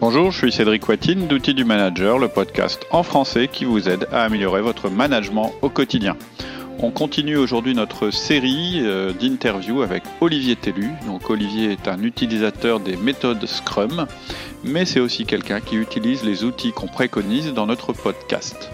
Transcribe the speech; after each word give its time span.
Bonjour, 0.00 0.30
je 0.30 0.38
suis 0.38 0.52
Cédric 0.52 0.88
Watine 0.88 1.26
d'Outils 1.26 1.54
du 1.54 1.64
Manager, 1.64 2.20
le 2.20 2.28
podcast 2.28 2.86
en 2.92 3.02
français 3.02 3.48
qui 3.48 3.64
vous 3.64 3.88
aide 3.88 4.06
à 4.12 4.22
améliorer 4.22 4.62
votre 4.62 4.90
management 4.90 5.52
au 5.60 5.70
quotidien. 5.70 6.16
On 6.78 6.92
continue 6.92 7.36
aujourd'hui 7.36 7.74
notre 7.74 8.10
série 8.10 8.78
euh, 8.84 9.12
d'interviews 9.12 9.82
avec 9.82 10.04
Olivier 10.20 10.54
Tellu. 10.54 10.90
Donc 11.08 11.28
Olivier 11.30 11.72
est 11.72 11.88
un 11.88 12.00
utilisateur 12.04 12.78
des 12.78 12.96
méthodes 12.96 13.44
Scrum, 13.44 14.06
mais 14.62 14.84
c'est 14.84 15.00
aussi 15.00 15.26
quelqu'un 15.26 15.58
qui 15.58 15.74
utilise 15.74 16.22
les 16.22 16.44
outils 16.44 16.70
qu'on 16.70 16.86
préconise 16.86 17.52
dans 17.52 17.66
notre 17.66 17.92
podcast. 17.92 18.70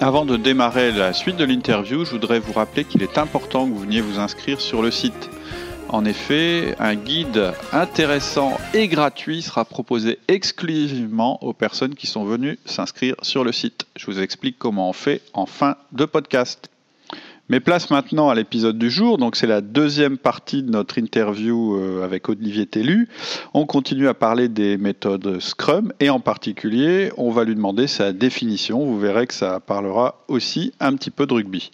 Avant 0.00 0.24
de 0.24 0.38
démarrer 0.38 0.92
la 0.92 1.12
suite 1.12 1.36
de 1.36 1.44
l'interview, 1.44 2.06
je 2.06 2.12
voudrais 2.12 2.38
vous 2.38 2.54
rappeler 2.54 2.84
qu'il 2.84 3.02
est 3.02 3.18
important 3.18 3.66
que 3.66 3.70
vous 3.70 3.80
veniez 3.80 4.00
vous 4.00 4.18
inscrire 4.18 4.62
sur 4.62 4.80
le 4.80 4.90
site. 4.90 5.28
En 5.88 6.04
effet, 6.04 6.74
un 6.78 6.96
guide 6.96 7.52
intéressant 7.72 8.58
et 8.72 8.88
gratuit 8.88 9.42
sera 9.42 9.64
proposé 9.64 10.18
exclusivement 10.28 11.42
aux 11.44 11.52
personnes 11.52 11.94
qui 11.94 12.06
sont 12.06 12.24
venues 12.24 12.58
s'inscrire 12.64 13.14
sur 13.22 13.44
le 13.44 13.52
site. 13.52 13.86
Je 13.96 14.06
vous 14.06 14.20
explique 14.20 14.58
comment 14.58 14.88
on 14.88 14.92
fait 14.92 15.20
en 15.34 15.46
fin 15.46 15.76
de 15.92 16.04
podcast. 16.04 16.70
Mais 17.50 17.60
place 17.60 17.90
maintenant 17.90 18.30
à 18.30 18.34
l'épisode 18.34 18.78
du 18.78 18.90
jour, 18.90 19.18
donc 19.18 19.36
c'est 19.36 19.46
la 19.46 19.60
deuxième 19.60 20.16
partie 20.16 20.62
de 20.62 20.70
notre 20.70 20.96
interview 20.96 21.76
euh, 21.76 22.02
avec 22.02 22.30
Olivier 22.30 22.64
Tellu. 22.64 23.06
On 23.52 23.66
continue 23.66 24.08
à 24.08 24.14
parler 24.14 24.48
des 24.48 24.78
méthodes 24.78 25.38
Scrum 25.40 25.92
et 26.00 26.08
en 26.08 26.20
particulier, 26.20 27.12
on 27.18 27.30
va 27.30 27.44
lui 27.44 27.54
demander 27.54 27.86
sa 27.86 28.14
définition. 28.14 28.86
Vous 28.86 28.98
verrez 28.98 29.26
que 29.26 29.34
ça 29.34 29.60
parlera 29.60 30.24
aussi 30.28 30.72
un 30.80 30.96
petit 30.96 31.10
peu 31.10 31.26
de 31.26 31.34
rugby. 31.34 31.70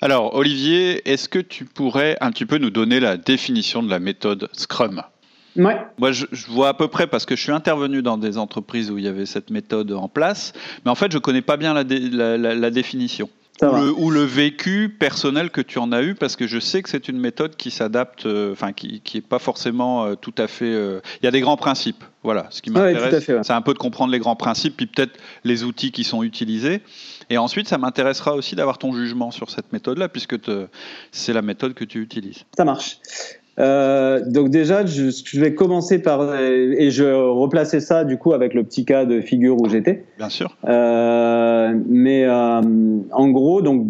Alors 0.00 0.34
Olivier, 0.34 1.08
est-ce 1.10 1.28
que 1.28 1.38
tu 1.38 1.64
pourrais 1.64 2.16
un 2.20 2.30
petit 2.30 2.46
peu 2.46 2.58
nous 2.58 2.70
donner 2.70 3.00
la 3.00 3.16
définition 3.16 3.82
de 3.82 3.90
la 3.90 3.98
méthode 3.98 4.48
Scrum? 4.52 5.02
Ouais. 5.56 5.76
Moi, 5.98 6.12
je, 6.12 6.26
vois 6.48 6.68
à 6.68 6.74
peu 6.74 6.86
près 6.86 7.08
parce 7.08 7.26
que 7.26 7.34
je 7.34 7.42
suis 7.42 7.52
intervenu 7.52 8.00
dans 8.00 8.16
des 8.16 8.38
entreprises 8.38 8.92
où 8.92 8.98
il 8.98 9.04
y 9.04 9.08
avait 9.08 9.26
cette 9.26 9.50
méthode 9.50 9.90
en 9.90 10.08
place, 10.08 10.52
mais 10.84 10.90
en 10.90 10.94
fait, 10.94 11.10
je 11.10 11.18
connais 11.18 11.42
pas 11.42 11.56
bien 11.56 11.74
la, 11.74 12.36
la 12.36 12.70
définition 12.70 13.28
ou 13.62 14.10
le, 14.10 14.22
vécu 14.22 14.88
personnel 14.88 15.50
que 15.50 15.60
tu 15.60 15.78
en 15.78 15.92
as 15.92 16.02
eu, 16.02 16.14
parce 16.14 16.36
que 16.36 16.46
je 16.46 16.58
sais 16.58 16.82
que 16.82 16.88
c'est 16.88 17.08
une 17.08 17.18
méthode 17.18 17.56
qui 17.56 17.70
s'adapte, 17.70 18.26
euh, 18.26 18.52
enfin 18.52 18.72
qui 18.72 19.02
n'est 19.14 19.20
pas 19.20 19.38
forcément 19.38 20.04
euh, 20.04 20.14
tout 20.14 20.34
à 20.38 20.46
fait. 20.46 20.72
Euh, 20.72 21.00
il 21.20 21.24
y 21.24 21.28
a 21.28 21.30
des 21.30 21.40
grands 21.40 21.56
principes, 21.56 22.04
voilà. 22.22 22.46
Ce 22.50 22.62
qui 22.62 22.70
m'intéresse, 22.70 23.24
c'est 23.24 23.52
un 23.52 23.62
peu 23.62 23.72
de 23.72 23.78
comprendre 23.78 24.12
les 24.12 24.18
grands 24.18 24.36
principes, 24.36 24.76
puis 24.76 24.86
peut-être 24.86 25.18
les 25.44 25.64
outils 25.64 25.92
qui 25.92 26.04
sont 26.04 26.22
utilisés. 26.22 26.82
Et 27.30 27.38
ensuite, 27.38 27.68
ça 27.68 27.78
m'intéressera 27.78 28.34
aussi 28.34 28.56
d'avoir 28.56 28.78
ton 28.78 28.92
jugement 28.92 29.30
sur 29.30 29.50
cette 29.50 29.72
méthode-là, 29.72 30.08
puisque 30.08 30.36
c'est 31.12 31.32
la 31.32 31.42
méthode 31.42 31.74
que 31.74 31.84
tu 31.84 32.00
utilises. 32.00 32.44
Ça 32.56 32.64
marche. 32.64 32.98
Euh, 33.58 34.22
donc 34.24 34.50
déjà, 34.50 34.86
je, 34.86 35.10
je, 35.10 35.40
vais 35.40 35.54
commencer 35.54 35.98
par 35.98 36.36
et 36.36 36.90
je 36.90 37.04
replacer 37.04 37.80
ça 37.80 38.04
du 38.04 38.16
coup 38.16 38.32
avec 38.32 38.54
le 38.54 38.62
petit 38.62 38.84
cas 38.84 39.04
de 39.04 39.20
figure 39.20 39.60
où 39.60 39.68
j'étais. 39.68 40.04
Bien 40.16 40.28
sûr. 40.28 40.56
Euh, 40.68 41.74
mais 41.88 42.24
euh, 42.24 42.60
en 43.10 43.28
gros, 43.30 43.60
donc 43.60 43.88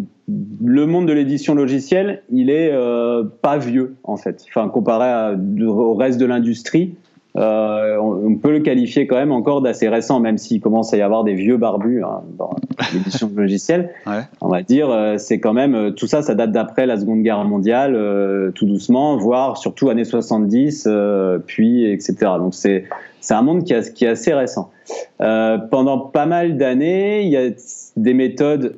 le 0.63 0.85
monde 0.85 1.07
de 1.07 1.13
l'édition 1.13 1.53
logicielle, 1.53 2.23
il 2.31 2.49
est 2.49 2.71
euh, 2.71 3.23
pas 3.41 3.57
vieux 3.57 3.95
en 4.03 4.17
fait. 4.17 4.43
Enfin, 4.49 4.69
comparé 4.69 5.07
à, 5.07 5.35
au 5.67 5.93
reste 5.93 6.19
de 6.19 6.25
l'industrie, 6.25 6.95
euh, 7.39 7.97
on, 7.97 8.35
peut 8.35 8.51
le 8.51 8.59
qualifier 8.59 9.07
quand 9.07 9.15
même 9.15 9.31
encore 9.31 9.61
d'assez 9.61 9.87
récent, 9.87 10.19
même 10.19 10.37
s'il 10.37 10.59
commence 10.59 10.93
à 10.93 10.97
y 10.97 11.01
avoir 11.01 11.23
des 11.23 11.35
vieux 11.35 11.55
barbus 11.55 12.03
hein, 12.03 12.21
dans 12.37 12.55
l'édition 12.93 13.31
logicielle. 13.33 13.91
Ouais. 14.05 14.23
On 14.41 14.49
va 14.49 14.61
dire, 14.61 14.89
euh, 14.89 15.17
c'est 15.17 15.39
quand 15.39 15.53
même 15.53 15.73
euh, 15.73 15.91
tout 15.91 16.07
ça, 16.07 16.21
ça 16.21 16.35
date 16.35 16.51
d'après 16.51 16.85
la 16.85 16.97
Seconde 16.97 17.21
Guerre 17.21 17.43
mondiale, 17.45 17.95
euh, 17.95 18.51
tout 18.51 18.65
doucement, 18.65 19.15
voire 19.15 19.57
surtout 19.57 19.89
années 19.89 20.03
70, 20.03 20.85
euh, 20.87 21.39
puis 21.39 21.89
etc. 21.89 22.15
Donc 22.39 22.53
c'est 22.53 22.85
c'est 23.21 23.33
un 23.33 23.41
monde 23.41 23.63
qui, 23.63 23.73
a, 23.73 23.81
qui 23.81 24.05
est 24.05 24.09
assez 24.09 24.33
récent. 24.33 24.71
pendant 25.17 25.99
pas 25.99 26.25
mal 26.25 26.57
d'années, 26.57 27.23
il 27.23 27.29
y 27.29 27.37
a 27.37 27.49
des 27.97 28.13
méthodes 28.13 28.77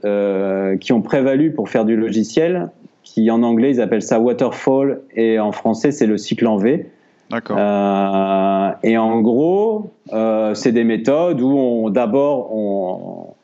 qui 0.80 0.94
ont 0.94 1.02
prévalu 1.02 1.52
pour 1.54 1.70
faire 1.70 1.86
du 1.86 1.96
logiciel, 1.96 2.70
qui 3.04 3.30
en 3.30 3.44
anglais 3.44 3.70
ils 3.70 3.82
appellent 3.82 4.02
ça 4.02 4.20
waterfall 4.20 5.02
et 5.16 5.40
en 5.40 5.52
français 5.52 5.92
c'est 5.92 6.08
le 6.08 6.18
cycle 6.18 6.48
en 6.48 6.58
V. 6.58 6.88
D'accord. 7.32 7.58
Euh, 7.60 8.72
et 8.84 8.98
en 8.98 9.22
gros, 9.22 9.92
euh, 10.14 10.54
c'est 10.54 10.72
des 10.72 10.84
méthodes 10.84 11.42
où 11.42 11.52
on 11.52 11.90
d'abord 11.90 12.54
on 12.54 13.36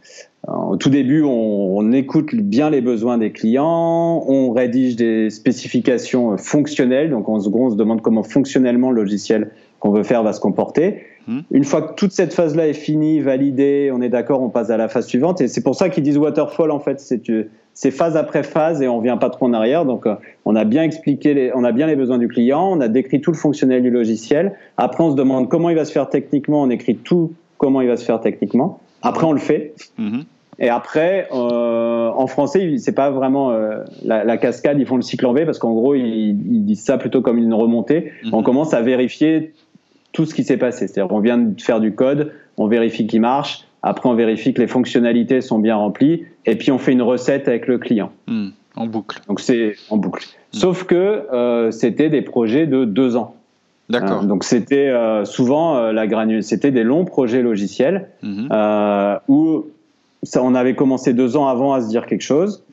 au 0.47 0.77
tout 0.77 0.89
début, 0.89 1.23
on, 1.23 1.77
on, 1.77 1.91
écoute 1.91 2.33
bien 2.33 2.69
les 2.69 2.79
besoins 2.79 3.17
des 3.17 3.33
clients, 3.33 4.23
on 4.27 4.51
rédige 4.51 4.95
des 4.95 5.29
spécifications 5.29 6.37
fonctionnelles, 6.37 7.09
donc 7.09 7.27
on 7.27 7.37
se, 7.39 7.49
on 7.49 7.69
se 7.69 7.75
demande 7.75 8.01
comment 8.01 8.23
fonctionnellement 8.23 8.91
le 8.91 9.01
logiciel 9.01 9.51
qu'on 9.79 9.91
veut 9.91 10.03
faire 10.03 10.23
va 10.23 10.31
se 10.31 10.39
comporter. 10.39 11.03
Hmm. 11.27 11.39
Une 11.51 11.65
fois 11.65 11.81
que 11.81 11.93
toute 11.95 12.11
cette 12.11 12.33
phase-là 12.33 12.67
est 12.67 12.73
finie, 12.73 13.19
validée, 13.19 13.91
on 13.93 14.01
est 14.01 14.09
d'accord, 14.09 14.41
on 14.41 14.49
passe 14.49 14.69
à 14.69 14.77
la 14.77 14.87
phase 14.87 15.07
suivante. 15.07 15.41
Et 15.41 15.49
c'est 15.49 15.61
pour 15.61 15.75
ça 15.75 15.89
qu'ils 15.89 16.03
disent 16.03 16.17
waterfall, 16.17 16.71
en 16.71 16.79
fait. 16.79 17.01
C'est 17.01 17.29
phase 17.91 18.17
après 18.17 18.43
phase 18.43 18.81
et 18.81 18.88
on 18.88 18.99
vient 18.99 19.17
pas 19.17 19.29
trop 19.29 19.45
en 19.45 19.53
arrière. 19.53 19.85
Donc, 19.85 20.07
euh, 20.07 20.15
on 20.45 20.55
a 20.55 20.63
bien 20.63 20.83
expliqué, 20.83 21.33
les, 21.33 21.51
on 21.53 21.63
a 21.63 21.71
bien 21.71 21.88
les 21.88 21.95
besoins 21.95 22.17
du 22.17 22.27
client, 22.27 22.71
on 22.71 22.81
a 22.81 22.88
décrit 22.88 23.21
tout 23.21 23.31
le 23.31 23.38
fonctionnel 23.38 23.83
du 23.83 23.91
logiciel. 23.91 24.53
Après, 24.77 25.03
on 25.03 25.11
se 25.11 25.15
demande 25.15 25.47
comment 25.47 25.69
il 25.69 25.75
va 25.75 25.85
se 25.85 25.91
faire 25.91 26.09
techniquement, 26.09 26.61
on 26.61 26.69
écrit 26.69 26.95
tout 26.95 27.33
comment 27.57 27.81
il 27.81 27.87
va 27.87 27.95
se 27.95 28.03
faire 28.03 28.19
techniquement. 28.19 28.79
Après, 29.03 29.25
on 29.25 29.31
le 29.31 29.39
fait. 29.39 29.73
Hmm. 29.97 30.21
Et 30.59 30.69
après, 30.69 31.27
euh, 31.31 32.09
en 32.09 32.25
français, 32.25 32.77
c'est 32.79 32.95
pas 32.95 33.11
vraiment 33.11 33.51
euh, 33.51 33.83
la, 34.03 34.23
la, 34.23 34.37
cascade. 34.37 34.79
Ils 34.79 34.87
font 34.87 34.95
le 34.95 35.03
cycle 35.03 35.27
en 35.27 35.33
V 35.33 35.45
parce 35.45 35.59
qu'en 35.59 35.73
gros, 35.73 35.93
ils, 35.93 36.03
ils, 36.03 36.66
disent 36.66 36.83
ça 36.83 36.97
plutôt 36.97 37.21
comme 37.21 37.37
une 37.37 37.53
remontée. 37.53 38.11
Hmm. 38.23 38.33
On 38.33 38.41
commence 38.41 38.73
à 38.73 38.81
vérifier 38.81 39.53
tout 40.13 40.25
ce 40.25 40.33
qui 40.33 40.43
s'est 40.43 40.57
passé. 40.57 40.87
C'est-à-dire 40.87 41.09
qu'on 41.09 41.19
vient 41.19 41.37
de 41.37 41.61
faire 41.61 41.79
du 41.79 41.93
code, 41.93 42.31
on 42.57 42.66
vérifie 42.66 43.05
qu'il 43.05 43.21
marche, 43.21 43.66
après 43.87 44.09
on 44.09 44.13
vérifie 44.13 44.53
que 44.53 44.61
les 44.61 44.67
fonctionnalités 44.67 45.41
sont 45.41 45.59
bien 45.59 45.75
remplies, 45.75 46.25
et 46.45 46.55
puis 46.55 46.71
on 46.71 46.77
fait 46.77 46.91
une 46.91 47.01
recette 47.01 47.47
avec 47.47 47.67
le 47.67 47.77
client. 47.77 48.11
Hmm, 48.27 48.49
en 48.75 48.87
boucle. 48.87 49.19
Donc 49.27 49.39
c'est 49.39 49.75
en 49.89 49.97
boucle. 49.97 50.25
Hmm. 50.53 50.57
Sauf 50.57 50.83
que 50.83 50.95
euh, 50.95 51.71
c'était 51.71 52.09
des 52.09 52.21
projets 52.21 52.67
de 52.67 52.85
deux 52.85 53.15
ans. 53.15 53.35
D'accord. 53.89 54.23
Euh, 54.23 54.25
donc 54.25 54.43
c'était 54.43 54.89
euh, 54.89 55.25
souvent 55.25 55.77
euh, 55.77 55.91
la 55.93 56.07
granule, 56.07 56.43
c'était 56.43 56.71
des 56.71 56.83
longs 56.83 57.05
projets 57.05 57.41
logiciels 57.41 58.09
hmm. 58.21 58.47
où 59.27 59.65
ça, 60.23 60.43
on 60.43 60.55
avait 60.55 60.75
commencé 60.75 61.13
deux 61.13 61.37
ans 61.37 61.47
avant 61.47 61.73
à 61.73 61.81
se 61.81 61.87
dire 61.87 62.05
quelque 62.05 62.21
chose, 62.21 62.63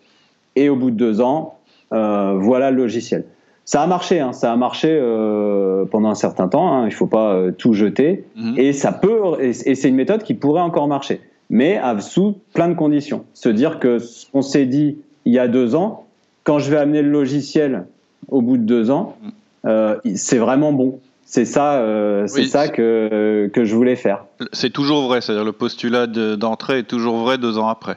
et 0.57 0.69
au 0.69 0.77
bout 0.77 0.91
de 0.91 0.97
deux 0.97 1.21
ans, 1.21 1.59
voilà 1.91 2.71
le 2.71 2.77
logiciel. 2.79 3.25
Ça 3.65 3.83
a 3.83 3.87
marché, 3.87 4.21
hein, 4.21 4.33
ça 4.33 4.53
a 4.53 4.57
marché 4.57 4.89
euh, 4.91 5.87
pendant 5.87 6.11
un 6.11 6.15
certain 6.15 6.49
temps. 6.49 6.73
Hein, 6.73 6.87
il 6.87 6.93
faut 6.93 7.07
pas 7.07 7.33
euh, 7.33 7.51
tout 7.51 7.73
jeter, 7.73 8.25
mhm. 8.37 8.55
et 8.59 8.73
ça 8.73 8.93
peut, 8.93 9.41
et, 9.41 9.53
c'est 9.53 9.89
une 9.89 9.95
méthode 9.95 10.23
qui 10.23 10.35
pourrait 10.35 10.61
encore 10.61 10.87
marcher, 10.87 11.21
mais 11.49 11.81
sous 12.01 12.39
plein 12.53 12.69
de 12.69 12.75
conditions. 12.75 13.25
Se 13.33 13.49
dire 13.49 13.79
que 13.79 13.99
ce 13.99 14.27
qu'on 14.31 14.43
s'est 14.43 14.67
dit 14.67 14.99
il 15.25 15.33
y 15.33 15.39
a 15.39 15.49
deux 15.49 15.75
ans, 15.75 16.05
quand 16.45 16.59
je 16.59 16.71
vais 16.71 16.77
amener 16.77 17.01
le 17.01 17.11
logiciel 17.11 17.87
au 18.29 18.43
bout 18.43 18.59
de 18.59 18.65
deux 18.65 18.91
ans, 18.91 19.17
mhm. 19.23 19.31
euh, 19.67 19.97
c'est 20.15 20.39
vraiment 20.39 20.73
bon. 20.73 21.01
C'est 21.27 21.47
ça, 21.47 21.77
euh, 21.77 22.27
c'est 22.27 22.45
ça 22.45 22.69
que 22.69 23.51
que 23.53 23.65
je 23.65 23.75
voulais 23.75 23.97
faire. 23.97 24.27
C'est 24.53 24.71
toujours 24.71 25.09
vrai, 25.09 25.23
c'est-à-dire 25.23 25.45
le 25.45 25.53
postulat 25.53 26.07
d'entrée 26.07 26.81
est 26.81 26.89
toujours 26.89 27.17
vrai 27.17 27.39
deux 27.39 27.57
ans 27.57 27.69
après. 27.69 27.97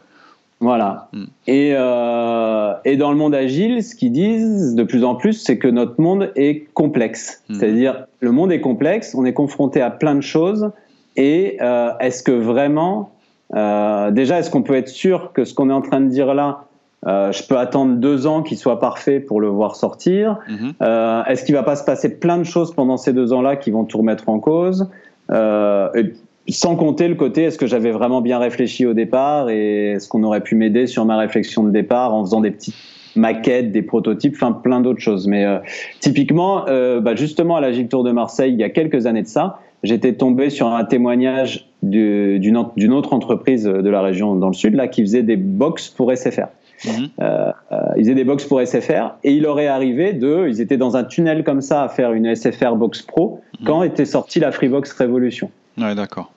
Voilà. 0.59 1.09
Mm. 1.13 1.23
Et, 1.47 1.73
euh, 1.75 2.73
et 2.84 2.97
dans 2.97 3.12
le 3.12 3.18
monde 3.18 3.35
agile, 3.35 3.84
ce 3.84 3.95
qu'ils 3.95 4.12
disent 4.12 4.75
de 4.75 4.84
plus 4.84 5.03
en 5.03 5.16
plus, 5.16 5.34
c'est 5.34 5.57
que 5.57 5.68
notre 5.68 6.01
monde 6.01 6.31
est 6.35 6.66
complexe. 6.73 7.44
Mm. 7.50 7.53
C'est-à-dire, 7.53 8.06
le 8.19 8.31
monde 8.31 8.51
est 8.51 8.62
complexe, 8.62 9.13
on 9.16 9.25
est 9.25 9.34
confronté 9.34 9.81
à 9.81 9.91
plein 9.91 10.16
de 10.16 10.22
choses. 10.22 10.72
Et 11.16 11.57
euh, 11.62 11.91
est-ce 12.00 12.23
que 12.23 12.31
vraiment, 12.31 13.12
euh, 13.56 14.12
déjà, 14.12 14.40
est-ce 14.40 14.50
qu'on 14.50 14.63
peut 14.63 14.75
être 14.75 14.90
sûr 14.90 15.31
que 15.34 15.46
ce 15.46 15.53
qu'on 15.53 15.69
est 15.69 15.73
en 15.73 15.81
train 15.81 16.01
de 16.01 16.09
dire 16.09 16.34
là, 16.34 16.63
euh, 17.06 17.31
je 17.31 17.44
peux 17.44 17.57
attendre 17.57 17.96
deux 17.97 18.25
ans 18.25 18.41
qu'il 18.41 18.57
soit 18.57 18.79
parfait 18.79 19.19
pour 19.19 19.40
le 19.40 19.47
voir 19.47 19.75
sortir? 19.75 20.40
Mm-hmm. 20.50 20.73
euh, 20.81 21.23
Est-ce 21.25 21.46
qu'il 21.46 21.53
va 21.53 21.63
pas 21.63 21.75
se 21.75 21.84
passer 21.84 22.17
plein 22.17 22.40
de 22.40 22.44
choses 22.44 22.73
pendant 22.73 22.97
ces 22.97 23.13
deux 23.13 23.31
ans-là 23.34 23.56
qui 23.56 23.69
vont 23.69 23.85
tout 23.85 24.00
remettre 24.00 24.28
en 24.29 24.40
cause? 24.40 24.90
Euh, 25.29 25.90
et 25.93 26.14
sans 26.49 26.76
compter 26.76 27.08
le 27.08 27.16
côté 27.16 27.44
est-ce 27.44 27.58
que 27.58 27.67
j'avais 27.67 27.91
vraiment 27.91 28.22
bien 28.22 28.40
réfléchi 28.40 28.85
au 28.85 28.94
départ 28.94 29.49
et 29.49 29.91
est-ce 29.91 30.08
qu'on 30.08 30.23
aurait 30.23 30.41
pu 30.41 30.55
m'aider 30.55 30.88
sur 30.88 31.05
ma 31.05 31.17
réflexion 31.17 31.64
de 31.64 31.72
départ 31.72 32.14
en 32.14 32.23
faisant 32.23 32.41
des 32.41 32.52
petites 32.52 32.76
maquettes, 33.16 33.72
des 33.72 33.82
prototypes, 33.82 34.35
enfin 34.35 34.52
plein 34.52 34.79
d'autres 34.79 35.02
choses. 35.02 35.28
Mais 35.28 35.44
euh, 35.44 35.58
typiquement, 35.99 36.67
euh, 36.67 37.02
bah 37.02 37.16
justement 37.16 37.55
à 37.55 37.61
l'Agile 37.61 37.88
Tour 37.88 38.03
de 38.03 38.11
Marseille, 38.11 38.53
il 38.53 38.59
y 38.59 38.64
a 38.64 38.70
quelques 38.70 39.08
années 39.08 39.23
de 39.23 39.28
ça, 39.28 39.59
j'étais 39.84 40.14
tombé 40.14 40.49
sur 40.49 40.67
un 40.67 40.85
témoignage 40.85 41.67
d'une 41.84 42.58
autre 42.58 43.14
entreprise 43.14 43.64
de 43.64 43.90
la 43.90 44.02
région 44.02 44.35
dans 44.35 44.47
le 44.47 44.53
sud 44.53 44.76
là 44.76 44.88
qui 44.88 45.02
faisait 45.02 45.23
des 45.23 45.38
box 45.38 45.90
pour 45.90 46.16
SFR. 46.16 46.47
Mhm. 46.85 47.09
Euh, 47.22 47.52
euh, 47.72 47.78
ils 47.96 48.03
faisaient 48.03 48.16
des 48.16 48.23
box 48.23 48.46
pour 48.46 48.61
SFR 48.61 49.16
et 49.23 49.34
il 49.34 49.47
aurait 49.47 49.67
arrivé 49.67 50.14
de, 50.14 50.47
ils 50.47 50.61
étaient 50.61 50.78
dans 50.78 50.96
un 50.96 51.03
tunnel 51.03 51.44
comme 51.44 51.61
ça 51.61 51.84
à 51.84 51.90
faire 51.90 52.14
une 52.14 52.35
SFR 52.35 52.76
Box 52.76 53.02
Pro 53.02 53.41
mhm. 53.59 53.66
quand 53.66 53.84
était 53.84 54.05
sortie 54.05 54.40
la 54.40 54.52
Freebox 54.52 54.94
Revolution. 54.94 55.49
Ouais, 55.78 55.96
d'accord 55.96 56.32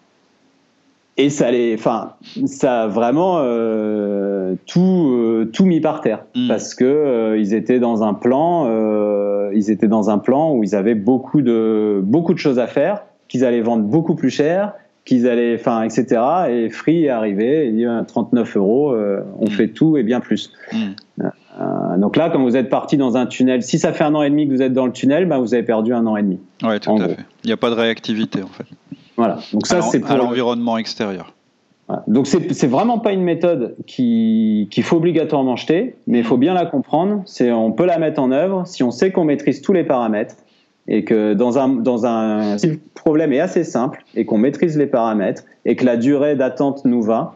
et 1.20 1.30
ça 1.30 1.50
les, 1.50 1.74
enfin, 1.74 2.14
ça 2.46 2.82
a 2.82 2.86
vraiment 2.86 3.38
euh, 3.40 4.54
tout, 4.66 5.10
euh, 5.12 5.50
tout 5.52 5.66
mis 5.66 5.80
par 5.80 6.00
terre 6.00 6.24
mm. 6.34 6.48
parce 6.48 6.74
que 6.74 6.84
euh, 6.84 7.38
ils 7.38 7.52
étaient 7.52 7.78
dans 7.78 8.02
un 8.02 8.14
plan, 8.14 8.66
ils 9.52 9.70
étaient 9.70 9.88
dans 9.88 10.08
un 10.10 10.18
plan 10.18 10.52
où 10.52 10.64
ils 10.64 10.74
avaient 10.74 10.94
beaucoup 10.94 11.42
de, 11.42 12.00
beaucoup 12.02 12.32
de 12.32 12.38
choses 12.38 12.58
à 12.58 12.66
faire 12.66 13.02
qu'ils 13.28 13.44
allaient 13.44 13.60
vendre 13.60 13.84
beaucoup 13.84 14.14
plus 14.14 14.30
cher, 14.30 14.72
qu'ils 15.04 15.28
allaient, 15.28 15.54
enfin, 15.54 15.82
etc. 15.82 16.20
Et 16.50 16.68
Free 16.68 17.04
est 17.04 17.10
arrivé, 17.10 17.68
il 17.68 17.76
dit 17.76 17.86
39 18.08 18.56
euros, 18.56 18.94
on 19.38 19.44
mm. 19.44 19.50
fait 19.50 19.68
tout 19.68 19.96
et 19.96 20.02
bien 20.02 20.20
plus. 20.20 20.52
Mm. 20.72 21.98
donc 21.98 22.16
là, 22.16 22.30
quand 22.30 22.42
vous 22.42 22.56
êtes 22.56 22.70
parti 22.70 22.96
dans 22.96 23.16
un 23.16 23.26
tunnel, 23.26 23.62
si 23.62 23.78
ça 23.78 23.92
fait 23.92 24.04
un 24.04 24.14
an 24.14 24.22
et 24.22 24.30
demi 24.30 24.48
que 24.48 24.52
vous 24.52 24.62
êtes 24.62 24.72
dans 24.72 24.86
le 24.86 24.92
tunnel, 24.92 25.26
ben, 25.26 25.38
vous 25.38 25.54
avez 25.54 25.64
perdu 25.64 25.92
un 25.92 26.06
an 26.06 26.16
et 26.16 26.22
demi. 26.22 26.40
Oui, 26.62 26.80
tout 26.80 26.96
à 26.96 27.08
fait. 27.08 27.18
Il 27.44 27.48
n'y 27.48 27.52
a 27.52 27.58
pas 27.58 27.70
de 27.70 27.74
réactivité 27.74 28.42
en 28.42 28.48
fait. 28.48 28.66
Voilà. 29.20 29.38
Donc 29.52 29.66
ça, 29.66 29.82
c'est 29.82 30.00
pour 30.00 30.16
l'environnement 30.16 30.78
extérieur. 30.78 31.34
Donc 32.06 32.26
c'est 32.26 32.66
vraiment 32.66 32.98
pas 32.98 33.12
une 33.12 33.22
méthode 33.22 33.76
qu'il 33.86 34.82
faut 34.82 34.96
obligatoirement 34.96 35.56
jeter, 35.56 35.96
mais 36.06 36.20
il 36.20 36.24
faut 36.24 36.38
bien 36.38 36.54
la 36.54 36.64
comprendre. 36.64 37.22
C'est 37.26 37.52
on 37.52 37.70
peut 37.72 37.84
la 37.84 37.98
mettre 37.98 38.22
en 38.22 38.30
œuvre 38.32 38.66
si 38.66 38.82
on 38.82 38.90
sait 38.90 39.10
qu'on 39.10 39.24
maîtrise 39.24 39.60
tous 39.60 39.74
les 39.74 39.84
paramètres 39.84 40.36
et 40.88 41.04
que 41.04 41.34
dans 41.34 41.58
un 41.58 41.68
dans 41.68 42.06
un 42.06 42.56
si 42.56 42.68
le 42.68 42.80
problème 42.94 43.34
est 43.34 43.40
assez 43.40 43.64
simple 43.64 44.02
et 44.14 44.24
qu'on 44.24 44.38
maîtrise 44.38 44.78
les 44.78 44.86
paramètres 44.86 45.42
et 45.66 45.76
que 45.76 45.84
la 45.84 45.98
durée 45.98 46.34
d'attente 46.34 46.86
nous 46.86 47.02
va, 47.02 47.34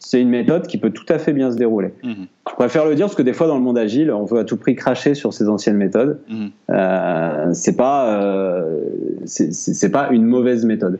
c'est 0.00 0.20
une 0.20 0.30
méthode 0.30 0.66
qui 0.66 0.78
peut 0.78 0.90
tout 0.90 1.06
à 1.08 1.18
fait 1.18 1.32
bien 1.32 1.50
se 1.50 1.56
dérouler. 1.56 1.94
Mhm. 2.02 2.26
Je 2.50 2.54
préfère 2.54 2.84
le 2.84 2.96
dire 2.96 3.06
parce 3.06 3.14
que 3.14 3.22
des 3.22 3.32
fois 3.32 3.46
dans 3.46 3.56
le 3.56 3.62
monde 3.62 3.78
agile, 3.78 4.10
on 4.10 4.24
veut 4.24 4.40
à 4.40 4.44
tout 4.44 4.56
prix 4.56 4.74
cracher 4.74 5.14
sur 5.14 5.32
ces 5.32 5.48
anciennes 5.48 5.76
méthodes. 5.76 6.20
Mhm. 6.28 6.50
Euh, 6.70 7.50
c'est 7.54 7.76
pas 7.76 8.20
euh, 8.20 8.80
c'est 9.24 9.92
pas 9.92 10.08
une 10.10 10.24
mauvaise 10.24 10.64
méthode. 10.64 10.98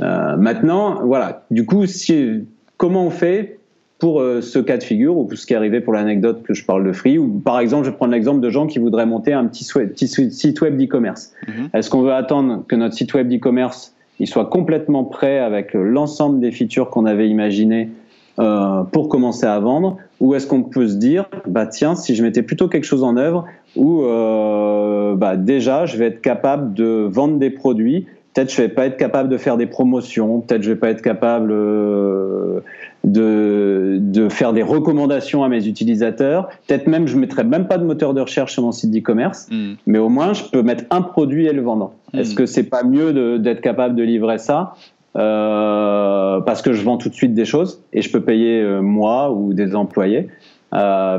Euh, 0.00 0.36
maintenant, 0.36 1.00
voilà. 1.04 1.44
Du 1.50 1.66
coup, 1.66 1.86
si, 1.86 2.44
comment 2.76 3.06
on 3.06 3.10
fait 3.10 3.58
pour 3.98 4.20
euh, 4.20 4.42
ce 4.42 4.58
cas 4.58 4.76
de 4.76 4.82
figure 4.82 5.16
ou 5.16 5.24
pour 5.24 5.38
ce 5.38 5.46
qui 5.46 5.54
est 5.54 5.56
arrivé 5.56 5.80
pour 5.80 5.92
l'anecdote 5.92 6.42
que 6.42 6.54
je 6.54 6.64
parle 6.64 6.84
de 6.84 6.92
Free 6.92 7.18
ou 7.18 7.40
par 7.44 7.58
exemple, 7.60 7.84
je 7.86 7.90
vais 7.90 7.96
prendre 7.96 8.12
l'exemple 8.12 8.40
de 8.40 8.50
gens 8.50 8.66
qui 8.66 8.78
voudraient 8.78 9.06
monter 9.06 9.32
un 9.32 9.46
petit, 9.46 9.64
site 9.64 10.60
web 10.60 10.76
d'e-commerce. 10.76 11.32
Mhm. 11.48 11.70
Est-ce 11.72 11.88
qu'on 11.88 12.02
veut 12.02 12.12
attendre 12.12 12.64
que 12.68 12.76
notre 12.76 12.94
site 12.94 13.14
web 13.14 13.28
d'e-commerce 13.28 13.94
il 14.18 14.26
soit 14.26 14.46
complètement 14.46 15.04
prêt 15.04 15.38
avec 15.38 15.74
l'ensemble 15.74 16.40
des 16.40 16.50
features 16.50 16.88
qu'on 16.88 17.04
avait 17.04 17.28
imaginées 17.28 17.90
euh, 18.38 18.82
pour 18.84 19.10
commencer 19.10 19.46
à 19.46 19.58
vendre? 19.58 19.98
Ou 20.20 20.34
est-ce 20.34 20.46
qu'on 20.46 20.62
peut 20.62 20.88
se 20.88 20.94
dire 20.94 21.26
bah 21.46 21.66
tiens 21.66 21.94
si 21.94 22.14
je 22.14 22.22
mettais 22.22 22.42
plutôt 22.42 22.68
quelque 22.68 22.84
chose 22.84 23.04
en 23.04 23.16
œuvre 23.16 23.44
où 23.76 24.02
euh, 24.04 25.14
bah 25.14 25.36
déjà 25.36 25.84
je 25.84 25.98
vais 25.98 26.06
être 26.06 26.22
capable 26.22 26.72
de 26.72 27.06
vendre 27.10 27.38
des 27.38 27.50
produits 27.50 28.06
peut-être 28.36 28.52
je 28.52 28.60
vais 28.60 28.68
pas 28.68 28.84
être 28.84 28.98
capable 28.98 29.30
de 29.30 29.38
faire 29.38 29.56
des 29.56 29.66
promotions, 29.66 30.40
peut-être 30.40 30.62
je 30.62 30.70
vais 30.70 30.78
pas 30.78 30.90
être 30.90 31.00
capable 31.00 31.52
euh, 31.52 32.60
de, 33.02 33.96
de 33.98 34.28
faire 34.28 34.52
des 34.52 34.62
recommandations 34.62 35.42
à 35.42 35.48
mes 35.48 35.66
utilisateurs, 35.66 36.50
peut-être 36.66 36.86
même 36.86 37.06
je 37.06 37.16
mettrai 37.16 37.44
même 37.44 37.66
pas 37.66 37.78
de 37.78 37.84
moteur 37.84 38.12
de 38.12 38.20
recherche 38.20 38.52
sur 38.52 38.62
mon 38.62 38.72
site 38.72 38.90
d'e-commerce, 38.90 39.48
hmm. 39.50 39.76
mais 39.86 39.98
au 39.98 40.10
moins 40.10 40.34
je 40.34 40.44
peux 40.44 40.62
mettre 40.62 40.84
un 40.90 41.00
produit 41.00 41.46
et 41.46 41.52
le 41.54 41.62
vendre. 41.62 41.92
Hmm. 42.12 42.18
Est-ce 42.18 42.34
que 42.34 42.44
c'est 42.44 42.64
pas 42.64 42.82
mieux 42.84 43.38
d'être 43.38 43.62
capable 43.62 43.94
de 43.94 44.02
livrer 44.02 44.36
ça 44.36 44.74
euh, 45.16 46.40
parce 46.42 46.60
que 46.60 46.74
je 46.74 46.82
vends 46.82 46.98
tout 46.98 47.08
de 47.08 47.14
suite 47.14 47.32
des 47.32 47.46
choses 47.46 47.82
et 47.94 48.02
je 48.02 48.12
peux 48.12 48.20
payer 48.20 48.60
euh, 48.60 48.82
moi 48.82 49.32
ou 49.32 49.54
des 49.54 49.74
employés 49.74 50.28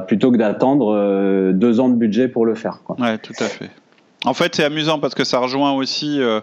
plutôt 0.05 0.31
que 0.31 0.37
d'attendre 0.37 1.51
deux 1.51 1.79
ans 1.79 1.89
de 1.89 1.95
budget 1.95 2.27
pour 2.27 2.45
le 2.45 2.53
faire. 2.53 2.81
Quoi. 2.85 2.95
Ouais, 2.99 3.17
tout 3.17 3.33
à 3.39 3.45
fait. 3.45 3.71
En 4.27 4.33
fait, 4.33 4.55
c'est 4.55 4.65
amusant 4.65 4.99
parce 4.99 5.15
que 5.15 5.23
ça 5.23 5.39
rejoint 5.39 5.71
aussi 5.71 6.19
euh, 6.19 6.41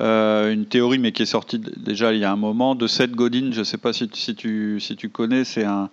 euh, 0.00 0.50
une 0.50 0.64
théorie, 0.64 0.98
mais 0.98 1.12
qui 1.12 1.24
est 1.24 1.26
sortie 1.26 1.58
déjà 1.58 2.14
il 2.14 2.20
y 2.20 2.24
a 2.24 2.32
un 2.32 2.36
moment, 2.36 2.74
de 2.74 2.86
Seth 2.86 3.10
Godin. 3.10 3.50
Je 3.52 3.58
ne 3.58 3.64
sais 3.64 3.76
pas 3.76 3.92
si, 3.92 4.08
tu, 4.08 4.80
si 4.80 4.96
tu 4.96 5.10
connais, 5.10 5.44
c'est 5.44 5.66
un, 5.66 5.90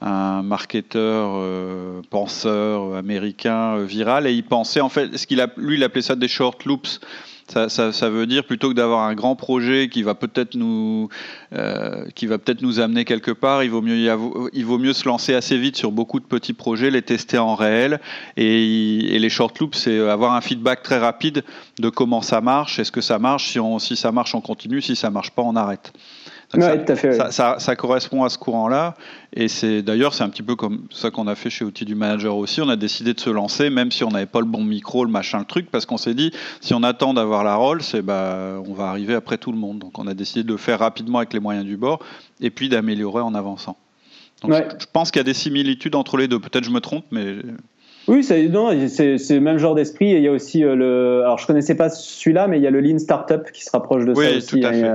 marketeur, 0.00 1.32
euh, 1.34 2.00
penseur 2.08 2.94
américain 2.94 3.76
viral, 3.84 4.26
et 4.26 4.32
il 4.32 4.42
pensait, 4.42 4.80
en 4.80 4.88
fait, 4.88 5.18
ce 5.18 5.26
qu'il 5.26 5.42
a, 5.42 5.48
lui, 5.58 5.76
il 5.76 5.84
appelait 5.84 6.00
ça 6.00 6.16
des 6.16 6.28
short 6.28 6.64
loops. 6.64 7.00
Ça, 7.50 8.10
veut 8.10 8.26
dire 8.26 8.44
plutôt 8.44 8.68
que 8.68 8.74
d'avoir 8.74 9.02
un 9.02 9.14
grand 9.14 9.36
projet 9.36 9.88
qui 9.88 10.02
va 10.02 10.14
peut-être 10.14 10.54
nous, 10.54 11.08
euh, 11.52 12.04
va 12.22 12.38
peut-être 12.38 12.62
nous 12.62 12.80
amener 12.80 13.04
quelque 13.04 13.32
part, 13.32 13.64
il 13.64 13.70
vaut 13.70 13.82
mieux, 13.82 13.96
il 14.52 14.64
vaut 14.64 14.78
mieux 14.78 14.92
se 14.92 15.06
lancer 15.06 15.34
assez 15.34 15.58
vite 15.58 15.76
sur 15.76 15.90
beaucoup 15.90 16.20
de 16.20 16.24
petits 16.24 16.52
projets, 16.52 16.90
les 16.90 17.02
tester 17.02 17.38
en 17.38 17.54
réel. 17.54 18.00
Et, 18.36 19.18
les 19.20 19.30
short 19.30 19.58
loops, 19.58 19.76
c'est 19.76 19.98
avoir 20.08 20.34
un 20.34 20.40
feedback 20.40 20.82
très 20.82 20.98
rapide 20.98 21.44
de 21.78 21.88
comment 21.90 22.22
ça 22.22 22.40
marche. 22.40 22.78
Est-ce 22.78 22.92
que 22.92 23.00
ça 23.02 23.18
marche 23.18 23.50
Si, 23.52 23.58
si 23.80 23.96
ça 23.96 24.12
marche, 24.12 24.34
on 24.34 24.40
continue. 24.40 24.80
Si 24.80 24.96
ça 24.96 25.10
marche 25.10 25.30
pas, 25.30 25.42
on 25.42 25.56
arrête 25.56 25.92
ça, 26.58 27.76
correspond 27.76 28.24
à 28.24 28.28
ce 28.28 28.38
courant-là. 28.38 28.94
Et 29.32 29.48
c'est 29.48 29.82
d'ailleurs, 29.82 30.14
c'est 30.14 30.24
un 30.24 30.28
petit 30.28 30.42
peu 30.42 30.56
comme 30.56 30.86
ça 30.90 31.10
qu'on 31.10 31.26
a 31.28 31.34
fait 31.34 31.50
chez 31.50 31.64
Outils 31.64 31.84
du 31.84 31.94
Manager 31.94 32.36
aussi. 32.36 32.60
On 32.60 32.68
a 32.68 32.76
décidé 32.76 33.14
de 33.14 33.20
se 33.20 33.30
lancer, 33.30 33.70
même 33.70 33.92
si 33.92 34.02
on 34.02 34.10
n'avait 34.10 34.26
pas 34.26 34.40
le 34.40 34.46
bon 34.46 34.64
micro, 34.64 35.04
le 35.04 35.10
machin, 35.10 35.38
le 35.38 35.44
truc, 35.44 35.70
parce 35.70 35.86
qu'on 35.86 35.96
s'est 35.96 36.14
dit, 36.14 36.32
si 36.60 36.74
on 36.74 36.82
attend 36.82 37.14
d'avoir 37.14 37.44
la 37.44 37.54
rôle, 37.54 37.82
c'est 37.82 38.02
bah, 38.02 38.60
on 38.66 38.72
va 38.72 38.86
arriver 38.86 39.14
après 39.14 39.38
tout 39.38 39.52
le 39.52 39.58
monde. 39.58 39.78
Donc 39.78 39.98
on 39.98 40.06
a 40.06 40.14
décidé 40.14 40.42
de 40.42 40.48
le 40.48 40.56
faire 40.56 40.80
rapidement 40.80 41.18
avec 41.18 41.32
les 41.32 41.40
moyens 41.40 41.64
du 41.64 41.76
bord, 41.76 42.00
et 42.40 42.50
puis 42.50 42.68
d'améliorer 42.68 43.22
en 43.22 43.34
avançant. 43.34 43.76
Donc 44.42 44.52
je, 44.54 44.86
pense 44.92 45.10
qu'il 45.10 45.20
y 45.20 45.24
a 45.24 45.24
des 45.24 45.34
similitudes 45.34 45.94
entre 45.94 46.16
les 46.16 46.26
deux. 46.26 46.40
Peut-être 46.40 46.64
je 46.64 46.70
me 46.70 46.80
trompe, 46.80 47.04
mais 47.10 47.36
oui, 48.08 48.24
c'est 48.24 48.48
le 48.48 49.38
même 49.40 49.58
genre 49.58 49.74
d'esprit. 49.74 50.12
Et 50.12 50.16
il 50.16 50.22
y 50.22 50.28
a 50.28 50.32
aussi 50.32 50.64
euh, 50.64 50.74
le. 50.74 51.20
Alors, 51.22 51.38
je 51.38 51.46
connaissais 51.46 51.76
pas 51.76 51.90
celui-là, 51.90 52.48
mais 52.48 52.58
il 52.58 52.62
y 52.62 52.66
a 52.66 52.70
le 52.70 52.80
Lean 52.80 52.98
Startup 52.98 53.42
qui 53.52 53.62
se 53.62 53.70
rapproche 53.70 54.04
de 54.06 54.14
ça 54.14 54.20
aussi. 54.20 54.54
Oui, 54.54 54.60
tout 54.62 54.66
à 54.66 54.72
fait. 54.72 54.92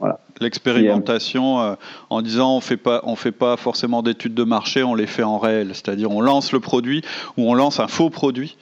Voilà 0.00 0.18
l'expérimentation 0.40 1.60
euh, 1.60 1.74
en 2.10 2.22
disant 2.22 2.56
on 2.56 2.60
fait 2.60 2.76
pas 2.76 3.00
on 3.04 3.16
fait 3.16 3.32
pas 3.32 3.56
forcément 3.56 4.02
d'études 4.02 4.34
de 4.34 4.44
marché, 4.44 4.82
on 4.82 4.94
les 4.94 5.06
fait 5.06 5.22
en 5.22 5.38
réel, 5.38 5.68
c'est-à-dire 5.72 6.10
on 6.10 6.20
lance 6.20 6.52
le 6.52 6.60
produit 6.60 7.02
ou 7.36 7.50
on 7.50 7.54
lance 7.54 7.80
un 7.80 7.88
faux 7.88 8.10
produit 8.10 8.56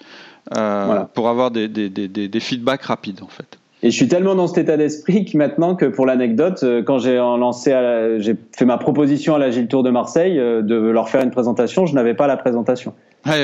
euh, 0.56 1.00
pour 1.14 1.28
avoir 1.28 1.50
des, 1.50 1.68
des, 1.68 1.88
des, 1.88 2.08
des, 2.08 2.40
feedbacks 2.40 2.82
rapides 2.82 3.22
en 3.22 3.28
fait. 3.28 3.58
Et 3.82 3.90
je 3.90 3.96
suis 3.96 4.08
tellement 4.08 4.34
dans 4.34 4.46
cet 4.46 4.58
état 4.58 4.76
d'esprit 4.76 5.24
que 5.24 5.36
maintenant 5.36 5.74
que 5.74 5.84
pour 5.84 6.06
l'anecdote, 6.06 6.60
euh, 6.62 6.82
quand 6.82 6.98
j'ai 6.98 7.16
lancé, 7.16 7.70
j'ai 8.18 8.34
fait 8.56 8.64
ma 8.64 8.78
proposition 8.78 9.34
à 9.34 9.38
l'Agile 9.38 9.68
Tour 9.68 9.82
de 9.82 9.90
Marseille 9.90 10.36
de 10.36 10.74
leur 10.74 11.08
faire 11.08 11.22
une 11.22 11.30
présentation, 11.30 11.86
je 11.86 11.94
n'avais 11.94 12.14
pas 12.14 12.26
la 12.26 12.36
présentation. 12.36 12.94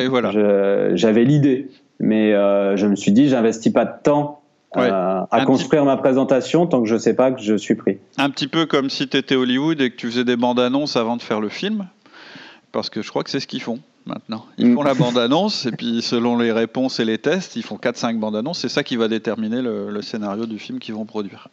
voilà. 0.09 0.31
J'avais 0.95 1.25
l'idée, 1.25 1.69
mais 1.99 2.33
je 2.33 2.87
me 2.87 2.97
suis 2.97 3.13
dit, 3.13 3.29
j'investis 3.29 3.73
pas 3.73 3.85
de 3.85 3.93
temps 4.03 4.40
euh, 4.77 5.23
à 5.31 5.45
construire 5.45 5.85
ma 5.85 5.97
présentation 5.97 6.67
tant 6.67 6.83
que 6.83 6.89
je 6.89 6.97
sais 6.97 7.15
pas 7.15 7.33
que 7.33 7.43
je 7.43 7.57
suis 7.57 7.75
pris. 7.75 7.99
Un 8.19 8.31
petit 8.31 8.47
peu 8.47 8.67
comme 8.67 8.89
si 8.89 9.09
tu 9.09 9.17
étais 9.17 9.35
Hollywood 9.35 9.81
et 9.81 9.91
que 9.91 9.97
tu 9.97 10.07
faisais 10.07 10.25
des 10.25 10.37
bandes 10.37 10.61
annonces 10.61 10.97
avant 10.97 11.17
de 11.17 11.23
faire 11.23 11.41
le 11.41 11.49
film, 11.49 11.89
parce 12.71 12.89
que 12.89 13.03
je 13.03 13.09
crois 13.11 13.25
que 13.25 13.31
c'est 13.31 13.41
ce 13.41 13.49
qu'ils 13.49 13.63
font 13.63 13.81
maintenant. 14.07 14.47
Ils 14.59 14.69
mm. 14.69 14.75
font 14.75 14.83
la 14.83 14.95
bande 14.95 15.19
annonce 15.19 15.67
et 15.67 15.73
puis 15.73 16.03
selon 16.03 16.39
les 16.39 16.53
réponses 16.53 17.01
et 17.01 17.05
les 17.05 17.19
tests, 17.19 17.57
ils 17.57 17.63
font 17.63 17.77
4-5 17.77 18.19
bandes 18.19 18.37
annonces. 18.37 18.61
C'est 18.61 18.69
ça 18.69 18.85
qui 18.85 18.97
va 18.97 19.09
déterminer 19.09 19.61
le, 19.61 20.01
scénario 20.03 20.47
du 20.47 20.59
film 20.59 20.79
qu'ils 20.79 20.95
vont 20.95 21.05
produire. 21.05 21.49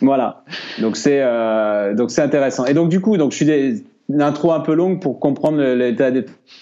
voilà. 0.00 0.42
Donc 0.78 0.96
c'est 0.96 1.20
euh, 1.20 1.94
donc 1.94 2.10
c'est 2.10 2.22
intéressant. 2.22 2.64
Et 2.64 2.72
donc 2.72 2.88
du 2.88 3.00
coup, 3.00 3.18
donc 3.18 3.32
je 3.32 3.36
suis 3.36 3.46
des, 3.46 3.84
une 4.12 4.22
intro 4.22 4.52
un 4.52 4.60
peu 4.60 4.74
longue 4.74 5.00
pour 5.00 5.20
comprendre 5.20 5.62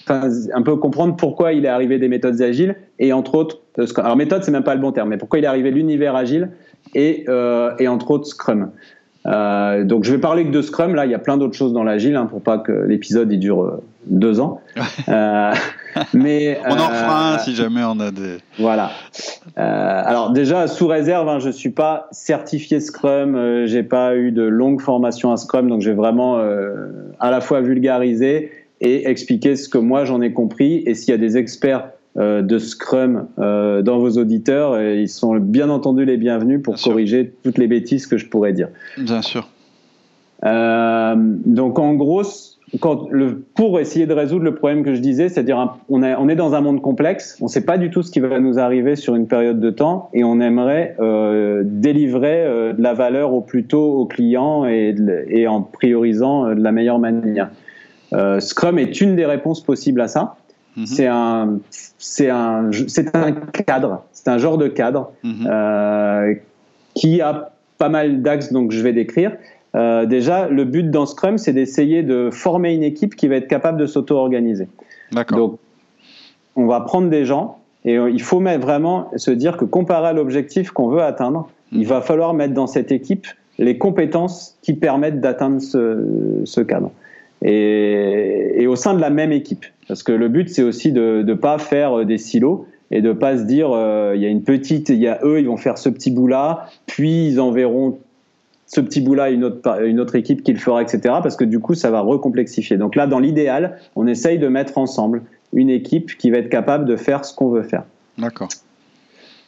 un 0.07 0.61
peu 0.61 0.75
comprendre 0.75 1.15
pourquoi 1.15 1.53
il 1.53 1.65
est 1.65 1.69
arrivé 1.69 1.97
des 1.97 2.07
méthodes 2.07 2.41
agiles 2.41 2.75
et 2.99 3.13
entre 3.13 3.35
autres 3.35 3.61
alors 3.97 4.15
méthode 4.15 4.43
c'est 4.43 4.51
même 4.51 4.63
pas 4.63 4.75
le 4.75 4.81
bon 4.81 4.91
terme 4.91 5.09
mais 5.09 5.17
pourquoi 5.17 5.39
il 5.39 5.45
est 5.45 5.47
arrivé 5.47 5.71
l'univers 5.71 6.15
agile 6.15 6.49
et, 6.95 7.25
euh, 7.27 7.71
et 7.79 7.87
entre 7.87 8.11
autres 8.11 8.27
Scrum 8.27 8.69
euh, 9.25 9.83
donc 9.83 10.03
je 10.05 10.11
vais 10.11 10.17
parler 10.17 10.45
que 10.45 10.51
de 10.51 10.61
Scrum. 10.61 10.95
Là, 10.95 11.05
il 11.05 11.11
y 11.11 11.15
a 11.15 11.19
plein 11.19 11.37
d'autres 11.37 11.55
choses 11.55 11.73
dans 11.73 11.83
l'agile 11.83 12.15
hein, 12.15 12.25
pour 12.25 12.41
pas 12.41 12.57
que 12.57 12.71
l'épisode 12.71 13.31
il 13.31 13.39
dure 13.39 13.63
euh, 13.63 13.83
deux 14.09 14.39
ans. 14.39 14.61
euh, 15.07 15.53
mais 16.13 16.59
on 16.65 16.73
en 16.73 16.89
fera 16.89 17.33
un 17.33 17.37
si 17.39 17.55
jamais 17.55 17.81
on 17.83 17.99
a 17.99 18.11
des. 18.11 18.37
Voilà. 18.57 18.91
alors 19.55 20.31
déjà 20.31 20.67
sous 20.67 20.87
réserve, 20.87 21.27
hein, 21.29 21.39
je 21.39 21.49
suis 21.49 21.71
pas 21.71 22.07
certifié 22.11 22.79
Scrum. 22.79 23.65
j'ai 23.65 23.83
pas 23.83 24.15
eu 24.15 24.31
de 24.31 24.43
longue 24.43 24.81
formation 24.81 25.31
à 25.31 25.37
Scrum, 25.37 25.69
donc 25.69 25.81
j'ai 25.81 25.93
vraiment 25.93 26.39
à 27.19 27.31
la 27.31 27.41
fois 27.41 27.61
vulgarisé 27.61 28.51
et 28.81 29.09
expliqué 29.09 29.55
ce 29.55 29.67
que 29.69 29.77
moi 29.77 30.05
j'en 30.05 30.21
ai 30.21 30.33
compris. 30.33 30.83
Et 30.85 30.93
s'il 30.93 31.09
y 31.09 31.13
a 31.13 31.17
des 31.17 31.37
experts 31.37 31.89
euh, 32.17 32.41
de 32.41 32.57
Scrum 32.57 33.27
euh, 33.37 33.83
dans 33.83 33.99
vos 33.99 34.17
auditeurs. 34.17 34.79
Et 34.79 35.01
ils 35.01 35.09
sont 35.09 35.35
bien 35.35 35.69
entendu 35.69 36.05
les 36.05 36.17
bienvenus 36.17 36.61
pour 36.61 36.75
corriger 36.81 37.31
toutes 37.43 37.59
les 37.59 37.67
bêtises 37.67 38.07
que 38.07 38.17
je 38.17 38.25
pourrais 38.27 38.51
dire. 38.51 38.69
Bien 38.97 39.21
sûr. 39.21 39.47
Euh, 40.43 41.13
donc 41.17 41.77
en 41.77 41.93
gros, 41.93 42.23
quand 42.79 43.07
le, 43.09 43.43
pour 43.55 43.79
essayer 43.79 44.05
de 44.05 44.13
résoudre 44.13 44.43
le 44.43 44.55
problème 44.55 44.83
que 44.83 44.93
je 44.93 44.99
disais, 44.99 45.29
c'est-à-dire 45.29 45.77
on, 45.89 46.03
on, 46.03 46.29
est 46.29 46.35
dans 46.35 46.53
un 46.53 46.61
monde 46.61 46.81
complexe, 46.81 47.37
on 47.41 47.45
ne 47.45 47.49
sait 47.49 47.65
pas 47.65 47.77
du 47.77 47.89
tout 47.89 48.03
ce 48.03 48.11
qui 48.11 48.19
va 48.19 48.39
nous 48.39 48.59
arriver 48.59 48.95
sur 48.95 49.15
une 49.15 49.27
période 49.27 49.59
de 49.59 49.69
temps 49.69 50.09
et 50.13 50.23
on 50.23 50.39
aimerait 50.39 50.95
délivrer 51.63 52.73
de 52.77 52.81
la 52.81 52.93
valeur 52.93 53.33
au 53.33 53.41
plus 53.41 53.65
tôt 53.65 53.93
aux 53.93 54.05
clients 54.05 54.65
et, 54.65 54.95
et 55.29 55.47
en 55.47 55.61
priorisant 55.61 56.53
de 56.53 56.61
la 56.61 56.71
meilleure 56.71 56.99
manière. 56.99 57.49
Scrum 58.39 58.77
est 58.77 59.01
une 59.01 59.15
des 59.15 59.25
réponses 59.25 59.63
possibles 59.63 60.01
à 60.01 60.07
ça. 60.07 60.35
Mhm. 60.79 60.85
C'est 60.85 61.07
un, 61.07 61.59
c'est 61.97 62.29
un, 62.29 62.69
c'est 62.87 63.15
un 63.15 63.31
cadre, 63.33 64.03
c'est 64.13 64.29
un 64.29 64.37
genre 64.37 64.57
de 64.57 64.67
cadre 64.67 65.11
mhm. 65.23 65.47
euh, 65.49 66.33
qui 66.93 67.21
a 67.21 67.51
pas 67.77 67.89
mal 67.89 68.21
d'axes, 68.21 68.51
donc 68.51 68.71
je 68.71 68.81
vais 68.81 68.93
décrire. 68.93 69.35
Euh, 69.75 70.05
déjà, 70.05 70.47
le 70.47 70.65
but 70.65 70.89
dans 70.89 71.05
Scrum, 71.05 71.37
c'est 71.37 71.53
d'essayer 71.53 72.03
de 72.03 72.29
former 72.31 72.73
une 72.73 72.83
équipe 72.83 73.15
qui 73.15 73.27
va 73.27 73.35
être 73.35 73.47
capable 73.47 73.77
de 73.77 73.85
s'auto-organiser. 73.85 74.67
Donc, 75.31 75.59
on 76.55 76.65
va 76.65 76.81
prendre 76.81 77.09
des 77.09 77.25
gens 77.25 77.59
et 77.85 77.95
il 77.95 78.21
faut 78.21 78.41
vraiment 78.41 79.09
se 79.15 79.31
dire 79.31 79.57
que 79.57 79.65
comparé 79.65 80.07
à 80.07 80.13
l'objectif 80.13 80.71
qu'on 80.71 80.89
veut 80.89 81.01
atteindre, 81.01 81.49
il 81.71 81.87
va 81.87 82.01
falloir 82.01 82.33
mettre 82.33 82.53
dans 82.53 82.67
cette 82.67 82.91
équipe 82.91 83.27
les 83.57 83.77
compétences 83.77 84.57
qui 84.61 84.73
permettent 84.73 85.21
d'atteindre 85.21 85.61
ce, 85.61 86.61
cadre. 86.61 86.91
Et, 87.43 88.65
au 88.67 88.75
sein 88.75 88.93
de 88.93 89.01
la 89.01 89.09
même 89.09 89.31
équipe. 89.31 89.65
Parce 89.87 90.03
que 90.03 90.11
le 90.11 90.27
but, 90.27 90.49
c'est 90.49 90.63
aussi 90.63 90.91
de 90.91 91.23
ne 91.25 91.33
pas 91.33 91.57
faire 91.57 92.05
des 92.05 92.17
silos 92.17 92.65
et 92.91 93.01
de 93.01 93.13
pas 93.13 93.37
se 93.37 93.43
dire, 93.43 93.71
euh, 93.71 94.13
il 94.15 94.21
y 94.21 94.25
a 94.25 94.29
une 94.29 94.43
petite, 94.43 94.89
il 94.89 94.99
y 94.99 95.07
a 95.07 95.19
eux, 95.23 95.39
ils 95.39 95.47
vont 95.47 95.57
faire 95.57 95.77
ce 95.77 95.89
petit 95.89 96.11
bout-là, 96.11 96.67
puis 96.87 97.27
ils 97.27 97.39
enverront 97.39 97.99
ce 98.69 98.81
petit 98.81 99.01
bout-là 99.01 99.31
une 99.31 99.43
autre, 99.43 99.83
une 99.83 99.99
autre 99.99 100.15
équipe 100.15 100.43
qui 100.43 100.53
le 100.53 100.59
fera, 100.59 100.81
etc. 100.81 100.99
Parce 101.23 101.35
que 101.35 101.43
du 101.43 101.59
coup, 101.59 101.73
ça 101.73 101.89
va 101.89 102.01
recomplexifier. 102.01 102.77
Donc 102.77 102.95
là, 102.95 103.07
dans 103.07 103.19
l'idéal, 103.19 103.79
on 103.95 104.05
essaye 104.05 104.37
de 104.37 104.47
mettre 104.47 104.77
ensemble 104.77 105.23
une 105.53 105.71
équipe 105.71 106.15
qui 106.17 106.29
va 106.29 106.37
être 106.37 106.49
capable 106.49 106.85
de 106.85 106.95
faire 106.95 107.25
ce 107.25 107.35
qu'on 107.35 107.49
veut 107.49 107.63
faire. 107.63 107.83
D'accord. 108.19 108.47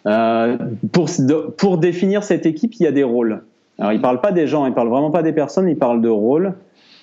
Euh, 0.08 0.58
pour, 0.92 1.08
pour 1.56 1.78
définir 1.78 2.24
cette 2.24 2.48
équipe, 2.48 2.74
il 2.80 2.84
y 2.84 2.88
a 2.88 2.92
des 2.92 3.04
rôles. 3.04 3.44
Alors, 3.78 3.94
il 3.94 4.02
parle 4.02 4.22
pas 4.22 4.32
des 4.32 4.48
gens, 4.48 4.66
il 4.66 4.74
parle 4.74 4.90
vraiment 4.90 5.12
pas 5.12 5.22
des 5.22 5.34
personnes, 5.34 5.70
il 5.70 5.78
parle 5.78 6.02
de 6.02 6.10
rôles. 6.10 6.56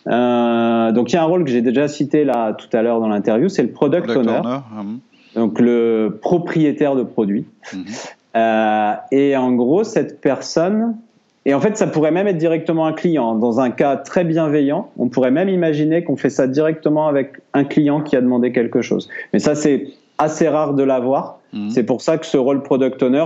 Euh, 0.09 0.91
donc, 0.91 1.13
il 1.13 1.15
y 1.15 1.19
a 1.19 1.23
un 1.23 1.27
rôle 1.27 1.45
que 1.45 1.51
j'ai 1.51 1.63
déjà 1.63 1.87
cité 1.87 2.25
là 2.25 2.53
tout 2.53 2.69
à 2.77 2.83
l'heure 2.83 2.99
dans 2.99 3.09
l'interview, 3.09 3.49
c'est 3.49 3.63
le 3.63 3.71
product, 3.71 4.11
owner. 4.11 4.41
Hum. 4.77 4.99
Donc, 5.37 5.61
le 5.61 6.19
propriétaire 6.21 6.97
de 6.97 7.05
produit. 7.05 7.47
Mhm. 7.73 7.85
Euh, 8.37 8.93
et 9.13 9.37
en 9.37 9.53
gros, 9.53 9.85
cette 9.85 10.21
personne, 10.21 10.97
et 11.49 11.55
en 11.55 11.61
fait, 11.61 11.79
ça 11.79 11.87
pourrait 11.87 12.11
même 12.11 12.27
être 12.27 12.37
directement 12.37 12.85
un 12.85 12.93
client. 12.93 13.35
Dans 13.35 13.59
un 13.59 13.71
cas 13.71 13.97
très 13.97 14.23
bienveillant, 14.23 14.91
on 14.99 15.09
pourrait 15.09 15.31
même 15.31 15.49
imaginer 15.49 16.05
qu'on 16.05 16.19
fait 16.19 16.29
ça 16.29 16.47
directement 16.47 17.09
avec 17.09 17.41
un 17.55 17.65
client 17.65 18.03
qui 18.03 18.17
a 18.17 18.21
demandé 18.21 18.53
quelque 18.53 18.83
chose. 18.83 19.09
Mais 19.33 19.39
ça, 19.39 19.55
c'est 19.55 19.87
assez 20.19 20.47
rare 20.47 20.75
de 20.75 20.83
l'avoir. 20.83 21.39
Mhm. 21.55 21.71
C'est 21.71 21.85
pour 21.85 22.03
ça 22.03 22.19
que 22.19 22.27
ce 22.27 22.37
rôle 22.37 22.63
product 22.63 23.03
owner, 23.03 23.25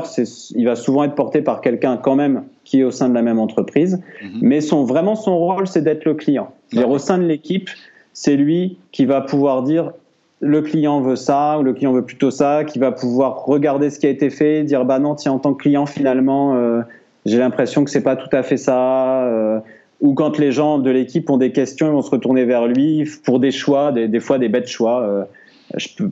il 0.55 0.65
va 0.65 0.77
souvent 0.77 1.03
être 1.03 1.17
porté 1.17 1.43
par 1.43 1.61
quelqu'un 1.61 1.97
quand 1.97 2.15
même 2.15 2.45
qui 2.63 2.79
est 2.79 2.85
au 2.85 2.93
sein 2.93 3.09
de 3.09 3.15
la 3.15 3.23
même 3.23 3.41
entreprise. 3.41 4.01
Mhm. 4.23 4.39
Mais 4.41 4.61
son, 4.61 4.85
vraiment, 4.85 5.17
son 5.17 5.37
rôle, 5.37 5.67
c'est 5.67 5.83
d'être 5.83 6.05
le 6.05 6.15
client. 6.15 6.53
au 6.77 6.99
sein 6.99 7.19
de 7.19 7.25
l'équipe, 7.25 7.71
c'est 8.13 8.37
lui 8.37 8.79
qui 8.93 9.05
va 9.05 9.21
pouvoir 9.23 9.65
dire 9.65 9.91
le 10.39 10.61
client 10.61 11.01
veut 11.01 11.17
ça 11.17 11.59
ou 11.59 11.65
le 11.65 11.73
client 11.73 11.93
veut 11.93 12.05
plutôt 12.05 12.31
ça, 12.31 12.63
qui 12.63 12.79
va 12.79 12.93
pouvoir 12.93 13.45
regarder 13.47 13.91
ce 13.91 13.99
qui 13.99 14.07
a 14.07 14.11
été 14.11 14.31
fait, 14.31 14.63
dire 14.63 14.85
bah 14.85 15.01
non, 15.01 15.17
tiens, 15.17 15.33
en 15.33 15.39
tant 15.41 15.55
que 15.55 15.63
client, 15.63 15.87
finalement, 15.87 16.55
euh, 16.55 16.83
j'ai 17.27 17.39
l'impression 17.39 17.85
que 17.85 17.91
c'est 17.91 18.03
pas 18.03 18.17
tout 18.17 18.35
à 18.35 18.43
fait 18.43 18.57
ça. 18.57 19.25
Euh, 19.25 19.61
ou 20.01 20.15
quand 20.15 20.39
les 20.39 20.51
gens 20.51 20.79
de 20.79 20.91
l'équipe 20.91 21.31
ont 21.31 21.37
des 21.37 21.53
questions, 21.53 21.87
ils 21.87 21.93
vont 21.93 22.03
se 22.03 22.11
retourner 22.11 22.45
vers 22.45 22.67
lui 22.67 23.09
pour 23.25 23.39
des 23.39 23.53
choix, 23.53 23.93
des, 23.93 24.09
des 24.09 24.21
fois 24.21 24.39
des 24.39 24.49
bêtes 24.49 24.69
choix. 24.69 25.03
Euh, 25.03 25.25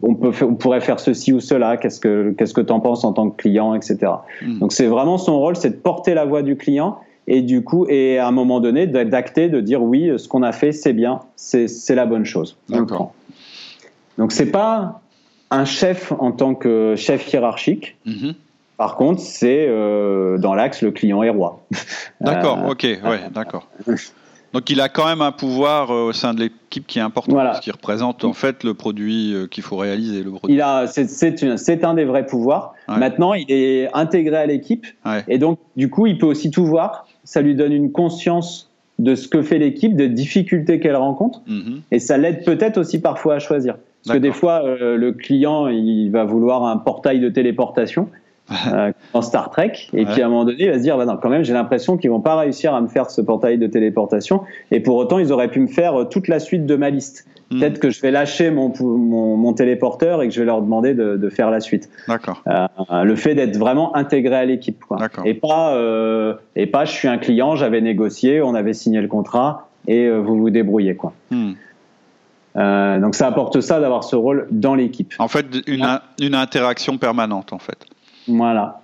on, 0.03 0.15
peut, 0.15 0.33
on 0.45 0.55
pourrait 0.55 0.81
faire 0.81 1.01
ceci 1.01 1.33
ou 1.33 1.41
cela, 1.41 1.77
qu'est-ce 1.77 2.01
que 2.01 2.33
qu'est-ce 2.39 2.55
que 2.55 2.61
tu 2.61 2.73
en 2.73 2.81
penses 2.81 3.05
en 3.05 3.13
tant 3.13 3.29
que 3.29 3.37
client, 3.37 3.75
etc. 3.75 4.13
Hmm. 4.43 4.59
Donc 4.61 4.73
c'est 4.73 4.87
vraiment 4.87 5.19
son 5.19 5.39
rôle, 5.39 5.57
c'est 5.57 5.71
de 5.71 5.77
porter 5.77 6.15
la 6.15 6.25
voix 6.25 6.43
du 6.43 6.57
client 6.57 6.99
et 7.27 7.43
du 7.43 7.63
coup, 7.63 7.87
et 7.89 8.19
à 8.19 8.27
un 8.27 8.33
moment 8.33 8.61
donné, 8.61 8.87
d'acter, 8.87 9.49
de 9.49 9.61
dire 9.61 9.83
oui, 9.83 10.11
ce 10.17 10.29
qu'on 10.29 10.43
a 10.43 10.53
fait, 10.53 10.73
c'est 10.73 10.93
bien, 10.93 11.21
c'est 11.37 11.95
la 11.95 12.07
bonne 12.07 12.25
chose. 12.25 12.57
D'accord. 12.69 13.13
Donc 14.19 14.33
c'est 14.33 14.51
pas 14.51 15.01
un 15.51 15.65
chef 15.65 16.13
en 16.19 16.33
tant 16.33 16.55
que 16.55 16.95
chef 16.97 17.33
hiérarchique. 17.33 17.97
Mm-hmm. 18.07 18.35
Par 18.81 18.97
contre, 18.97 19.21
c'est 19.21 19.67
euh, 19.69 20.39
dans 20.39 20.55
l'axe 20.55 20.81
le 20.81 20.91
client 20.91 21.23
est 21.23 21.29
roi. 21.29 21.61
D'accord, 22.23 22.61
euh, 22.65 22.71
ok, 22.71 22.83
ouais, 22.83 23.21
d'accord. 23.31 23.69
Donc 24.55 24.71
il 24.71 24.81
a 24.81 24.89
quand 24.89 25.05
même 25.05 25.21
un 25.21 25.33
pouvoir 25.33 25.91
euh, 25.91 26.09
au 26.09 26.13
sein 26.15 26.33
de 26.33 26.41
l'équipe 26.41 26.87
qui 26.87 26.99
est 26.99 27.03
important, 27.03 27.37
parce 27.37 27.61
qu'il 27.61 27.75
représente 27.75 28.25
en 28.25 28.33
fait 28.33 28.65
le 28.65 28.73
produit 28.73 29.35
euh, 29.35 29.47
qu'il 29.47 29.63
faut 29.65 29.77
réaliser. 29.77 30.23
Le 30.23 30.31
produit. 30.31 30.57
Il 30.57 30.63
a, 30.63 30.87
c'est, 30.87 31.85
un 31.85 31.93
des 31.93 32.07
vrais 32.07 32.25
pouvoirs. 32.25 32.73
Maintenant, 32.89 33.35
il 33.35 33.45
est 33.51 33.95
intégré 33.95 34.37
à 34.37 34.47
l'équipe, 34.47 34.87
et 35.29 35.37
donc 35.37 35.59
du 35.77 35.91
coup, 35.91 36.07
il 36.07 36.17
peut 36.17 36.25
aussi 36.25 36.51
tout 36.51 36.65
voir. 36.65 37.07
Ça 37.25 37.43
lui 37.43 37.55
donne 37.55 37.75
une 37.75 37.93
conscience 37.93 38.71
de 38.99 39.15
ce 39.15 39.29
que 39.29 39.43
fait 39.43 39.59
l'équipe, 39.59 39.95
des 39.95 40.09
difficultés 40.09 40.81
qu'elle 40.81 40.97
rencontre, 40.97 41.43
mhm. 41.47 41.83
et 41.91 41.99
ça 41.99 42.17
l'aide 42.17 42.47
peut-être 42.47 42.79
aussi 42.79 42.99
parfois 42.99 43.35
à 43.35 43.39
choisir. 43.41 43.77
Parce 44.05 44.17
que 44.17 44.23
des 44.23 44.33
fois, 44.33 44.65
euh, 44.65 44.97
le 44.97 45.13
client, 45.13 45.69
il 45.69 46.11
va 46.11 46.25
vouloir 46.25 46.65
un 46.65 46.79
portail 46.79 47.21
de 47.21 47.29
téléportation. 47.29 48.09
euh, 48.73 48.93
dans 49.15 49.23
Star 49.23 49.51
Trek, 49.51 49.73
et 49.93 50.05
puis 50.05 50.23
à 50.23 50.27
un 50.27 50.29
moment 50.29 50.45
donné, 50.45 50.65
il 50.65 50.71
va 50.71 50.79
se 50.79 50.83
dire, 50.83 50.97
bah 50.97 51.05
non, 51.05 51.17
quand 51.21 51.29
même, 51.29 51.45
j'ai 51.45 51.53
l'impression 51.53 51.97
qu'ils 51.97 52.11
vont 52.11 52.21
pas 52.21 52.37
réussir 52.37 52.75
à 52.75 52.81
me 52.81 52.89
faire 52.89 53.11
ce 53.11 53.21
portail 53.21 53.59
de 53.59 53.67
téléportation, 53.67 54.43
et 54.71 54.81
pour 54.81 54.97
autant, 54.97 55.19
ils 55.19 55.33
auraient 55.33 55.51
pu 55.51 55.61
me 55.61 55.67
faire 55.67 56.01
euh, 56.01 56.05
toute 56.05 56.29
la 56.29 56.41
suite 56.41 56.67
de 56.67 56.77
ma 56.77 56.91
liste. 56.91 57.27
Hmm. 57.51 57.59
Peut-être 57.59 57.81
que 57.81 57.91
je 57.91 58.01
vais 58.01 58.11
lâcher 58.11 58.51
mon, 58.51 58.73
mon, 58.81 59.37
mon, 59.37 59.53
téléporteur 59.53 60.23
et 60.23 60.29
que 60.29 60.35
je 60.35 60.41
vais 60.41 60.47
leur 60.47 60.63
demander 60.63 60.95
de, 60.95 61.17
de 61.17 61.29
faire 61.29 61.51
la 61.51 61.61
suite. 61.61 61.91
D'accord. 62.07 62.43
Euh, 62.47 63.03
le 63.03 63.17
fait 63.17 63.35
d'être 63.35 63.57
vraiment 63.57 63.97
intégré 63.97 64.37
à 64.37 64.45
l'équipe, 64.45 64.85
quoi. 64.85 64.99
Et 65.25 65.35
pas, 65.35 65.75
euh, 65.75 66.35
et 66.55 66.67
pas, 66.67 66.85
je 66.85 66.93
suis 66.93 67.09
un 67.09 67.19
client, 67.19 67.57
j'avais 67.57 67.81
négocié, 67.81 68.41
on 68.41 68.55
avait 68.55 68.73
signé 68.73 69.01
le 69.01 69.09
contrat, 69.09 69.69
et 69.89 70.09
vous 70.11 70.37
vous 70.37 70.51
débrouillez, 70.51 70.95
quoi. 70.95 71.13
Hmm. 71.31 71.53
Euh, 72.57 72.99
donc 72.99 73.15
ça 73.15 73.29
apporte 73.29 73.61
ça 73.61 73.81
d'avoir 73.81 74.05
ce 74.05 74.17
rôle 74.17 74.49
dans 74.51 74.75
l'équipe. 74.75 75.15
En 75.19 75.29
fait, 75.29 75.47
une, 75.67 75.87
une 76.21 76.35
interaction 76.35 76.99
permanente, 76.99 77.53
en 77.53 77.59
fait. 77.59 77.79
Voilà. 78.31 78.83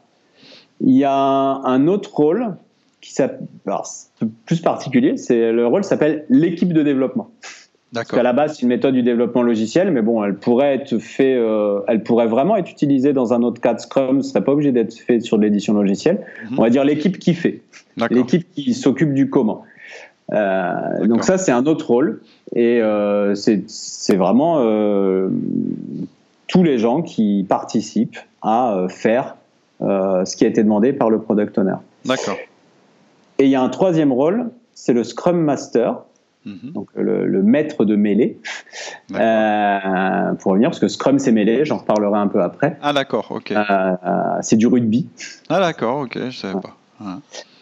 Il 0.80 0.94
y 0.94 1.04
a 1.04 1.14
un 1.14 1.86
autre 1.86 2.14
rôle 2.14 2.56
qui 3.00 3.12
s'appelle 3.12 3.46
plus 4.46 4.60
particulier, 4.60 5.16
c'est 5.16 5.52
le 5.52 5.66
rôle 5.66 5.84
s'appelle 5.84 6.24
l'équipe 6.28 6.72
de 6.72 6.82
développement. 6.82 7.30
Parce 7.94 8.08
qu'à 8.10 8.22
la 8.22 8.32
base, 8.32 8.56
c'est 8.56 8.62
une 8.62 8.68
méthode 8.68 8.94
du 8.94 9.02
développement 9.02 9.42
logiciel, 9.42 9.90
mais 9.90 10.02
bon, 10.02 10.22
elle 10.22 10.34
pourrait 10.34 10.74
être 10.74 10.98
fait, 10.98 11.34
euh, 11.34 11.80
elle 11.86 12.02
pourrait 12.02 12.26
vraiment 12.26 12.56
être 12.56 12.70
utilisée 12.70 13.12
dans 13.12 13.32
un 13.32 13.42
autre 13.42 13.60
cadre 13.60 13.80
Scrum. 13.80 14.22
Ce 14.22 14.30
serait 14.30 14.44
pas 14.44 14.52
obligé 14.52 14.72
d'être 14.72 14.92
fait 14.92 15.20
sur 15.20 15.38
l'édition 15.38 15.72
logicielle. 15.72 16.26
Mhm. 16.50 16.58
On 16.58 16.62
va 16.62 16.70
dire 16.70 16.84
l'équipe 16.84 17.18
qui 17.18 17.32
fait, 17.32 17.62
l'équipe 18.10 18.44
qui 18.52 18.74
s'occupe 18.74 19.14
du 19.14 19.30
comment. 19.30 19.62
Euh, 20.32 21.06
donc 21.06 21.24
ça, 21.24 21.38
c'est 21.38 21.52
un 21.52 21.64
autre 21.66 21.86
rôle, 21.86 22.20
et 22.54 22.82
euh, 22.82 23.34
c'est 23.34 24.16
vraiment 24.16 24.60
tous 26.48 26.62
les 26.62 26.78
gens 26.78 27.02
qui 27.02 27.46
participent 27.48 28.18
à 28.46 28.72
euh, 28.72 28.88
faire 28.88 29.36
euh, 29.82 30.24
ce 30.24 30.36
qui 30.36 30.44
a 30.44 30.48
été 30.48 30.62
demandé 30.62 30.94
par 30.94 31.10
le 31.10 31.20
product 31.20 31.58
owner. 31.58 31.74
D'accord. 32.06 32.36
Et 33.38 33.44
il 33.44 33.50
y 33.50 33.56
a 33.56 33.60
un 33.60 33.68
troisième 33.68 34.12
rôle, 34.12 34.50
c'est 34.72 34.94
le 34.94 35.04
Scrum 35.04 35.38
Master, 35.38 35.98
mhm. 36.46 36.72
donc 36.72 36.88
le, 36.94 37.42
maître 37.42 37.84
de 37.84 37.96
mêlée, 37.96 38.38
euh, 39.14 40.32
pour 40.38 40.52
revenir, 40.52 40.70
parce 40.70 40.78
que 40.78 40.88
Scrum 40.88 41.18
c'est 41.18 41.32
mêlée, 41.32 41.64
j'en 41.66 41.78
reparlerai 41.78 42.18
un 42.18 42.28
peu 42.28 42.42
après. 42.42 42.78
Ah 42.80 42.94
d'accord, 42.94 43.26
ok. 43.30 43.52
c'est 44.40 44.56
du 44.56 44.68
rugby. 44.68 45.08
Ah 45.50 45.60
d'accord, 45.60 45.98
ok, 45.98 46.18
je 46.30 46.38
savais 46.38 46.60
pas. 46.60 46.76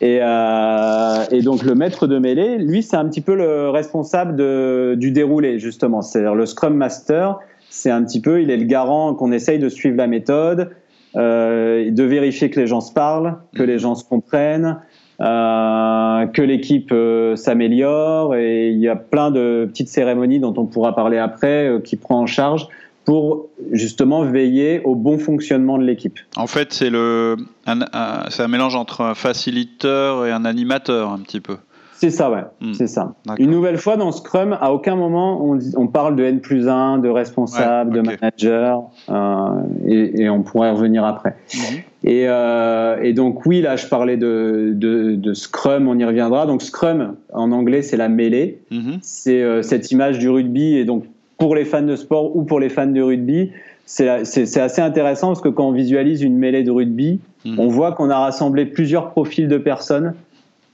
Et, 0.01 0.19
et, 0.19 1.43
donc 1.43 1.65
le 1.65 1.75
maître 1.75 2.07
de 2.07 2.19
mêlée, 2.19 2.59
lui, 2.59 2.85
c'est 2.85 2.97
un 2.97 3.09
petit 3.09 3.23
peu 3.23 3.35
le 3.35 3.71
responsable 3.71 4.37
de, 4.37 4.95
du 4.97 5.11
déroulé, 5.11 5.59
justement. 5.59 6.03
C'est-à-dire 6.03 6.37
le 6.37 6.47
Scrum 6.47 6.75
Master, 6.75 7.41
c'est 7.75 7.91
un 7.91 8.05
petit 8.05 8.21
peu, 8.21 8.41
il 8.41 8.51
est 8.51 8.57
le 8.57 8.65
garant 8.65 9.15
qu'on 9.15 9.33
essaye 9.33 9.59
de 9.59 9.69
suivre 9.69 9.97
la 9.97 10.07
méthode, 10.07 10.71
euh, 11.17 11.91
de 11.91 12.03
vérifier 12.05 12.49
que 12.49 12.61
les 12.61 12.69
gens 12.69 12.81
se 12.81 12.93
parlent, 12.93 13.37
que 13.57 13.65
les 13.65 13.81
gens 13.81 13.97
se 13.97 14.05
comprennent, 14.05 14.79
euh, 15.21 16.27
que 16.27 16.41
l'équipe 16.41 16.91
euh, 16.93 17.35
s'améliore. 17.35 18.37
Et 18.37 18.71
il 18.71 18.79
y 18.79 18.89
a 18.89 18.95
plein 18.95 19.33
de 19.33 19.67
petites 19.69 19.89
cérémonies 19.89 20.39
dont 20.39 20.55
on 20.57 20.67
pourra 20.67 20.95
parler 20.95 21.19
après 21.19 21.81
qui 21.85 21.97
prend 21.97 22.21
en 22.21 22.27
charge 22.27 22.69
pour 23.05 23.49
justement 23.73 24.23
veiller 24.23 24.81
au 24.85 24.95
bon 24.95 25.19
fonctionnement 25.19 25.77
de 25.77 25.85
l'équipe. 25.85 26.19
En 26.37 26.47
fait, 26.47 26.73
c'est 26.73 26.91
c'est 26.91 28.43
un 28.43 28.49
mélange 28.49 28.77
entre 28.77 29.01
un 29.01 29.15
facilitateur 29.15 30.27
et 30.27 30.31
un 30.31 30.45
animateur 30.45 31.11
un 31.11 31.19
petit 31.19 31.41
peu. 31.41 31.57
C'est 32.05 32.11
ça, 32.11 32.31
ouais. 32.31 32.43
Hmm. 32.61 32.75
C'est 32.75 32.87
ça. 32.87 33.15
Une 33.39 33.51
nouvelle 33.51 33.79
fois, 33.79 33.97
dans 33.97 34.13
Scrum, 34.13 34.59
à 34.61 34.75
aucun 34.75 34.95
moment 34.95 35.43
on, 35.43 35.59
on 35.77 35.87
parle 35.87 36.17
de 36.17 36.25
N 36.25 36.41
plus 36.41 36.69
1, 36.69 36.99
de 36.99 37.09
responsable, 37.09 37.95
de 37.95 38.01
manager, 38.03 38.83
euh, 39.09 39.63
et, 39.87 40.23
et, 40.23 40.29
on 40.29 40.43
pourrait 40.43 40.71
revenir 40.71 41.03
après. 41.07 41.35
Mhm. 41.55 41.79
Et, 42.05 42.25
euh, 42.29 42.99
et, 43.03 43.15
donc, 43.15 43.47
oui, 43.47 43.63
là, 43.63 43.77
je 43.77 43.87
parlais 43.87 44.19
de, 44.19 44.73
de, 44.75 45.15
de, 45.15 45.33
Scrum, 45.33 45.89
on 45.89 45.99
y 45.99 46.05
reviendra. 46.05 46.45
Donc, 46.45 46.61
Scrum, 46.61 47.15
en 47.33 47.53
anglais, 47.53 47.81
c'est 47.81 47.97
la 47.97 48.11
mêlée. 48.11 48.61
Mhm. 48.71 48.99
C'est 49.01 49.41
euh, 49.41 49.63
cette 49.63 49.91
image 49.91 50.19
du 50.19 50.29
rugby. 50.29 50.77
Et 50.77 50.85
donc, 50.85 51.05
pour 51.39 51.55
les 51.55 51.65
fans 51.65 51.81
de 51.81 51.97
sport 51.97 52.37
ou 52.37 52.43
pour 52.43 52.61
les 52.61 52.69
fans 52.69 52.87
de 52.87 53.01
rugby, 53.01 53.51
c'est 53.87 54.09
assez 54.09 54.81
intéressant 54.83 55.29
parce 55.29 55.41
que 55.41 55.49
quand 55.49 55.69
on 55.69 55.73
visualise 55.73 56.21
une 56.21 56.37
mêlée 56.37 56.65
de 56.65 56.71
rugby, 56.71 57.21
mhm. 57.47 57.59
on 57.59 57.69
voit 57.69 57.93
qu'on 57.93 58.11
a 58.11 58.19
rassemblé 58.19 58.67
plusieurs 58.67 59.11
profils 59.11 59.49
de 59.49 59.59
personnes 59.59 60.13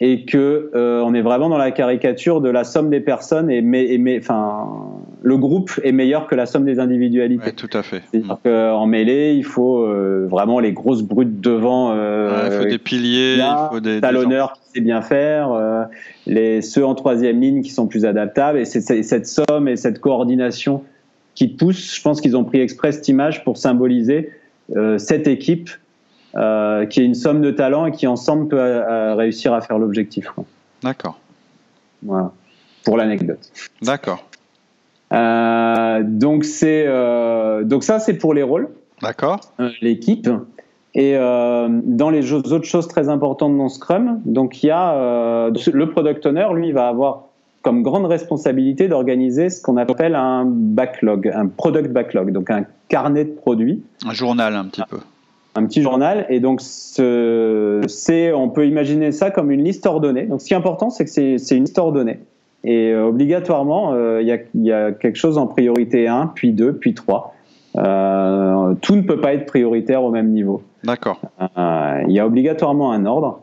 et 0.00 0.24
que 0.24 0.70
euh, 0.74 1.02
on 1.04 1.12
est 1.14 1.20
vraiment 1.20 1.48
dans 1.48 1.58
la 1.58 1.70
caricature 1.70 2.40
de 2.40 2.48
la 2.48 2.64
somme 2.64 2.88
des 2.88 3.00
personnes 3.00 3.50
et 3.50 3.60
mais, 3.60 3.96
mais 3.98 4.18
enfin 4.18 4.66
le 5.22 5.36
groupe 5.36 5.70
est 5.84 5.92
meilleur 5.92 6.26
que 6.26 6.34
la 6.34 6.46
somme 6.46 6.64
des 6.64 6.78
individualités. 6.78 7.46
Ouais, 7.46 7.52
tout 7.52 7.68
à 7.72 7.82
fait. 7.82 8.02
C'est-à-dire 8.10 8.34
mm. 8.34 8.38
qu'en 8.48 8.86
mêlée, 8.86 9.34
il 9.34 9.44
faut 9.44 9.82
euh, 9.82 10.26
vraiment 10.28 10.60
les 10.60 10.72
grosses 10.72 11.02
brutes 11.02 11.40
devant. 11.40 11.92
Euh, 11.92 12.48
il 12.50 12.58
faut 12.58 12.64
des 12.64 12.78
piliers, 12.78 13.36
il 13.36 13.68
faut 13.70 13.80
des 13.80 14.00
talonneurs 14.00 14.54
qui 14.54 14.72
sait 14.74 14.80
bien 14.80 15.02
faire, 15.02 15.52
euh, 15.52 15.84
les 16.26 16.62
ceux 16.62 16.84
en 16.84 16.94
troisième 16.94 17.40
ligne 17.40 17.62
qui 17.62 17.70
sont 17.70 17.86
plus 17.86 18.04
adaptables 18.04 18.58
et 18.58 18.64
c'est 18.64 19.02
cette 19.02 19.26
somme 19.26 19.68
et 19.68 19.76
cette 19.76 20.00
coordination 20.00 20.82
qui 21.34 21.48
pousse. 21.48 21.94
Je 21.94 22.02
pense 22.02 22.20
qu'ils 22.20 22.36
ont 22.36 22.44
pris 22.44 22.60
exprès 22.60 22.92
cette 22.92 23.08
image 23.08 23.44
pour 23.44 23.56
symboliser 23.56 24.30
cette 24.98 25.26
équipe 25.26 25.70
qui 26.34 27.00
est 27.00 27.04
une 27.04 27.14
somme 27.14 27.40
de 27.40 27.50
talents 27.50 27.86
et 27.86 27.92
qui 27.92 28.06
ensemble 28.06 28.48
peut 28.48 28.82
réussir 29.16 29.52
à 29.54 29.60
faire 29.60 29.78
l'objectif. 29.78 30.26
D'accord. 30.82 31.18
Voilà, 32.02 32.32
pour 32.84 32.96
l'anecdote. 32.96 33.50
D'accord. 33.82 34.24
donc 35.10 36.44
c'est 36.44 36.86
donc 37.64 37.84
ça 37.84 37.98
c'est 37.98 38.14
pour 38.14 38.34
les 38.34 38.42
rôles. 38.42 38.68
D'accord. 39.02 39.40
L'équipe. 39.80 40.28
Et 40.94 41.14
dans 41.14 42.10
les 42.10 42.32
autres 42.32 42.64
choses 42.64 42.88
très 42.88 43.08
importantes 43.08 43.56
dans 43.56 43.68
Scrum, 43.68 44.20
donc 44.24 44.62
il 44.62 44.66
y 44.66 44.70
a 44.70 45.48
le 45.50 45.90
product 45.90 46.26
owner, 46.26 46.46
lui, 46.54 46.72
va 46.72 46.88
avoir 46.88 47.24
comme 47.62 47.82
grande 47.82 48.06
responsabilité 48.06 48.88
d'organiser 48.88 49.50
ce 49.50 49.60
qu'on 49.60 49.76
appelle 49.76 50.14
un 50.14 50.46
backlog, 50.46 51.30
un 51.34 51.46
product 51.46 51.90
backlog, 51.90 52.32
donc 52.32 52.50
un 52.50 52.64
carnet 52.88 53.24
de 53.24 53.32
produits. 53.32 53.82
Un 54.06 54.14
journal 54.14 54.56
un 54.56 54.64
petit 54.64 54.82
peu. 54.88 54.98
Un 55.56 55.66
petit 55.66 55.82
journal. 55.82 56.26
Et 56.28 56.38
donc, 56.38 56.60
c'est, 56.60 58.32
on 58.32 58.48
peut 58.48 58.66
imaginer 58.66 59.10
ça 59.10 59.30
comme 59.30 59.50
une 59.50 59.64
liste 59.64 59.84
ordonnée. 59.86 60.26
Donc, 60.26 60.40
ce 60.40 60.46
qui 60.46 60.54
est 60.54 60.56
important, 60.56 60.90
c'est 60.90 61.04
que 61.04 61.10
c'est, 61.10 61.56
une 61.56 61.64
liste 61.64 61.78
ordonnée. 61.78 62.20
Et 62.62 62.92
euh, 62.92 63.06
obligatoirement, 63.06 63.92
euh, 63.94 64.22
il 64.22 64.28
y, 64.28 64.66
y, 64.66 64.72
a, 64.72 64.92
quelque 64.92 65.16
chose 65.16 65.38
en 65.38 65.46
priorité 65.46 66.06
1, 66.06 66.32
puis 66.34 66.52
2, 66.52 66.74
puis 66.74 66.94
3. 66.94 67.34
Euh, 67.76 68.74
tout 68.80 68.96
ne 68.96 69.02
peut 69.02 69.20
pas 69.20 69.34
être 69.34 69.46
prioritaire 69.46 70.04
au 70.04 70.10
même 70.10 70.30
niveau. 70.30 70.62
D'accord. 70.84 71.20
Il 71.56 72.12
y 72.12 72.20
a 72.20 72.26
obligatoirement 72.26 72.92
un 72.92 73.04
ordre. 73.06 73.40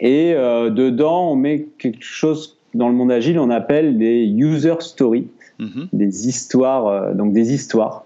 Et 0.00 0.34
dedans, 0.34 1.30
on 1.30 1.36
met 1.36 1.68
quelque 1.78 2.02
chose 2.02 2.58
dans 2.74 2.88
le 2.88 2.94
monde 2.94 3.12
agile, 3.12 3.38
on 3.38 3.50
appelle 3.50 3.98
des 3.98 4.26
user 4.26 4.74
stories, 4.80 5.28
mhm. 5.60 5.88
des 5.92 6.28
histoires, 6.28 7.14
donc 7.14 7.32
des 7.32 7.52
histoires. 7.52 8.04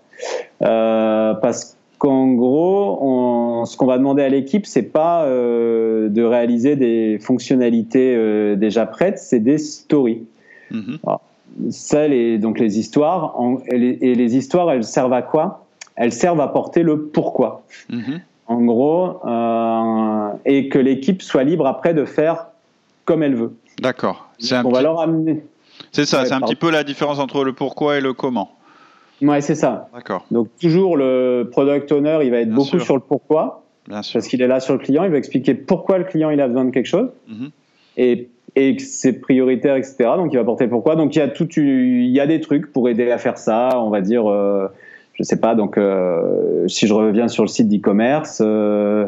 Parce 0.60 1.75
qu'en 1.98 2.32
gros, 2.32 3.64
ce 3.66 3.76
qu'on 3.76 3.86
va 3.86 3.98
demander 3.98 4.22
à 4.22 4.28
l'équipe, 4.28 4.66
c'est 4.66 4.82
pas 4.82 5.24
euh, 5.24 6.08
de 6.08 6.22
réaliser 6.22 6.76
des 6.76 7.18
fonctionnalités 7.18 8.56
déjà 8.56 8.86
prêtes, 8.86 9.18
c'est 9.18 9.40
des 9.40 9.58
stories. 9.58 10.24
Mhm. 10.70 10.98
ça, 11.70 12.08
les, 12.08 12.38
donc 12.38 12.58
les 12.58 12.78
histoires, 12.78 13.36
et, 13.70 14.14
les, 14.14 14.36
histoires, 14.36 14.70
elles 14.72 14.84
servent 14.84 15.12
à 15.12 15.22
quoi? 15.22 15.64
Elles 15.94 16.12
servent 16.12 16.40
à 16.40 16.48
porter 16.48 16.82
le 16.82 17.04
pourquoi. 17.04 17.62
Mhm. 17.88 18.20
En 18.48 18.62
gros, 18.62 19.20
et 20.44 20.68
que 20.68 20.78
l'équipe 20.78 21.22
soit 21.22 21.44
libre 21.44 21.66
après 21.66 21.94
de 21.94 22.04
faire 22.04 22.48
comme 23.04 23.22
elle 23.22 23.34
veut. 23.34 23.54
D'accord. 23.80 24.28
On 24.64 24.70
va 24.70 24.82
leur 24.82 25.00
amener. 25.00 25.42
C'est 25.92 26.04
ça, 26.04 26.24
c'est 26.26 26.34
un 26.34 26.40
petit 26.40 26.56
peu 26.56 26.70
la 26.70 26.84
différence 26.84 27.18
entre 27.18 27.44
le 27.44 27.52
pourquoi 27.52 27.98
et 27.98 28.00
le 28.00 28.12
comment. 28.12 28.50
Ouais, 29.22 29.40
c'est 29.40 29.54
ça. 29.54 29.88
D'accord. 29.94 30.24
Donc 30.30 30.48
toujours 30.60 30.96
le 30.96 31.48
product 31.50 31.90
owner, 31.92 32.18
il 32.22 32.30
va 32.30 32.40
être 32.40 32.50
beaucoup 32.50 32.78
sur 32.78 32.94
le 32.94 33.00
pourquoi. 33.00 33.62
Bien 33.88 34.02
sûr. 34.02 34.14
Parce 34.14 34.28
qu'il 34.28 34.42
est 34.42 34.48
là 34.48 34.60
sur 34.60 34.74
le 34.74 34.80
client, 34.80 35.04
il 35.04 35.10
va 35.10 35.18
expliquer 35.18 35.54
pourquoi 35.54 35.98
le 35.98 36.04
client 36.04 36.30
il 36.30 36.40
a 36.40 36.48
besoin 36.48 36.64
de 36.64 36.70
quelque 36.70 36.86
chose. 36.86 37.10
Mhm. 37.28 37.50
Et 37.96 38.28
et 38.56 38.74
que 38.74 38.82
c'est 38.82 39.12
prioritaire, 39.12 39.76
etc. 39.76 39.96
Donc 40.16 40.32
il 40.32 40.38
va 40.38 40.44
porter 40.44 40.66
pourquoi. 40.66 40.96
Donc 40.96 41.14
il 41.14 41.18
y 41.18 41.22
a 41.22 41.28
tout, 41.28 41.46
il 41.56 42.08
y 42.08 42.20
a 42.20 42.26
des 42.26 42.40
trucs 42.40 42.72
pour 42.72 42.88
aider 42.88 43.10
à 43.10 43.18
faire 43.18 43.36
ça. 43.36 43.70
On 43.76 43.90
va 43.90 44.00
dire, 44.00 44.28
euh, 44.30 44.66
je 45.12 45.22
sais 45.22 45.38
pas. 45.38 45.54
Donc 45.54 45.76
euh, 45.76 46.66
si 46.66 46.86
je 46.86 46.94
reviens 46.94 47.28
sur 47.28 47.44
le 47.44 47.48
site 47.48 47.68
d'e-commerce, 47.68 48.40
euh, 48.44 49.06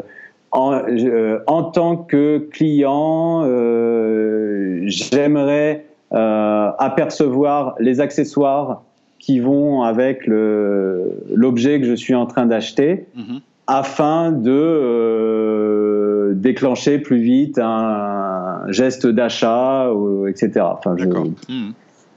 en, 0.51 0.73
euh, 0.73 1.39
en, 1.47 1.63
tant 1.63 1.97
que 1.97 2.47
client, 2.51 3.43
euh, 3.45 4.81
j'aimerais 4.85 5.85
euh, 6.13 6.71
apercevoir 6.77 7.75
les 7.79 8.01
accessoires 8.01 8.83
qui 9.19 9.39
vont 9.39 9.83
avec 9.83 10.25
l'objet 10.25 11.79
que 11.79 11.85
je 11.85 11.93
suis 11.93 12.15
en 12.15 12.25
train 12.25 12.45
d'acheter 12.45 13.05
mhm. 13.15 13.41
afin 13.67 14.31
de 14.31 14.51
euh, 14.51 16.33
déclencher 16.33 16.99
plus 16.99 17.19
vite 17.19 17.59
un 17.61 18.63
geste 18.69 19.05
d'achat, 19.07 19.91
etc. 20.27 20.65
Enfin, 20.71 20.95
je, 20.97 21.05
mhm. 21.05 21.73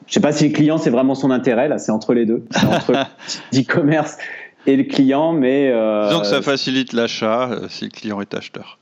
je 0.06 0.12
sais 0.12 0.20
pas 0.20 0.32
si 0.32 0.48
le 0.48 0.54
client 0.54 0.78
c'est 0.78 0.90
vraiment 0.90 1.14
son 1.14 1.30
intérêt 1.30 1.68
là, 1.68 1.78
c'est 1.78 1.92
entre 1.92 2.14
les 2.14 2.26
deux, 2.26 2.44
entre 2.68 2.92
e-commerce 3.54 4.16
et 4.66 4.76
le 4.76 4.84
client, 4.84 5.32
mais 5.32 5.70
euh, 5.70 6.10
donc 6.10 6.24
ça 6.24 6.42
facilite 6.42 6.92
l'achat 6.92 7.50
euh, 7.50 7.66
si 7.68 7.84
le 7.84 7.90
client 7.90 8.20
est 8.20 8.34
acheteur. 8.34 8.78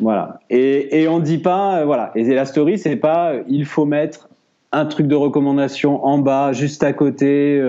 Voilà. 0.00 0.40
Et, 0.48 1.02
et 1.02 1.08
on 1.08 1.18
dit 1.18 1.38
pas, 1.38 1.78
euh, 1.78 1.84
voilà. 1.84 2.12
Et 2.14 2.24
la 2.34 2.44
story, 2.44 2.78
c'est 2.78 2.96
pas, 2.96 3.32
il 3.48 3.64
faut 3.64 3.84
mettre 3.84 4.27
un 4.72 4.86
truc 4.86 5.06
de 5.06 5.14
recommandation 5.14 6.04
en 6.04 6.18
bas, 6.18 6.52
juste 6.52 6.82
à 6.82 6.92
côté. 6.92 7.60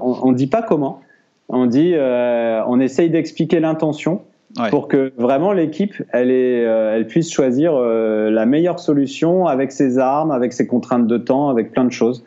on, 0.00 0.28
on 0.28 0.32
dit 0.32 0.46
pas 0.46 0.62
comment. 0.62 1.00
On 1.48 1.66
dit, 1.66 1.94
on 1.96 2.80
essaye 2.80 3.10
d'expliquer 3.10 3.60
l'intention 3.60 4.22
pour 4.70 4.88
que 4.88 5.12
vraiment 5.16 5.52
l'équipe, 5.52 5.94
elle, 6.12 6.30
est, 6.30 6.62
elle 6.62 7.06
puisse 7.06 7.32
choisir 7.32 7.78
la 7.78 8.44
meilleure 8.44 8.80
solution 8.80 9.46
avec 9.46 9.72
ses 9.72 9.98
armes, 9.98 10.30
avec 10.30 10.52
ses 10.52 10.66
contraintes 10.66 11.06
de 11.06 11.16
temps, 11.16 11.48
avec 11.48 11.72
plein 11.72 11.84
de 11.84 11.92
choses, 11.92 12.24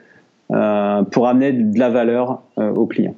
pour 0.48 1.28
amener 1.28 1.52
de 1.52 1.78
la 1.78 1.90
valeur 1.90 2.42
au 2.58 2.86
client. 2.88 3.16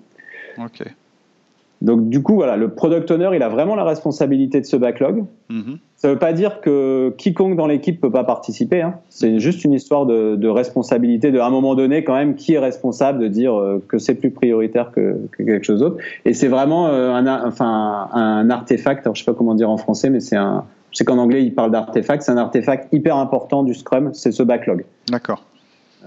Donc 1.84 2.08
du 2.08 2.24
coup, 2.24 2.36
voilà, 2.36 2.56
le 2.56 2.70
product 2.70 3.12
owner, 3.12 3.30
il 3.36 3.44
a 3.44 3.50
vraiment 3.50 3.76
la 3.76 3.84
responsabilité 3.84 4.62
de 4.62 4.66
ce 4.66 4.78
backlog. 4.78 5.26
Mhm. 5.50 5.80
Ça 5.98 6.08
ne 6.08 6.14
veut 6.14 6.20
pas 6.20 6.32
dire 6.32 6.62
que 6.62 7.14
quiconque 7.18 7.58
dans 7.58 7.68
l'équipe 7.68 8.00
peut 8.00 8.10
pas 8.10 8.24
participer. 8.24 8.82
Hein. 8.82 8.96
C'est 9.10 9.38
juste 9.40 9.66
une 9.66 9.74
histoire 9.74 10.06
de, 10.06 10.48
responsabilité, 10.48 11.32
de 11.32 11.40
à 11.40 11.46
un 11.46 11.50
moment 11.50 11.76
donné 11.76 12.06
quand 12.06 12.16
même 12.16 12.36
qui 12.36 12.54
est 12.54 12.60
responsable 12.60 13.20
de 13.20 13.28
dire 13.28 13.54
euh, 13.60 13.84
que 13.90 13.98
c'est 13.98 14.16
plus 14.16 14.32
prioritaire 14.32 14.92
que, 14.92 15.18
quelque 15.38 15.66
chose 15.66 15.82
d'autre. 15.82 15.98
Et 16.24 16.34
c'est 16.34 16.48
vraiment 16.48 16.88
euh, 16.88 17.12
un, 17.12 17.48
enfin, 17.48 18.08
un 18.14 18.50
artefact. 18.50 19.06
Alors, 19.06 19.16
je 19.16 19.24
sais 19.24 19.30
pas 19.30 19.38
comment 19.38 19.56
dire 19.56 19.70
en 19.70 19.78
français, 19.78 20.10
mais 20.10 20.22
c'est 20.22 20.38
un. 20.38 20.64
Je 20.92 21.00
sais 21.00 21.06
qu'en 21.06 21.18
anglais 21.18 21.44
il 21.44 21.54
parle 21.54 21.72
d'artefact. 21.72 22.24
C'est 22.24 22.32
un 22.32 22.38
artefact 22.38 22.94
hyper 22.94 23.18
important 23.18 23.64
du 23.64 23.74
Scrum. 23.74 24.12
C'est 24.14 24.32
ce 24.32 24.44
backlog. 24.44 24.86
D'accord. 25.10 25.44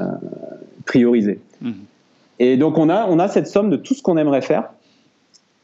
Euh, 0.00 0.04
priorisé. 0.86 1.38
Mhm. 1.60 1.74
Et 2.38 2.56
donc 2.56 2.78
on 2.78 2.88
a 2.88 3.06
on 3.08 3.18
a 3.18 3.28
cette 3.28 3.46
somme 3.46 3.68
de 3.68 3.76
tout 3.76 3.94
ce 3.94 4.02
qu'on 4.02 4.16
aimerait 4.16 4.42
faire 4.42 4.70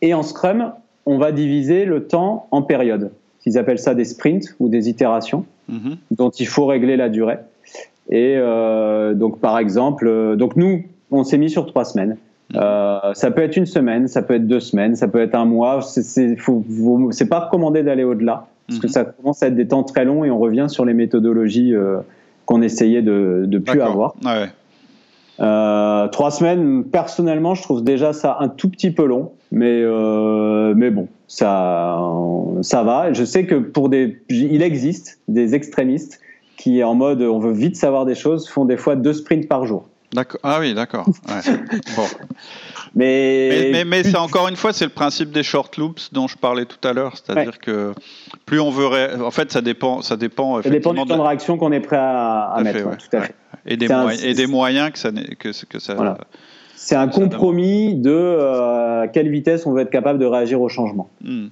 et 0.03 0.15
en 0.15 0.23
Scrum, 0.23 0.73
on 1.07 1.19
va 1.19 1.33
diviser 1.33 1.85
le 1.85 2.07
temps 2.07 2.49
en 2.51 2.63
périodes. 2.63 3.13
Ils 3.47 3.59
appellent 3.59 3.79
ça 3.79 3.95
des 3.95 4.05
sprints 4.05 4.55
ou 4.61 4.69
des 4.69 4.89
itérations, 4.89 5.47
mhm. 5.69 5.97
dont 6.11 6.31
il 6.31 6.47
faut 6.47 6.67
régler 6.67 6.97
la 6.97 7.09
durée. 7.09 7.39
Et 8.11 8.35
euh, 8.37 9.15
donc, 9.15 9.41
par 9.41 9.59
exemple, 9.59 10.07
euh, 10.07 10.37
donc 10.37 10.57
nous, 10.57 10.83
on 11.11 11.25
s'est 11.25 11.39
mis 11.39 11.51
sur 11.51 11.67
trois 11.67 11.85
semaines. 11.85 12.17
Mhm. 12.53 12.61
Euh, 12.61 13.15
ça 13.15 13.31
peut 13.31 13.43
être 13.43 13.57
une 13.57 13.67
semaine, 13.67 14.09
ça 14.09 14.23
peut 14.23 14.35
être 14.35 14.47
deux 14.47 14.61
semaines, 14.61 14.97
ça 14.97 15.09
peut 15.09 15.21
être 15.21 15.35
un 15.35 15.45
mois. 15.45 15.81
C'est 15.83 17.29
pas 17.29 17.41
recommandé 17.41 17.83
d'aller 17.83 18.05
au-delà 18.05 18.47
parce 18.69 18.79
que 18.79 18.87
mhm. 18.87 18.93
ça 18.93 19.05
commence 19.05 19.43
à 19.43 19.49
être 19.49 19.57
des 19.57 19.67
temps 19.67 19.83
très 19.83 20.05
longs 20.05 20.25
et 20.25 20.31
on 20.31 20.39
revient 20.39 20.67
sur 20.69 20.85
les 20.85 20.95
méthodologies 20.95 21.75
qu'on 22.47 22.63
essayait 22.63 23.03
de 23.03 23.59
plus 23.59 23.81
avoir. 23.81 24.15
ouais. 24.25 24.49
Euh, 25.43 26.09
trois 26.09 26.31
semaines, 26.31 26.85
personnellement, 26.85 27.55
je 27.55 27.63
trouve 27.63 27.83
déjà 27.83 28.13
ça 28.13 28.37
un 28.41 28.49
tout 28.49 28.69
petit 28.69 28.91
peu 28.91 29.05
long, 29.05 29.33
mais 29.51 29.81
euh, 29.83 30.73
mais 30.77 30.91
bon, 30.91 31.09
ça 31.27 31.99
ça 32.63 32.83
va. 32.85 33.13
Je 33.13 33.25
sais 33.25 33.45
que 33.47 33.57
pour 33.57 33.89
des, 33.89 34.23
il 34.29 34.63
existe 34.63 35.21
des 35.29 35.55
extrémistes 35.55 36.21
qui, 36.57 36.85
en 36.85 36.95
mode, 36.95 37.23
on 37.23 37.41
veut 37.41 37.53
vite 37.53 37.77
savoir 37.77 38.05
des 38.07 38.15
choses, 38.15 38.49
font 38.49 38.65
des 38.65 38.77
fois 38.77 38.95
deux 38.95 39.13
sprints 39.13 39.49
par 39.49 39.67
jour. 39.67 39.89
D'accord. 40.13 40.41
Ah 40.45 40.59
oui, 40.61 40.75
d'accord. 40.75 41.07
bon. 41.97 42.05
Mais, 42.95 43.71
mais, 43.73 43.85
mais, 43.85 44.03
c'est 44.05 44.19
encore 44.19 44.49
une 44.49 44.57
fois, 44.57 44.73
c'est 44.73 44.85
le 44.85 44.91
principe 44.91 45.31
des 45.31 45.43
short 45.43 45.77
loops 45.79 46.13
dont 46.13 46.29
je 46.29 46.37
parlais 46.37 46.67
tout 46.67 46.87
à 46.87 46.93
l'heure. 46.93 47.15
C'est-à-dire 47.17 47.59
que 47.59 47.93
plus 48.45 48.61
on 48.61 48.71
veut. 48.71 48.89
En 49.23 49.31
fait, 49.31 49.51
ça 49.51 49.63
dépend, 49.63 50.03
ça 50.03 50.17
dépend, 50.17 50.63
ça 50.63 50.69
dépend 50.69 50.93
du 50.93 51.05
temps 51.05 51.17
de 51.17 51.23
réaction 51.23 51.57
qu'on 51.57 51.73
est 51.73 51.81
prêt 51.81 51.97
à, 51.99 52.59
mettre. 52.63 52.97
tout 52.99 53.17
à 53.17 53.23
fait. 53.23 53.35
Et, 53.65 53.77
des 53.77 53.89
moyens, 53.89 54.25
et 54.25 54.35
des 54.35 54.47
moyens 54.47 54.91
que 54.91 54.99
ça. 54.99 55.11
Que, 55.11 55.65
que 55.67 55.79
ça 55.79 56.19
C'est 56.75 56.97
un 56.97 57.09
compromis 57.09 57.95
de 57.95 58.11
euh, 58.11 59.07
quelle 59.13 59.31
vitesse 59.31 59.67
on 59.67 59.73
veut 59.73 59.83
être 59.83 59.91
capable 59.91 60.19
de 60.19 60.27
réagir 60.27 60.61
au 60.61 60.69
changement. 60.69 61.09
Hmm. 61.23 61.47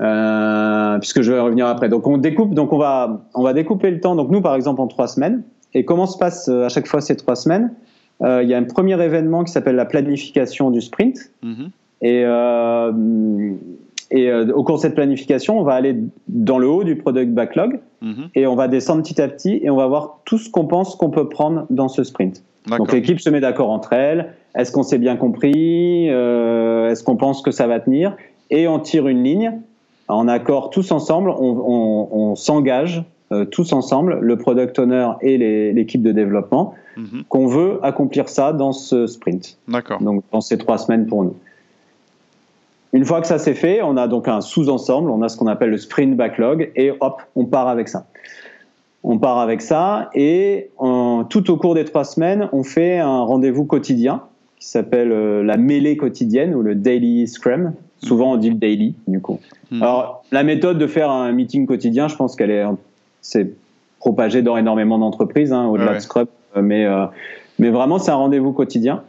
Euh, 0.00 0.98
puisque 0.98 1.22
je 1.22 1.32
vais 1.32 1.40
revenir 1.40 1.66
après. 1.66 1.88
Donc 1.88 2.06
on 2.06 2.18
découpe, 2.18 2.54
donc 2.54 2.72
on 2.72 2.78
va, 2.78 3.20
on 3.34 3.42
va 3.42 3.52
découper 3.52 3.90
le 3.90 4.00
temps. 4.00 4.16
Donc 4.16 4.30
nous, 4.30 4.40
par 4.40 4.54
exemple, 4.54 4.80
en 4.80 4.86
trois 4.88 5.08
semaines. 5.08 5.42
Et 5.74 5.84
comment 5.84 6.06
se 6.06 6.18
passe 6.18 6.48
euh, 6.48 6.64
à 6.64 6.68
chaque 6.68 6.86
fois 6.86 7.00
ces 7.00 7.16
trois 7.16 7.36
semaines? 7.36 7.72
Il 8.20 8.48
y 8.48 8.54
a 8.54 8.58
un 8.58 8.64
premier 8.64 9.00
événement 9.02 9.44
qui 9.44 9.52
s'appelle 9.52 9.76
la 9.76 9.84
planification 9.84 10.70
du 10.70 10.80
sprint. 10.80 11.18
Mhm. 11.42 11.70
Et, 12.02 12.22
et 14.10 14.32
au 14.32 14.62
cours 14.64 14.76
de 14.76 14.80
cette 14.80 14.94
planification, 14.94 15.58
on 15.58 15.62
va 15.62 15.74
aller 15.74 15.96
dans 16.28 16.58
le 16.58 16.68
haut 16.68 16.84
du 16.84 16.96
product 16.96 17.32
backlog 17.32 17.80
Mhm. 18.02 18.30
Et 18.34 18.46
on 18.46 18.54
va 18.54 18.68
descendre 18.68 19.02
petit 19.02 19.20
à 19.20 19.28
petit 19.28 19.60
et 19.62 19.70
on 19.70 19.76
va 19.76 19.86
voir 19.86 20.20
tout 20.24 20.38
ce 20.38 20.50
qu'on 20.50 20.66
pense 20.66 20.94
qu'on 20.94 21.10
peut 21.10 21.28
prendre 21.28 21.66
dans 21.70 21.88
ce 21.88 22.04
sprint. 22.04 22.42
Donc 22.66 22.92
l'équipe 22.92 23.18
se 23.20 23.30
met 23.30 23.40
d'accord 23.40 23.70
entre 23.70 23.94
elles. 23.94 24.34
Est-ce 24.54 24.72
qu'on 24.72 24.82
s'est 24.82 24.98
bien 24.98 25.16
compris? 25.16 26.10
Euh, 26.10 26.90
Est-ce 26.90 27.02
qu'on 27.02 27.16
pense 27.16 27.40
que 27.40 27.50
ça 27.50 27.66
va 27.66 27.80
tenir? 27.80 28.14
Et 28.50 28.68
on 28.68 28.78
tire 28.78 29.08
une 29.08 29.24
ligne 29.24 29.52
en 30.06 30.28
accord 30.28 30.70
tous 30.70 30.92
ensemble. 30.92 31.30
On, 31.30 32.34
s'engage 32.36 33.02
euh, 33.30 33.44
tous 33.44 33.72
ensemble, 33.72 34.18
le 34.20 34.36
product 34.38 34.78
owner 34.78 35.08
et 35.20 35.72
l'équipe 35.72 36.02
de 36.02 36.12
développement, 36.12 36.74
mhm. 36.96 37.24
qu'on 37.28 37.46
veut 37.46 37.78
accomplir 37.82 38.28
ça 38.28 38.52
dans 38.52 38.72
ce 38.72 39.06
sprint. 39.06 39.58
D'accord. 39.68 40.02
Donc 40.02 40.24
dans 40.32 40.40
ces 40.40 40.56
trois 40.56 40.78
semaines 40.78 41.06
pour 41.06 41.24
nous. 41.24 41.36
Une 42.94 43.04
fois 43.04 43.20
que 43.20 43.26
ça 43.26 43.38
c'est 43.38 43.54
fait, 43.54 43.82
on 43.82 43.96
a 43.98 44.08
donc 44.08 44.28
un 44.28 44.40
sous-ensemble, 44.40 45.10
on 45.10 45.20
a 45.20 45.28
ce 45.28 45.36
qu'on 45.36 45.46
appelle 45.46 45.70
le 45.70 45.76
sprint 45.76 46.16
backlog, 46.16 46.70
et 46.74 46.90
hop, 47.00 47.20
on 47.36 47.44
part 47.44 47.68
avec 47.68 47.88
ça. 47.88 48.06
On 49.04 49.18
part 49.18 49.38
avec 49.38 49.60
ça, 49.60 50.10
et 50.14 50.70
tout 51.28 51.50
au 51.50 51.56
cours 51.56 51.74
des 51.74 51.84
trois 51.84 52.04
semaines, 52.04 52.48
on 52.52 52.62
fait 52.64 52.98
un 52.98 53.20
rendez-vous 53.20 53.66
quotidien 53.66 54.22
qui 54.58 54.66
s'appelle 54.66 55.12
euh, 55.12 55.44
la 55.44 55.56
mêlée 55.56 55.96
quotidienne 55.96 56.54
ou 56.54 56.62
le 56.62 56.74
daily 56.74 57.28
scrum. 57.28 57.74
Souvent 57.98 58.32
on 58.32 58.36
dit 58.36 58.50
le 58.50 58.56
daily, 58.56 58.94
du 59.06 59.20
coup. 59.20 59.38
Hmm. 59.70 59.82
Alors 59.82 60.24
la 60.32 60.42
méthode 60.42 60.78
de 60.78 60.86
faire 60.86 61.10
un 61.10 61.30
meeting 61.32 61.66
quotidien, 61.66 62.08
je 62.08 62.16
pense 62.16 62.34
qu'elle 62.34 62.50
est, 62.50 62.64
c'est 63.20 63.50
propagé 63.98 64.42
dans 64.42 64.56
énormément 64.56 64.98
d'entreprises, 64.98 65.52
hein, 65.52 65.66
au-delà 65.66 65.94
de 65.94 66.00
scrum, 66.00 66.26
mais 66.56 66.86
euh, 66.86 67.06
mais 67.58 67.70
vraiment 67.70 67.98
c'est 67.98 68.10
un 68.10 68.16
rendez-vous 68.16 68.52
quotidien. 68.52 69.02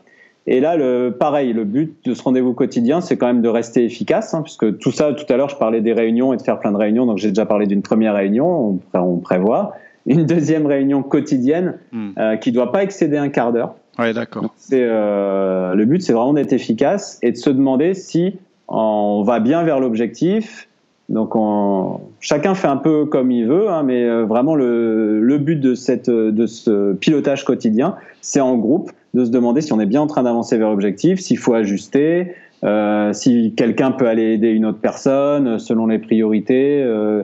Et 0.48 0.62
là, 0.62 0.76
le, 0.76 1.16
pareil, 1.18 1.54
le 1.54 1.64
but 1.64 1.94
de 2.06 2.16
ce 2.16 2.24
rendez-vous 2.24 2.54
quotidien, 2.54 3.02
c'est 3.02 3.18
quand 3.18 3.28
même 3.28 3.44
de 3.44 3.50
rester 3.50 3.84
efficace, 3.84 4.34
hein, 4.34 4.42
puisque 4.42 4.80
tout 4.80 4.92
ça, 4.92 5.14
tout 5.14 5.32
à 5.32 5.38
l'heure, 5.38 5.50
je 5.50 5.58
parlais 5.58 5.82
des 5.82 5.94
réunions 5.94 6.34
et 6.34 6.38
de 6.38 6.42
faire 6.42 6.60
plein 6.60 6.72
de 6.72 6.78
réunions, 6.78 7.06
donc 7.06 7.18
j'ai 7.18 7.30
déjà 7.30 7.46
parlé 7.46 7.68
d'une 7.68 7.84
première 7.84 8.16
réunion, 8.16 8.80
on, 8.94 9.18
prévoit, 9.18 9.74
une 10.08 10.26
deuxième 10.26 10.66
réunion 10.66 11.04
quotidienne 11.04 11.78
hmm. 11.92 12.10
euh, 12.18 12.38
qui 12.38 12.50
ne 12.50 12.56
doit 12.56 12.72
pas 12.72 12.82
excéder 12.82 13.18
un 13.18 13.30
quart 13.30 13.54
d'heure. 13.54 13.76
Oui, 14.00 14.14
d'accord. 14.14 14.46
Euh, 14.72 15.76
le 15.76 15.86
but, 15.86 16.02
c'est 16.02 16.14
vraiment 16.14 16.34
d'être 16.34 16.54
efficace 16.54 17.20
et 17.22 17.32
de 17.32 17.38
se 17.38 17.50
demander 17.50 17.94
si 17.94 18.40
on 18.70 19.24
va 19.24 19.40
bien 19.40 19.64
vers 19.64 19.80
l'objectif. 19.80 20.69
Donc, 21.10 21.36
on, 21.36 22.00
chacun 22.20 22.54
fait 22.54 22.68
un 22.68 22.78
peu 22.78 23.06
comme 23.06 23.32
il 23.32 23.48
veut, 23.48 23.70
hein, 23.70 23.84
mais 23.84 24.04
euh, 24.04 24.26
vraiment 24.26 24.56
le, 24.56 25.20
le, 25.20 25.38
but 25.40 25.60
de, 25.60 25.74
cette, 25.74 26.10
de 26.10 26.46
ce 26.46 26.94
pilotage 26.94 27.44
quotidien, 27.44 27.96
c'est 28.22 28.42
en 28.42 28.56
groupe 28.58 28.92
de 29.14 29.26
se 29.26 29.32
demander 29.32 29.62
si 29.62 29.74
on 29.74 29.80
est 29.80 29.86
bien 29.86 30.02
en 30.02 30.08
train 30.08 30.24
d'avancer 30.24 30.58
vers 30.58 30.70
l'objectif, 30.70 31.20
s'il 31.20 31.38
faut 31.38 31.54
ajuster, 31.54 32.36
euh, 32.64 33.14
si 33.14 33.54
quelqu'un 33.56 33.92
peut 33.92 34.08
aller 34.08 34.34
aider 34.34 34.50
une 34.50 34.66
autre 34.66 34.80
personne 34.80 35.48
euh, 35.48 35.58
selon 35.60 35.88
les 35.88 36.00
priorités, 36.00 36.82
euh, 36.84 37.24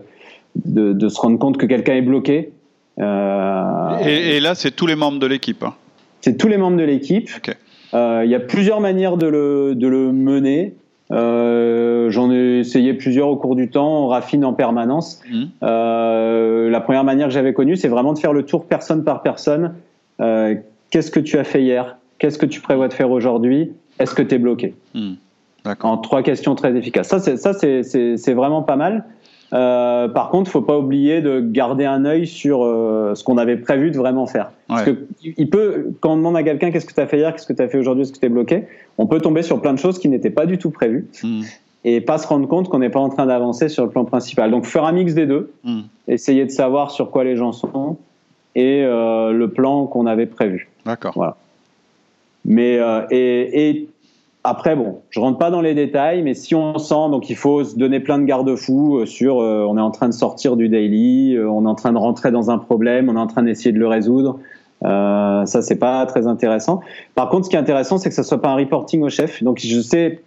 de, 0.64 0.94
de, 0.94 1.10
se 1.10 1.20
rendre 1.20 1.38
compte 1.38 1.58
que 1.58 1.66
quelqu'un 1.66 1.96
est 1.96 2.02
bloqué. 2.02 2.54
Euh, 3.00 3.98
et, 4.04 4.38
et, 4.38 4.40
là, 4.40 4.56
c'est 4.56 4.72
tous 4.72 4.88
les 4.88 4.96
membres 4.96 5.20
de 5.20 5.28
l'équipe. 5.28 5.64
Hein. 5.64 5.74
C'est 6.22 6.38
tous 6.38 6.48
les 6.48 6.58
membres 6.58 6.78
de 6.78 6.84
l'équipe. 6.84 7.30
Il 7.94 8.30
y 8.30 8.36
a 8.36 8.40
plusieurs 8.40 8.82
manières 8.82 9.18
de 9.18 9.28
le, 9.28 9.76
de 9.76 9.88
le 9.88 10.12
mener. 10.12 10.76
Euh, 11.12 12.10
J'en 12.10 12.32
ai 12.32 12.60
essayé 12.60 12.94
plusieurs 12.94 13.28
au 13.30 13.36
cours 13.36 13.56
du 13.56 13.70
temps, 13.70 14.06
on 14.06 14.08
raffine 14.08 14.46
en 14.46 14.54
permanence. 14.54 15.22
Mmh. 15.30 15.44
Euh, 15.64 16.70
la 16.70 16.82
première 16.82 17.04
manière 17.04 17.28
que 17.28 17.34
j'avais 17.34 17.54
connue, 17.54 17.78
c'est 17.78 17.88
vraiment 17.88 18.14
de 18.14 18.20
faire 18.20 18.34
le 18.34 18.44
tour 18.44 18.66
personne 18.66 19.04
par 19.04 19.22
personne. 19.22 19.76
Euh, 20.20 20.56
Qu'est-ce 20.92 21.12
que 21.12 21.20
tu 21.20 21.38
as 21.38 21.44
fait 21.44 21.62
hier? 21.62 21.98
Qu'est-ce 22.20 22.38
que 22.38 22.46
tu 22.46 22.62
prévois 22.62 22.88
de 22.88 22.94
faire 22.94 23.12
aujourd'hui? 23.12 23.74
Est-ce 24.00 24.16
que 24.16 24.22
tu 24.22 24.36
es 24.36 24.38
bloqué 24.38 24.76
hmm. 24.94 25.14
En 25.82 25.98
trois 25.98 26.22
questions 26.22 26.54
très 26.54 26.76
efficaces. 26.76 27.08
Ça, 27.08 27.54
c'est 27.54 28.34
vraiment 28.34 28.62
pas 28.62 28.76
mal. 28.76 29.04
Euh, 29.56 30.10
par 30.10 30.30
contre, 30.30 30.50
il 30.50 30.52
faut 30.52 30.62
pas 30.62 30.78
oublier 30.78 31.22
de 31.22 31.40
garder 31.40 31.86
un 31.86 32.04
œil 32.04 32.28
sur 32.28 32.64
euh, 32.64 33.16
ce 33.16 33.24
qu'on 33.24 33.38
avait 33.38 33.56
prévu 33.56 33.90
de 33.90 33.98
vraiment 33.98 34.28
faire. 34.28 34.52
Parce 34.68 34.84
que 34.84 35.08
il 35.24 35.50
peut, 35.50 35.92
quand 36.02 36.14
on 36.14 36.18
demande 36.18 36.36
à 36.36 36.44
quelqu'un 36.44 36.72
qu'est-ce 36.72 36.86
que 36.86 36.94
tu 36.94 37.00
as 37.00 37.08
fait 37.08 37.18
hier, 37.18 37.32
qu'est-ce 37.32 37.48
que 37.48 37.54
tu 37.54 37.62
as 37.62 37.70
fait 37.70 37.78
aujourd'hui, 37.78 38.04
est-ce 38.04 38.12
que 38.12 38.20
tu 38.20 38.26
es 38.26 38.30
bloqué, 38.30 38.66
on 38.98 39.08
peut 39.08 39.22
tomber 39.22 39.44
sur 39.44 39.62
plein 39.62 39.74
de 39.74 39.80
choses 39.80 39.98
qui 39.98 40.10
n'étaient 40.10 40.30
pas 40.30 40.46
du 40.46 40.58
tout 40.58 40.72
prévues 40.72 41.08
hmm. 41.24 41.44
et 41.86 42.02
pas 42.02 42.18
se 42.18 42.28
rendre 42.28 42.48
compte 42.50 42.68
qu'on 42.68 42.80
n'est 42.80 42.90
pas 42.90 43.00
en 43.00 43.10
train 43.10 43.28
d'avancer 43.28 43.70
sur 43.70 43.86
le 43.86 43.90
plan 43.90 44.04
principal. 44.04 44.52
Donc, 44.52 44.66
faire 44.66 44.84
un 44.84 44.92
mix 44.92 45.14
des 45.14 45.26
deux, 45.26 45.54
hmm. 45.64 45.82
essayer 46.10 46.44
de 46.44 46.52
savoir 46.52 46.92
sur 46.92 47.10
quoi 47.10 47.24
les 47.24 47.38
gens 47.38 47.54
sont 47.54 47.98
et 48.56 48.84
euh, 48.84 49.32
le 49.32 49.50
plan 49.50 49.86
qu'on 49.86 50.06
avait 50.06 50.26
prévu. 50.26 50.70
D'accord. 50.86 51.14
Voilà. 51.16 51.38
Mais 52.44 52.80
et, 53.10 53.70
et, 53.70 53.90
après 54.46 54.76
bon, 54.76 55.02
je 55.10 55.20
rentre 55.20 55.38
pas 55.38 55.50
dans 55.50 55.62
les 55.62 55.74
détails, 55.74 56.22
mais 56.22 56.34
si 56.34 56.56
on 56.56 56.78
sent 56.78 57.10
donc 57.12 57.30
il 57.30 57.36
faut 57.36 57.64
se 57.64 57.76
donner 57.76 58.00
plein 58.00 58.20
de 58.20 58.26
garde-fous 58.26 59.00
euh, 59.00 59.06
sur 59.06 59.42
euh, 59.42 59.66
on 59.68 59.78
est 59.78 59.82
en 59.82 59.92
train 59.92 60.08
de 60.08 60.14
sortir 60.14 60.56
du 60.56 60.70
daily, 60.70 61.38
on 61.40 61.66
est 61.66 61.70
en 61.70 61.76
train 61.76 61.92
de 61.92 61.98
rentrer 61.98 62.32
dans 62.32 62.52
un 62.52 62.58
problème, 62.58 63.10
on 63.10 63.16
est 63.16 63.20
en 63.20 63.28
train 63.28 63.44
d'essayer 63.44 63.72
de 63.72 63.80
le 63.80 63.88
résoudre. 63.88 64.40
Euh, 64.84 65.46
ça 65.46 65.62
c'est 65.62 65.78
pas 65.78 66.06
très 66.06 66.28
intéressant. 66.28 66.82
Par 67.16 67.30
contre, 67.30 67.46
ce 67.46 67.50
qui 67.50 67.56
est 67.56 67.60
intéressant, 67.60 67.98
c'est 67.98 68.10
que 68.10 68.16
ça 68.16 68.24
soit 68.24 68.42
pas 68.42 68.50
un 68.50 68.56
reporting 68.56 69.02
au 69.02 69.10
chef. 69.10 69.44
Donc 69.44 69.60
je 69.60 69.82
sais 69.82 70.22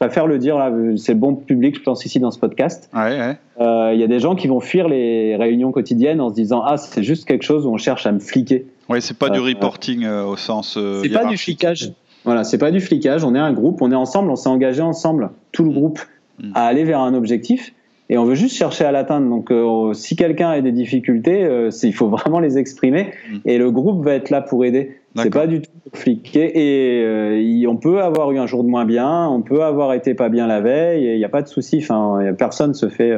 préfère 0.00 0.26
le 0.26 0.38
dire 0.38 0.56
là, 0.56 0.72
c'est 0.96 1.12
le 1.12 1.18
bon 1.18 1.34
public, 1.34 1.76
je 1.76 1.82
pense 1.82 2.06
ici 2.06 2.20
dans 2.20 2.30
ce 2.30 2.38
podcast. 2.38 2.88
Il 2.94 2.98
ouais, 2.98 3.36
ouais. 3.58 3.98
y 3.98 4.02
a 4.02 4.06
des 4.06 4.18
gens 4.18 4.34
qui 4.34 4.48
vont 4.48 4.60
fuir 4.60 4.88
les 4.88 5.36
réunions 5.36 5.72
quotidiennes 5.72 6.22
en 6.22 6.30
se 6.30 6.34
disant 6.34 6.62
ah 6.64 6.78
c'est 6.78 7.02
juste 7.02 7.26
quelque 7.26 7.42
chose 7.42 7.66
où 7.66 7.70
on 7.70 7.76
cherche 7.76 8.06
à 8.06 8.12
me 8.12 8.18
fliquer. 8.18 8.66
Oui, 8.88 9.00
c'est 9.00 9.16
pas 9.16 9.28
du 9.30 9.38
euh, 9.38 9.42
reporting 9.42 10.04
euh, 10.04 10.24
au 10.24 10.36
sens. 10.36 10.76
Euh, 10.76 11.00
c'est 11.02 11.10
pas 11.10 11.26
du 11.26 11.36
flicage. 11.36 11.92
Voilà, 12.24 12.44
c'est 12.44 12.58
pas 12.58 12.70
du 12.70 12.80
flicage. 12.80 13.24
On 13.24 13.34
est 13.34 13.38
un 13.38 13.52
groupe, 13.52 13.80
on 13.82 13.90
est 13.90 13.96
ensemble, 13.96 14.30
on 14.30 14.36
s'est 14.36 14.48
engagé 14.48 14.82
ensemble, 14.82 15.30
tout 15.52 15.64
le 15.64 15.70
mm. 15.70 15.74
groupe, 15.74 16.00
mm. 16.38 16.52
à 16.54 16.66
aller 16.66 16.84
vers 16.84 17.00
un 17.00 17.14
objectif. 17.14 17.72
Et 18.08 18.18
on 18.18 18.24
veut 18.24 18.34
juste 18.34 18.56
chercher 18.56 18.84
à 18.84 18.90
l'atteindre. 18.90 19.28
Donc, 19.28 19.52
si 19.94 20.16
quelqu'un 20.16 20.50
a 20.50 20.60
des 20.60 20.72
difficultés, 20.72 21.48
il 21.82 21.94
faut 21.94 22.08
vraiment 22.08 22.40
les 22.40 22.58
exprimer. 22.58 23.12
Mm. 23.30 23.36
Et 23.44 23.58
le 23.58 23.70
groupe 23.70 24.04
va 24.04 24.14
être 24.14 24.30
là 24.30 24.40
pour 24.40 24.64
aider. 24.64 24.98
C'est 25.16 25.32
pas 25.32 25.46
du 25.46 25.60
tout 25.60 25.70
fliquer. 25.92 26.50
Et 26.54 27.66
on 27.68 27.76
peut 27.76 28.02
avoir 28.02 28.32
eu 28.32 28.38
un 28.38 28.46
jour 28.46 28.64
de 28.64 28.68
moins 28.68 28.84
bien, 28.84 29.28
on 29.28 29.42
peut 29.42 29.62
avoir 29.62 29.92
été 29.92 30.14
pas 30.14 30.28
bien 30.28 30.48
la 30.48 30.60
veille. 30.60 31.04
Il 31.04 31.18
n'y 31.18 31.24
a 31.24 31.28
pas 31.28 31.42
de 31.42 31.48
souci. 31.48 31.78
Enfin, 31.82 32.20
personne 32.36 32.74
se 32.74 32.88
fait 32.88 33.16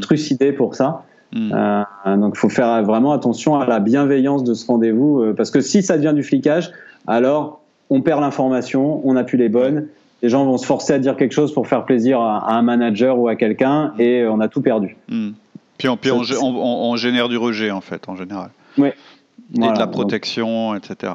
trucider 0.00 0.52
pour 0.52 0.76
ça. 0.76 1.04
Euh, 1.36 1.84
donc 2.16 2.34
il 2.36 2.38
faut 2.38 2.48
faire 2.48 2.82
vraiment 2.82 3.12
attention 3.12 3.56
à 3.56 3.66
la 3.66 3.80
bienveillance 3.80 4.42
de 4.44 4.54
ce 4.54 4.66
rendez-vous, 4.66 5.20
euh, 5.20 5.34
parce 5.34 5.50
que 5.50 5.60
si 5.60 5.82
ça 5.82 5.96
devient 5.96 6.14
du 6.14 6.22
flicage, 6.22 6.72
alors 7.06 7.59
on 7.90 8.00
perd 8.00 8.20
l'information, 8.20 9.00
on 9.04 9.14
n'a 9.14 9.24
plus 9.24 9.36
les 9.36 9.48
bonnes, 9.48 9.88
les 10.22 10.28
gens 10.28 10.44
vont 10.44 10.58
se 10.58 10.66
forcer 10.66 10.94
à 10.94 10.98
dire 10.98 11.16
quelque 11.16 11.32
chose 11.32 11.52
pour 11.52 11.66
faire 11.66 11.84
plaisir 11.84 12.20
à, 12.20 12.52
un 12.52 12.62
manager 12.62 13.18
ou 13.18 13.28
à 13.28 13.36
quelqu'un, 13.36 13.92
et 13.98 14.24
on 14.26 14.40
a 14.40 14.48
tout 14.48 14.62
perdu. 14.62 14.96
Hmm. 15.08 15.30
Puis, 15.78 15.88
on, 15.88 15.96
puis 15.96 16.10
on, 16.12 16.96
génère 16.96 17.28
du 17.28 17.38
rejet 17.38 17.70
en 17.70 17.80
fait, 17.80 18.06
en 18.08 18.14
général. 18.14 18.50
Oui. 18.76 18.90
Et 19.56 19.58
de 19.58 19.78
la 19.78 19.86
protection, 19.86 20.74
etc. 20.74 21.14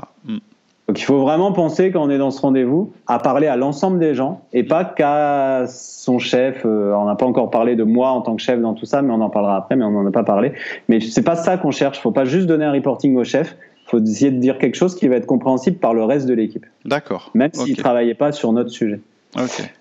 Donc 0.87 0.99
il 0.99 1.03
faut 1.03 1.19
vraiment 1.19 1.51
penser 1.51 1.91
quand 1.91 2.03
on 2.03 2.09
est 2.11 2.19
dans 2.19 2.29
ce 2.29 2.41
rendez-vous 2.41 2.93
à 3.07 3.17
parler 3.17 3.47
à 3.47 3.55
l'ensemble 3.55 3.97
des 3.97 4.13
gens 4.13 4.41
et 4.53 4.63
pas 4.63 4.85
qu'à 4.85 5.65
son 5.67 6.19
chef. 6.19 6.63
Euh, 6.63 6.93
on 6.93 7.05
n'a 7.05 7.15
pas 7.15 7.25
encore 7.25 7.49
parlé 7.49 7.75
de 7.75 7.83
moi 7.83 8.09
en 8.09 8.21
tant 8.21 8.35
que 8.35 8.41
chef 8.41 8.59
dans 8.59 8.75
tout 8.75 8.85
ça, 8.85 9.01
mais 9.01 9.11
on 9.11 9.21
en 9.21 9.29
parlera 9.29 9.57
après, 9.57 9.75
mais 9.75 9.83
on 9.83 9.91
n'en 9.91 10.05
a 10.05 10.11
pas 10.11 10.23
parlé. 10.23 10.53
Mais 10.87 10.99
c'est 10.99 11.23
pas 11.23 11.35
ça 11.35 11.57
qu'on 11.57 11.71
cherche. 11.71 11.97
Il 11.97 12.01
faut 12.01 12.11
pas 12.11 12.25
juste 12.25 12.45
donner 12.45 12.65
un 12.65 12.71
reporting 12.71 13.15
au 13.15 13.23
chef. 13.23 13.55
Faut 13.97 14.03
essayer 14.03 14.31
de 14.31 14.39
dire 14.39 14.57
quelque 14.57 14.75
chose 14.75 14.95
qui 14.95 15.07
va 15.07 15.15
être 15.15 15.25
compréhensible 15.25 15.77
par 15.77 15.93
le 15.93 16.03
reste 16.03 16.27
de 16.27 16.33
l'équipe. 16.33 16.65
D'accord. 16.85 17.31
Même 17.33 17.51
s'il 17.53 17.71
ne 17.71 17.77
travaillait 17.77 18.13
pas 18.13 18.31
sur 18.31 18.51
notre 18.53 18.69
sujet. 18.69 18.99
Ok. 19.37 19.73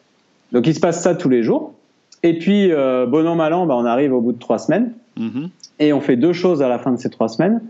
Donc 0.53 0.67
il 0.67 0.75
se 0.75 0.81
passe 0.81 1.03
ça 1.03 1.15
tous 1.15 1.29
les 1.29 1.43
jours. 1.43 1.73
Et 2.23 2.39
puis, 2.39 2.73
euh, 2.73 3.07
bon 3.07 3.27
an, 3.27 3.35
mal 3.35 3.53
an, 3.53 3.67
bah, 3.67 3.75
on 3.77 3.85
arrive 3.85 4.13
au 4.13 4.21
bout 4.21 4.33
de 4.33 4.39
trois 4.39 4.59
semaines. 4.59 4.93
Mm-hmm. 5.19 5.49
Et 5.81 5.93
on 5.93 6.01
fait 6.01 6.17
deux 6.17 6.33
choses 6.33 6.63
à 6.63 6.69
la 6.69 6.79
fin 6.79 6.93
de 6.93 6.99
ces 6.99 7.11
trois 7.11 7.29
semaines. 7.29 7.61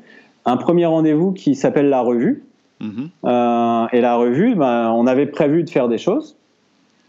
Un 0.44 0.56
premier 0.56 0.86
rendez-vous 0.86 1.32
qui 1.32 1.54
s'appelle 1.54 1.88
la 1.88 2.00
revue 2.00 2.42
Mhm. 2.80 3.08
Euh, 3.24 3.86
et 3.92 4.00
la 4.00 4.16
revue, 4.16 4.54
ben, 4.54 4.90
on 4.90 5.06
avait 5.06 5.26
prévu 5.26 5.64
de 5.64 5.70
faire 5.70 5.88
des 5.88 5.98
choses. 5.98 6.36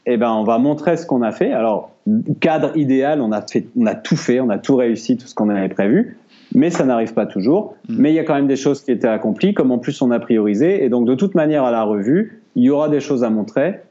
Et 0.05 0.17
ben, 0.17 0.31
on 0.31 0.43
va 0.43 0.57
montrer 0.57 0.97
ce 0.97 1.05
qu'on 1.05 1.21
a 1.21 1.31
fait. 1.31 1.51
Alors, 1.51 1.91
cadre 2.39 2.75
idéal, 2.77 3.21
on 3.21 3.31
a, 3.31 3.41
fait, 3.41 3.67
on 3.75 3.85
a 3.87 3.95
tout 3.95 4.15
fait, 4.15 4.39
on 4.39 4.49
a 4.49 4.57
tout 4.57 4.75
réussi, 4.75 5.17
tout 5.17 5.27
ce 5.27 5.33
qu'on 5.33 5.49
avait 5.49 5.69
prévu. 5.69 6.17
Mais 6.55 6.69
ça 6.69 6.85
n'arrive 6.85 7.13
pas 7.13 7.25
toujours. 7.25 7.75
Mhm. 7.89 7.95
Mais 7.99 8.11
il 8.11 8.15
y 8.15 8.19
a 8.19 8.23
quand 8.23 8.33
même 8.33 8.47
des 8.47 8.55
choses 8.55 8.81
qui 8.81 8.91
étaient 8.91 9.07
accomplies, 9.07 9.53
comme 9.53 9.71
en 9.71 9.77
plus 9.77 10.01
on 10.01 10.09
a 10.11 10.19
priorisé. 10.19 10.83
Et 10.83 10.89
donc, 10.89 11.05
de 11.05 11.13
toute 11.13 11.35
manière, 11.35 11.63
à 11.63 11.71
la 11.71 11.83
revue, 11.83 12.41
il 12.55 12.63
y 12.63 12.69
aura 12.69 12.89
des 12.89 12.99
choses 12.99 13.23
à 13.23 13.29
montrer. 13.29 13.81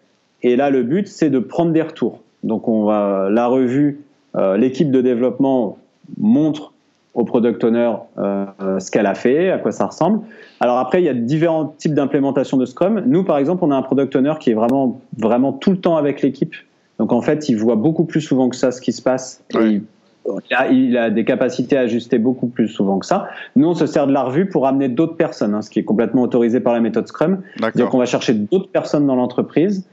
Et 0.43 0.57
là, 0.57 0.71
le 0.71 0.83
but, 0.83 1.07
c'est 1.07 1.31
de 1.31 1.39
prendre 1.39 1.73
des 1.73 1.83
retours. 1.83 2.21
Donc, 2.43 2.69
on 2.69 2.85
va, 2.85 3.29
la 3.31 3.47
revue, 3.47 4.01
euh, 4.37 4.57
l'équipe 4.57 4.91
de 4.91 5.01
développement 5.01 5.79
montre 6.19 6.73
au 7.15 7.25
product 7.25 7.63
owner 7.63 7.93
euh, 8.19 8.47
ce 8.81 8.91
qu'elle 8.91 9.07
a 9.07 9.15
fait, 9.15 9.51
à 9.51 9.59
quoi 9.59 9.71
ça 9.71 9.87
ressemble. 9.87 10.21
Alors 10.61 10.79
après, 10.79 11.01
il 11.01 11.05
y 11.05 11.09
a 11.09 11.15
différents 11.15 11.67
types 11.79 11.95
d'implémentation 11.95 12.57
de 12.57 12.67
Scrum. 12.67 13.03
Nous, 13.07 13.23
par 13.23 13.39
exemple, 13.39 13.65
on 13.65 13.71
a 13.71 13.77
un 13.77 13.83
product 13.83 14.17
owner 14.17 14.35
qui 14.41 14.51
est 14.51 14.55
vraiment, 14.55 15.01
vraiment 15.17 15.53
tout 15.53 15.71
le 15.71 15.79
temps 15.79 15.97
avec 15.97 16.23
l'équipe. 16.23 16.55
Donc 16.99 17.13
en 17.13 17.21
fait, 17.21 17.49
il 17.49 17.57
voit 17.57 17.77
beaucoup 17.77 18.05
plus 18.05 18.21
souvent 18.21 18.49
que 18.49 18.57
ça 18.57 18.73
ce 18.73 18.81
qui 18.81 18.93
se 18.93 19.03
passe. 19.03 19.43
Et 19.55 19.59
il, 19.59 19.83
a, 20.51 21.11
des 21.11 21.25
capacités 21.25 21.77
à 21.77 21.81
ajuster 21.81 22.19
beaucoup 22.19 22.47
plus 22.47 22.69
souvent 22.69 22.99
que 22.99 23.07
ça. 23.07 23.29
Nous, 23.57 23.69
on 23.69 23.75
se 23.75 23.87
sert 23.87 24.07
de 24.07 24.13
la 24.13 24.23
revue 24.23 24.47
pour 24.47 24.67
amener 24.67 24.89
d'autres 24.89 25.17
personnes, 25.17 25.55
hein, 25.55 25.63
ce 25.63 25.71
qui 25.71 25.79
est 25.79 25.85
complètement 25.85 26.23
autorisé 26.23 26.61
par 26.61 26.73
la 26.73 26.81
méthode 26.81 27.07
Scrum. 27.07 27.43
Donc 27.75 27.95
on 27.95 27.99
va 27.99 28.07
chercher 28.07 28.35
d'autres 28.35 28.69
personnes 28.69 29.07
dans 29.07 29.17
l'entreprise. 29.17 29.87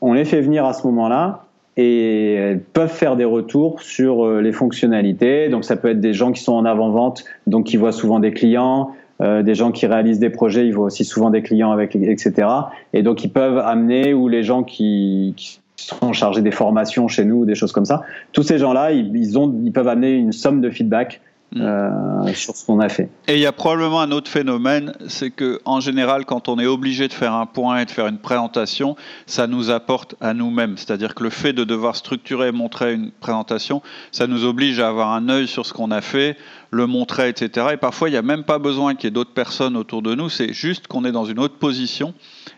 On 0.00 0.12
les 0.12 0.24
fait 0.24 0.40
venir 0.40 0.64
à 0.64 0.72
ce 0.72 0.86
moment-là 0.86 1.44
et 1.76 2.34
elles 2.34 2.60
peuvent 2.60 2.92
faire 2.92 3.16
des 3.16 3.24
retours 3.24 3.80
sur 3.80 4.24
euh, 4.24 4.40
les 4.40 4.52
fonctionnalités. 4.52 5.48
Donc 5.48 5.64
ça 5.64 5.76
peut 5.76 5.88
être 5.88 6.00
des 6.00 6.12
gens 6.12 6.32
qui 6.32 6.42
sont 6.42 6.52
en 6.52 6.64
avant-vente, 6.64 7.24
donc 7.46 7.66
qui 7.66 7.76
voient 7.76 7.92
souvent 7.92 8.18
des 8.18 8.32
clients, 8.32 8.90
euh, 9.20 9.42
des 9.42 9.54
gens 9.54 9.72
qui 9.72 9.86
réalisent 9.86 10.18
des 10.18 10.30
projets, 10.30 10.66
ils 10.66 10.74
voient 10.74 10.86
aussi 10.86 11.04
souvent 11.04 11.30
des 11.30 11.42
clients 11.42 11.70
avec, 11.72 11.96
etc. 11.96 12.48
Et 12.92 13.02
donc 13.02 13.24
ils 13.24 13.30
peuvent 13.30 13.58
amener 13.58 14.12
ou 14.12 14.28
les 14.28 14.42
gens 14.42 14.62
qui, 14.64 15.34
qui 15.36 15.60
sont 15.78 16.12
chargés 16.12 16.42
des 16.42 16.50
formations 16.50 17.08
chez 17.08 17.24
nous 17.24 17.36
ou 17.36 17.44
des 17.44 17.54
choses 17.54 17.72
comme 17.72 17.84
ça. 17.84 18.02
Tous 18.32 18.42
ces 18.42 18.58
gens-là, 18.58 18.92
ils, 18.92 19.14
ils, 19.16 19.38
ont, 19.38 19.54
ils 19.64 19.72
peuvent 19.72 19.88
amener 19.88 20.12
une 20.12 20.32
somme 20.32 20.60
de 20.60 20.70
feedback 20.70 21.20
Mm. 21.50 21.62
Euh, 21.62 22.34
sur 22.34 22.54
ce 22.54 22.66
qu'on 22.66 22.78
a 22.78 22.90
fait. 22.90 23.08
Et 23.26 23.36
il 23.36 23.40
y 23.40 23.46
a 23.46 23.52
probablement 23.52 24.02
un 24.02 24.10
autre 24.10 24.30
phénomène, 24.30 24.92
c'est 25.06 25.30
que 25.30 25.62
en 25.64 25.80
général, 25.80 26.26
quand 26.26 26.46
on 26.46 26.58
est 26.58 26.66
obligé 26.66 27.08
de 27.08 27.14
faire 27.14 27.32
un 27.32 27.46
point 27.46 27.78
et 27.78 27.84
de 27.86 27.90
faire 27.90 28.06
une 28.06 28.18
présentation, 28.18 28.96
ça 29.24 29.46
nous 29.46 29.70
apporte 29.70 30.14
à 30.20 30.34
nous-mêmes. 30.34 30.76
C'est-à-dire 30.76 31.14
que 31.14 31.22
le 31.22 31.30
fait 31.30 31.54
de 31.54 31.64
devoir 31.64 31.96
structurer 31.96 32.48
et 32.48 32.52
montrer 32.52 32.92
une 32.92 33.12
présentation, 33.12 33.80
ça 34.12 34.26
nous 34.26 34.44
oblige 34.44 34.78
à 34.78 34.88
avoir 34.88 35.14
un 35.14 35.30
œil 35.30 35.48
sur 35.48 35.64
ce 35.64 35.72
qu'on 35.72 35.90
a 35.90 36.02
fait, 36.02 36.36
le 36.70 36.86
montrer, 36.86 37.30
etc. 37.30 37.68
Et 37.72 37.76
parfois, 37.78 38.10
il 38.10 38.12
n'y 38.12 38.18
a 38.18 38.22
même 38.22 38.44
pas 38.44 38.58
besoin 38.58 38.94
qu'il 38.94 39.04
y 39.04 39.08
ait 39.08 39.12
d'autres 39.12 39.32
personnes 39.32 39.78
autour 39.78 40.02
de 40.02 40.14
nous, 40.14 40.28
c'est 40.28 40.52
juste 40.52 40.86
qu'on 40.86 41.06
est 41.06 41.12
dans 41.12 41.24
une 41.24 41.38
autre 41.38 41.56
position. 41.56 42.12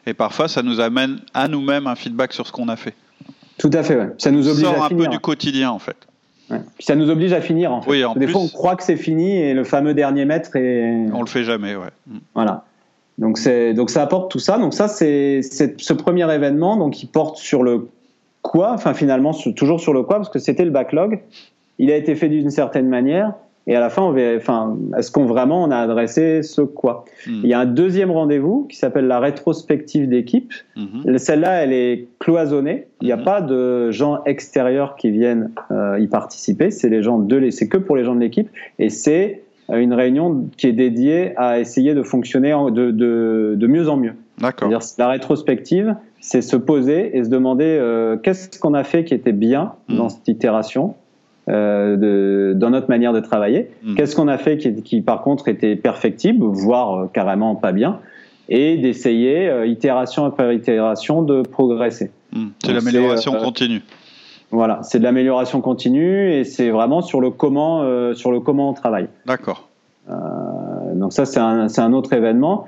Et 0.04 0.14
parfois, 0.14 0.48
ça 0.48 0.64
nous 0.64 0.80
amène 0.80 1.20
à 1.32 1.46
nous-mêmes 1.46 1.86
un 1.86 1.94
feedback 1.94 2.32
sur 2.32 2.44
ce 2.44 2.50
qu'on 2.50 2.68
a 2.68 2.74
fait. 2.74 2.96
Tout 3.60 3.70
à 3.74 3.82
fait, 3.82 3.96
ouais. 3.96 4.08
Ça 4.16 4.30
nous 4.30 4.48
oblige 4.48 4.64
sort 4.64 4.84
un 4.84 4.88
peu 4.88 5.06
du 5.06 5.18
quotidien, 5.18 5.70
en 5.70 5.78
fait. 5.78 5.96
Puis 6.48 6.86
ça 6.86 6.96
nous 6.96 7.10
oblige 7.10 7.32
à 7.32 7.40
finir. 7.40 7.72
En 7.72 7.82
fait. 7.82 7.90
Des 8.16 8.26
fois, 8.26 8.40
on 8.40 8.48
croit 8.48 8.74
que 8.74 8.82
c'est 8.82 8.96
fini 8.96 9.36
et 9.36 9.54
le 9.54 9.64
fameux 9.64 9.94
dernier 9.94 10.24
mètre 10.24 10.56
est. 10.56 11.06
On 11.12 11.20
le 11.20 11.28
fait 11.28 11.44
jamais, 11.44 11.76
ouais. 11.76 11.90
Mm. 12.06 12.18
Voilà. 12.34 12.64
Donc, 13.18 13.38
donc 13.74 13.90
ça 13.90 14.02
apporte 14.02 14.30
tout 14.30 14.38
ça. 14.38 14.58
Donc 14.58 14.72
ça, 14.72 14.88
c'est 14.88 15.42
ce 15.42 15.92
premier 15.92 16.32
événement 16.34 16.76
donc, 16.76 16.94
qui 16.94 17.06
porte 17.06 17.36
sur 17.36 17.62
le 17.62 17.88
quoi, 18.42 18.72
enfin 18.72 18.94
finalement 18.94 19.34
toujours 19.54 19.78
sur 19.78 19.92
le 19.92 20.02
quoi, 20.02 20.16
parce 20.16 20.30
que 20.30 20.38
c'était 20.38 20.64
le 20.64 20.70
backlog. 20.70 21.20
Il 21.78 21.90
a 21.90 21.96
été 21.96 22.14
fait 22.14 22.28
d'une 22.28 22.50
certaine 22.50 22.88
manière. 22.88 23.34
Et 23.66 23.76
à 23.76 23.80
la 23.80 23.90
fin, 23.90 24.02
on 24.02 24.36
enfin, 24.36 24.76
est-ce 24.98 25.10
qu'on 25.10 25.26
vraiment 25.26 25.62
on 25.62 25.70
a 25.70 25.76
adressé 25.76 26.42
ce 26.42 26.62
quoi 26.62 27.04
hmm. 27.26 27.40
Il 27.44 27.48
y 27.48 27.54
a 27.54 27.60
un 27.60 27.66
deuxième 27.66 28.10
rendez-vous 28.10 28.66
qui 28.68 28.76
s'appelle 28.76 29.06
la 29.06 29.20
rétrospective 29.20 30.08
d'équipe. 30.08 30.52
Hmm. 30.76 31.16
Celle-là, 31.16 31.62
elle 31.62 31.72
est 31.72 32.08
cloisonnée. 32.18 32.86
Il 33.00 33.06
n'y 33.06 33.12
a 33.12 33.16
hmm. 33.16 33.24
pas 33.24 33.40
de 33.42 33.90
gens 33.90 34.22
extérieurs 34.24 34.96
qui 34.96 35.10
viennent 35.10 35.50
euh, 35.70 36.00
y 36.00 36.06
participer. 36.06 36.70
C'est 36.70 36.88
les 36.88 37.02
gens 37.02 37.18
de, 37.18 37.50
c'est 37.50 37.68
que 37.68 37.76
pour 37.76 37.96
les 37.96 38.04
gens 38.04 38.14
de 38.14 38.20
l'équipe. 38.20 38.48
Et 38.78 38.88
c'est 38.88 39.42
euh, 39.70 39.76
une 39.76 39.92
réunion 39.92 40.48
qui 40.56 40.66
est 40.66 40.72
dédiée 40.72 41.34
à 41.36 41.60
essayer 41.60 41.94
de 41.94 42.02
fonctionner 42.02 42.50
de, 42.72 42.90
de, 42.90 43.54
de 43.56 43.66
mieux 43.66 43.88
en 43.88 43.96
mieux. 43.96 44.14
D'accord. 44.38 44.70
La 44.98 45.08
rétrospective, 45.08 45.94
c'est 46.18 46.42
se 46.42 46.56
poser 46.56 47.16
et 47.16 47.24
se 47.24 47.28
demander 47.28 47.76
euh, 47.78 48.16
qu'est-ce 48.16 48.58
qu'on 48.58 48.74
a 48.74 48.84
fait 48.84 49.04
qui 49.04 49.14
était 49.14 49.32
bien 49.32 49.74
dans 49.88 50.08
cette 50.08 50.28
itération 50.28 50.94
euh, 51.50 51.96
de, 51.96 52.52
dans 52.54 52.70
notre 52.70 52.88
manière 52.88 53.12
de 53.12 53.18
travailler. 53.18 53.70
Hmm. 53.82 53.96
Qu'est-ce 53.96 54.14
qu'on 54.14 54.28
a 54.28 54.38
fait 54.38 54.56
qui, 54.58 55.00
par 55.00 55.22
contre 55.22 55.48
était 55.48 55.74
perfectible, 55.74 56.44
voire 56.44 56.94
euh, 56.94 57.06
carrément 57.12 57.56
pas 57.56 57.72
bien, 57.72 57.98
et 58.48 58.76
d'essayer 58.76 59.48
euh, 59.48 59.66
itération 59.66 60.24
après 60.26 60.54
itération 60.54 61.22
de 61.22 61.42
progresser. 61.42 62.12
Hmm. 62.32 62.48
C'est 62.64 62.72
l'amélioration 62.72 63.32
continue. 63.32 63.82
Voilà, 64.52 64.80
c'est 64.82 65.00
de 65.00 65.04
l'amélioration 65.04 65.60
continue 65.60 66.32
et 66.32 66.44
c'est 66.44 66.70
vraiment 66.70 67.02
sur 67.02 67.20
le 67.20 67.30
comment, 67.30 67.84
sur 68.14 68.32
le 68.32 68.40
comment 68.40 68.70
on 68.70 68.72
travaille. 68.72 69.08
D'accord. 69.24 69.68
donc 70.08 71.12
ça 71.12 71.24
c'est 71.24 71.38
un, 71.38 71.68
un, 71.76 71.92
autre 71.92 72.12
événement 72.12 72.66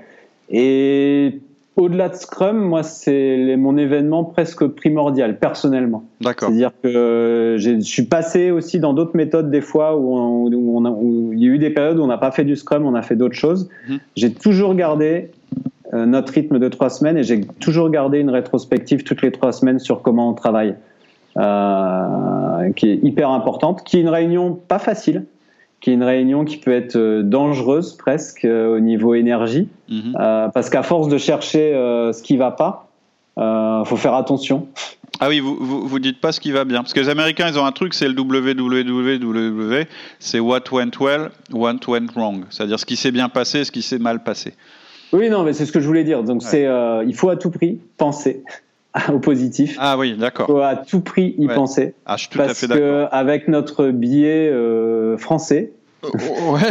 et 0.49 1.41
au-delà 1.77 2.11
de 2.11 2.15
Scrum, 2.15 2.59
moi, 2.59 2.83
c'est 2.83 3.57
mon 3.57 3.77
événement 3.79 4.25
presque 4.25 4.67
primordial, 4.67 5.39
personnellement. 5.39 6.05
D'accord. 6.21 6.49
C'est-à-dire 6.49 6.71
que 6.83 7.57
je 7.59 7.81
suis 7.81 8.05
passé 8.05 8.51
aussi 8.51 8.79
dans 8.79 8.93
d'autres 8.93 9.17
méthodes, 9.17 9.51
des 9.51 9.63
fois, 9.63 9.97
où, 9.97 10.17
on, 10.17 11.33
il 11.33 11.39
y 11.39 11.47
a 11.47 11.49
eu 11.49 11.59
des 11.59 11.71
périodes 11.71 11.99
où 11.99 12.03
on 12.03 12.09
n'a 12.09 12.19
pas 12.19 12.31
fait 12.31 12.45
du 12.45 12.57
Scrum, 12.57 12.85
on 12.85 12.95
a 12.95 13.03
fait 13.03 13.17
d'autres 13.17 13.37
choses. 13.37 13.71
Mhm. 13.89 13.99
J'ai 14.17 14.35
toujours 14.35 14.75
gardé 14.75 15.31
euh, 15.95 16.05
notre 16.05 16.33
rythme 16.35 16.59
de 16.59 16.69
trois 16.69 16.91
semaines 16.91 17.17
et 17.17 17.23
j'ai 17.23 17.41
toujours 17.61 17.89
gardé 17.89 18.19
une 18.19 18.31
rétrospective 18.31 19.03
toutes 19.03 19.23
les 19.23 19.33
trois 19.33 19.53
semaines 19.53 19.79
sur 19.79 20.03
comment 20.03 20.29
on 20.29 20.35
travaille, 20.35 20.75
euh, 21.39 22.71
qui 22.77 22.91
est 22.91 22.99
hyper 23.03 23.31
importante, 23.31 23.83
qui 23.85 23.97
est 23.97 24.01
une 24.01 24.11
réunion 24.11 24.59
pas 24.69 24.79
facile 24.79 25.25
qui 25.83 25.91
est 25.91 25.95
une 25.95 26.05
réunion 26.05 26.45
qui 26.45 26.57
peut 26.57 26.73
être 26.73 26.97
euh, 26.97 27.23
dangereuse 27.23 27.95
presque 27.97 28.45
euh, 28.45 28.77
au 28.77 28.81
niveau 28.81 29.15
énergie, 29.15 29.69
mhm. 29.91 30.17
euh, 30.19 30.49
parce 30.49 30.71
qu'à 30.71 30.85
force 30.85 31.09
de 31.09 31.19
chercher 31.19 31.73
ce 31.73 32.23
qui 32.23 32.37
va 32.37 32.53
pas, 32.53 32.89
il 33.37 33.83
faut 33.85 33.97
faire 33.97 34.15
attention. 34.15 34.69
Ah 35.21 35.29
oui, 35.29 35.41
vous, 35.41 35.57
vous, 35.61 35.87
vous, 35.87 35.99
dites 35.99 36.21
pas 36.21 36.33
ce 36.33 36.41
qui 36.41 36.53
va 36.53 36.65
bien. 36.65 36.83
Parce 36.83 36.95
que 36.95 37.01
les 37.01 37.09
Américains, 37.09 37.49
ils 37.49 37.59
ont 37.59 37.67
un 37.67 37.73
truc, 37.73 37.95
c'est 37.95 38.09
le 38.09 38.19
www, 38.19 39.87
c'est 40.19 40.41
what 40.41 40.63
went 40.73 40.91
well, 41.01 41.31
what 41.53 41.77
went 41.87 42.09
wrong. 42.17 42.45
C'est-à-dire 42.51 42.81
ce 42.81 42.87
qui 42.87 42.97
s'est 42.97 43.13
bien 43.13 43.29
passé, 43.29 43.65
ce 43.65 43.71
qui 43.71 43.83
s'est 43.83 43.99
mal 43.99 44.23
passé. 44.23 44.55
Oui, 45.13 45.29
non, 45.29 45.43
mais 45.43 45.53
c'est 45.53 45.67
ce 45.67 45.73
que 45.73 45.81
je 45.81 45.87
voulais 45.87 46.05
dire. 46.05 46.23
Donc, 46.23 46.43
c'est, 46.43 46.67
il 47.07 47.15
faut 47.15 47.29
à 47.29 47.37
tout 47.37 47.51
prix 47.51 47.81
penser 47.99 48.43
au 49.13 49.19
positif. 49.19 49.77
Ah 49.79 49.97
oui, 49.99 50.17
d'accord. 50.17 50.47
Il 50.49 50.53
faut 50.53 50.61
à 50.61 50.77
tout 50.77 51.01
prix 51.01 51.35
y 51.39 51.47
penser. 51.49 51.95
Ah, 52.07 52.17
je 52.17 52.23
suis 52.23 52.31
tout 52.31 52.39
parce 52.39 52.51
à 52.51 52.55
fait 52.55 52.67
d'accord. 52.67 53.09
Avec 53.11 53.49
notre 53.49 53.89
billet 53.89 54.51
euh, 54.51 55.17
français. 55.17 55.73
ouais. 56.03 56.61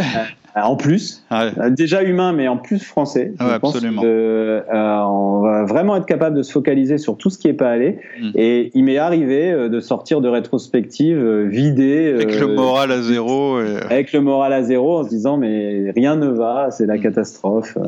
Euh, 0.54 0.60
en 0.60 0.76
plus, 0.76 1.24
euh, 1.32 1.70
déjà 1.70 2.02
humain, 2.02 2.34
mais 2.34 2.46
en 2.46 2.58
plus 2.58 2.84
français. 2.84 3.32
Ah 3.38 3.54
absolument. 3.54 4.02
on 4.02 5.40
va 5.40 5.64
vraiment 5.64 5.96
être 5.96 6.04
capable 6.04 6.36
de 6.36 6.42
se 6.42 6.52
focaliser 6.52 6.98
sur 6.98 7.16
tout 7.16 7.30
ce 7.30 7.38
qui 7.38 7.46
n'est 7.46 7.54
pas 7.54 7.70
allé. 7.70 8.00
Hmm. 8.20 8.32
Et 8.34 8.70
il 8.74 8.84
m'est 8.84 8.98
arrivé 8.98 9.50
de 9.70 9.80
sortir 9.80 10.20
de 10.20 10.28
rétrospective 10.28 11.46
vidée. 11.46 12.12
Avec 12.12 12.38
le 12.38 12.48
moral 12.48 12.92
à 12.92 13.00
zéro. 13.00 13.56
Avec 13.88 14.12
le 14.12 14.20
moral 14.20 14.52
à 14.52 14.62
zéro, 14.62 14.98
en 14.98 15.04
se 15.04 15.08
disant 15.08 15.38
mais 15.38 15.90
rien 15.96 16.16
ne 16.16 16.28
va, 16.28 16.70
c'est 16.70 16.84
la 16.84 16.98
hmm. 16.98 17.00
catastrophe. 17.00 17.78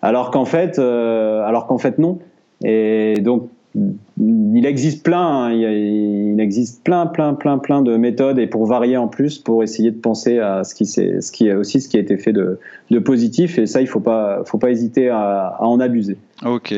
Alors 0.00 0.30
qu'en 0.30 0.46
fait, 0.46 0.78
alors 0.78 1.66
qu'en 1.66 1.76
fait 1.76 1.98
non. 1.98 2.20
Et 2.64 3.14
donc, 3.20 3.48
il 3.74 4.66
existe 4.66 5.04
plein, 5.04 5.44
hein. 5.44 5.52
il 5.52 6.40
existe 6.40 6.82
plein, 6.82 7.06
plein, 7.06 7.34
plein, 7.34 7.58
plein 7.58 7.82
de 7.82 7.96
méthodes 7.96 8.38
et 8.38 8.46
pour 8.46 8.66
varier 8.66 8.96
en 8.96 9.08
plus, 9.08 9.38
pour 9.38 9.62
essayer 9.62 9.90
de 9.90 10.00
penser 10.00 10.38
à 10.38 10.64
ce 10.64 10.74
qui, 10.74 10.82
est, 10.82 11.20
ce 11.20 11.30
qui 11.30 11.46
est 11.46 11.54
aussi 11.54 11.80
ce 11.80 11.88
qui 11.88 11.96
a 11.96 12.00
été 12.00 12.16
fait 12.16 12.32
de, 12.32 12.58
de 12.90 12.98
positif 12.98 13.58
et 13.58 13.66
ça, 13.66 13.80
il 13.80 13.86
faut 13.86 14.00
pas, 14.00 14.42
faut 14.44 14.58
pas 14.58 14.70
hésiter 14.70 15.08
à, 15.08 15.56
en 15.60 15.78
abuser. 15.78 16.16
Ok. 16.44 16.74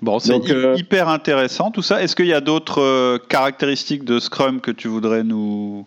Bon, 0.00 0.18
c'est 0.18 0.50
euh, 0.50 0.76
hyper 0.76 1.08
intéressant 1.08 1.70
tout 1.70 1.82
ça. 1.82 2.02
Est-ce 2.02 2.16
qu'il 2.16 2.26
y 2.26 2.32
a 2.32 2.40
d'autres 2.40 2.80
euh, 2.80 3.18
caractéristiques 3.28 4.04
de 4.04 4.18
Scrum 4.18 4.60
que 4.60 4.70
tu 4.70 4.88
voudrais 4.88 5.24
nous 5.24 5.86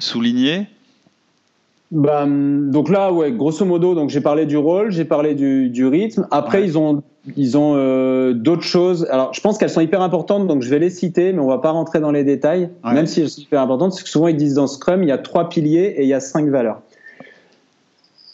souligner? 0.00 0.66
Bah, 1.90 2.24
donc 2.26 2.88
là, 2.88 3.12
ouais, 3.12 3.32
grosso 3.32 3.64
modo, 3.64 3.94
donc 3.94 4.10
j'ai 4.10 4.20
parlé 4.20 4.46
du 4.46 4.56
rôle, 4.56 4.92
j'ai 4.92 5.04
parlé 5.04 5.34
du, 5.34 5.70
du, 5.70 5.86
rythme. 5.86 6.26
Après, 6.30 6.62
ils 6.62 6.78
ont 6.78 7.02
ils 7.36 7.58
ont 7.58 7.74
euh, 7.76 8.32
d'autres 8.32 8.62
choses. 8.62 9.06
Alors, 9.10 9.34
je 9.34 9.40
pense 9.40 9.58
qu'elles 9.58 9.70
sont 9.70 9.80
hyper 9.80 10.00
importantes, 10.00 10.46
donc 10.46 10.62
je 10.62 10.70
vais 10.70 10.78
les 10.78 10.90
citer, 10.90 11.32
mais 11.32 11.40
on 11.40 11.46
va 11.46 11.58
pas 11.58 11.70
rentrer 11.70 12.00
dans 12.00 12.12
les 12.12 12.24
détails, 12.24 12.70
même 12.84 13.06
si 13.06 13.20
elles 13.20 13.28
sont 13.28 13.42
hyper 13.42 13.60
importantes. 13.60 13.90
Parce 13.90 14.02
que 14.02 14.08
souvent, 14.08 14.28
ils 14.28 14.36
disent 14.36 14.54
dans 14.54 14.66
Scrum, 14.66 15.02
il 15.02 15.08
y 15.08 15.12
a 15.12 15.18
trois 15.18 15.48
piliers 15.48 15.94
et 15.96 16.02
il 16.02 16.08
y 16.08 16.14
a 16.14 16.20
cinq 16.20 16.48
valeurs. 16.48 16.80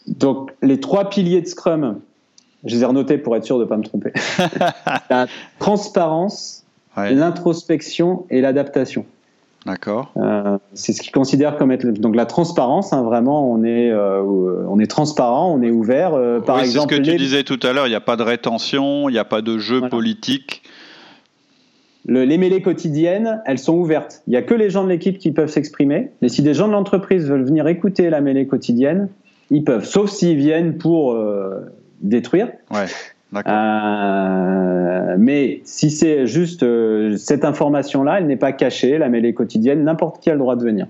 Donc, 0.07 0.53
les 0.63 0.79
trois 0.79 1.09
piliers 1.09 1.41
de 1.41 1.47
Scrum, 1.47 1.99
je 2.65 2.77
les 2.77 2.83
ai 2.83 2.87
renotés 2.87 3.19
pour 3.19 3.35
être 3.37 3.45
sûr 3.45 3.59
de 3.59 3.65
ne 3.65 3.69
pas 3.69 3.77
me 3.77 3.83
tromper. 3.83 4.13
la 5.11 5.27
transparence, 5.59 6.65
l'introspection 6.97 8.27
et 8.31 8.41
l'adaptation. 8.41 9.05
D'accord. 9.67 10.13
Euh, 10.17 10.59
c'est 10.75 10.93
ce 10.93 11.03
qu'ils 11.03 11.11
considèrent 11.11 11.57
comme 11.57 11.73
être 11.73 11.85
donc 11.85 12.15
la 12.15 12.25
transparence. 12.25 12.93
Hein, 12.93 13.03
vraiment, 13.03 13.51
on 13.51 13.65
est 13.65 13.91
euh, 13.91 14.23
on 14.69 14.79
est 14.79 14.87
transparent, 14.87 15.53
on 15.53 15.61
est 15.61 15.73
ouvert. 15.73 16.15
Euh, 16.15 16.39
par 16.39 16.61
exemple, 16.61 16.95
c'est 16.95 17.03
ce 17.03 17.03
que 17.03 17.11
tu 17.11 17.17
disais 17.17 17.43
tout 17.43 17.59
à 17.65 17.73
l'heure. 17.73 17.89
Il 17.89 17.91
n'y 17.91 17.97
a 17.97 18.01
pas 18.01 18.17
de 18.17 18.23
rétention, 18.23 19.09
il 19.09 19.13
n'y 19.13 19.19
a 19.19 19.25
pas 19.25 19.43
de 19.43 19.59
jeu 19.59 19.81
politique. 19.89 20.63
les 22.07 22.39
mêlées 22.39 22.63
quotidiennes, 22.63 23.43
elles 23.45 23.59
sont 23.59 23.75
ouvertes. 23.75 24.23
Il 24.29 24.31
n'y 24.31 24.37
a 24.37 24.43
que 24.43 24.55
les 24.55 24.71
gens 24.71 24.85
de 24.85 24.89
l'équipe 24.89 25.19
qui 25.19 25.33
peuvent 25.33 25.51
s'exprimer. 25.51 26.13
Mais 26.23 26.29
si 26.29 26.43
des 26.43 26.55
gens 26.55 26.69
de 26.69 26.73
l'entreprise 26.73 27.27
veulent 27.29 27.45
venir 27.45 27.67
écouter 27.67 28.09
la 28.09 28.21
mêlée 28.21 28.47
quotidienne, 28.47 29.09
ils 29.51 29.65
peuvent, 29.65 29.85
sauf 29.85 30.11
s'ils 30.11 30.37
viennent 30.37 30.79
pour 30.79 31.19
détruire. 32.03 32.53
Ouais. 32.71 32.87
Euh, 33.35 35.17
mais 35.19 35.61
si 35.65 35.91
c'est 35.91 36.27
juste 36.27 36.63
euh, 36.63 37.17
cette 37.17 37.45
information-là, 37.45 38.19
elle 38.19 38.27
n'est 38.27 38.37
pas 38.37 38.53
cachée, 38.53 38.99
la 38.99 39.09
mêlée 39.09 39.35
quotidienne, 39.35 39.85
n'importe 39.85 40.21
qui 40.21 40.31
a 40.31 40.35
le 40.35 40.39
droit 40.39 40.57
de 40.57 40.63
venir. 40.63 40.87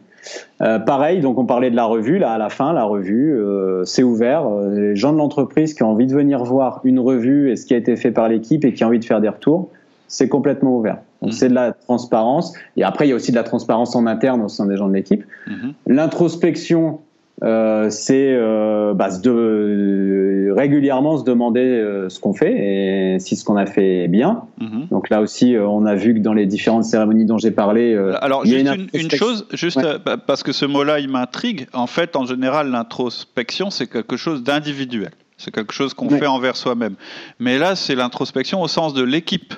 Euh, 0.60 0.78
pareil, 0.78 1.20
donc 1.20 1.38
on 1.38 1.46
parlait 1.46 1.70
de 1.70 1.76
la 1.76 1.84
revue, 1.84 2.18
là 2.18 2.32
à 2.32 2.38
la 2.38 2.48
fin, 2.48 2.72
la 2.72 2.84
revue, 2.84 3.40
c'est 3.84 4.02
ouvert. 4.02 4.48
Les 4.70 4.96
gens 4.96 5.12
de 5.12 5.18
l'entreprise 5.18 5.74
qui 5.74 5.82
ont 5.82 5.90
envie 5.90 6.06
de 6.06 6.14
venir 6.14 6.44
voir 6.44 6.80
une 6.84 6.98
revue 6.98 7.50
et 7.50 7.56
ce 7.56 7.64
qui 7.64 7.74
a 7.74 7.76
été 7.76 7.96
fait 7.96 8.10
par 8.10 8.28
l'équipe 8.28 8.64
et 8.64 8.72
qui 8.72 8.84
ont 8.84 8.88
envie 8.88 8.98
de 8.98 9.04
faire 9.04 9.20
des 9.20 9.28
retours, 9.28 9.70
c'est 10.08 10.28
complètement 10.28 10.76
ouvert. 10.76 10.98
Donc 11.22 11.30
mmh. 11.30 11.34
c'est 11.34 11.48
de 11.48 11.54
la 11.54 11.72
transparence. 11.72 12.52
Et 12.76 12.84
après, 12.84 13.06
il 13.06 13.10
y 13.10 13.12
a 13.12 13.16
aussi 13.16 13.30
de 13.30 13.36
la 13.36 13.42
transparence 13.42 13.96
en 13.96 14.06
interne 14.06 14.42
au 14.42 14.48
sein 14.48 14.66
des 14.66 14.76
gens 14.76 14.88
de 14.88 14.94
l'équipe. 14.94 15.24
Mmh. 15.46 15.70
L'introspection, 15.86 17.00
euh, 17.44 17.90
c'est 17.90 18.32
euh, 18.32 18.94
bah, 18.94 19.10
de, 19.18 20.50
régulièrement 20.56 21.18
se 21.18 21.24
demander 21.24 21.60
euh, 21.60 22.08
ce 22.08 22.18
qu'on 22.18 22.32
fait 22.32 23.14
et 23.14 23.18
si 23.18 23.36
ce 23.36 23.44
qu'on 23.44 23.56
a 23.56 23.66
fait 23.66 24.04
est 24.04 24.08
bien. 24.08 24.44
Mhm. 24.58 24.86
Donc 24.90 25.10
là 25.10 25.20
aussi, 25.20 25.54
on 25.58 25.84
a 25.84 25.94
vu 25.94 26.14
que 26.14 26.20
dans 26.20 26.32
les 26.32 26.46
différentes 26.46 26.84
cérémonies 26.84 27.26
dont 27.26 27.38
j'ai 27.38 27.50
parlé, 27.50 27.94
alors 28.20 28.46
juste 28.46 28.66
une, 28.94 29.10
chose, 29.10 29.46
juste 29.52 29.86
parce 30.26 30.42
que 30.42 30.52
ce 30.52 30.64
mot-là, 30.64 30.98
il 30.98 31.08
m'intrigue. 31.08 31.66
En 31.74 31.86
fait, 31.86 32.16
en 32.16 32.24
général, 32.24 32.70
l'introspection, 32.70 33.70
c'est 33.70 33.86
quelque 33.86 34.16
chose 34.16 34.42
d'individuel. 34.42 35.10
C'est 35.36 35.50
quelque 35.50 35.74
chose 35.74 35.92
qu'on 35.92 36.08
fait 36.08 36.26
envers 36.26 36.56
soi-même. 36.56 36.94
Mais 37.38 37.58
là, 37.58 37.76
c'est 37.76 37.94
l'introspection 37.94 38.62
au 38.62 38.68
sens 38.68 38.94
de 38.94 39.02
l'équipe. 39.02 39.52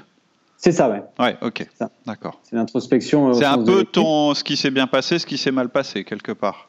C'est 0.56 0.72
ça, 0.72 0.90
ouais. 0.90 1.02
Ouais, 1.20 1.36
ok. 1.40 1.68
D'accord. 2.04 2.40
C'est 2.42 2.56
l'introspection. 2.56 3.32
C'est 3.32 3.44
un 3.44 3.62
peu 3.62 3.84
ton, 3.84 4.34
ce 4.34 4.42
qui 4.42 4.56
s'est 4.56 4.72
bien 4.72 4.88
passé, 4.88 5.20
ce 5.20 5.26
qui 5.26 5.38
s'est 5.38 5.52
mal 5.52 5.68
passé, 5.68 6.02
quelque 6.02 6.32
part. 6.32 6.68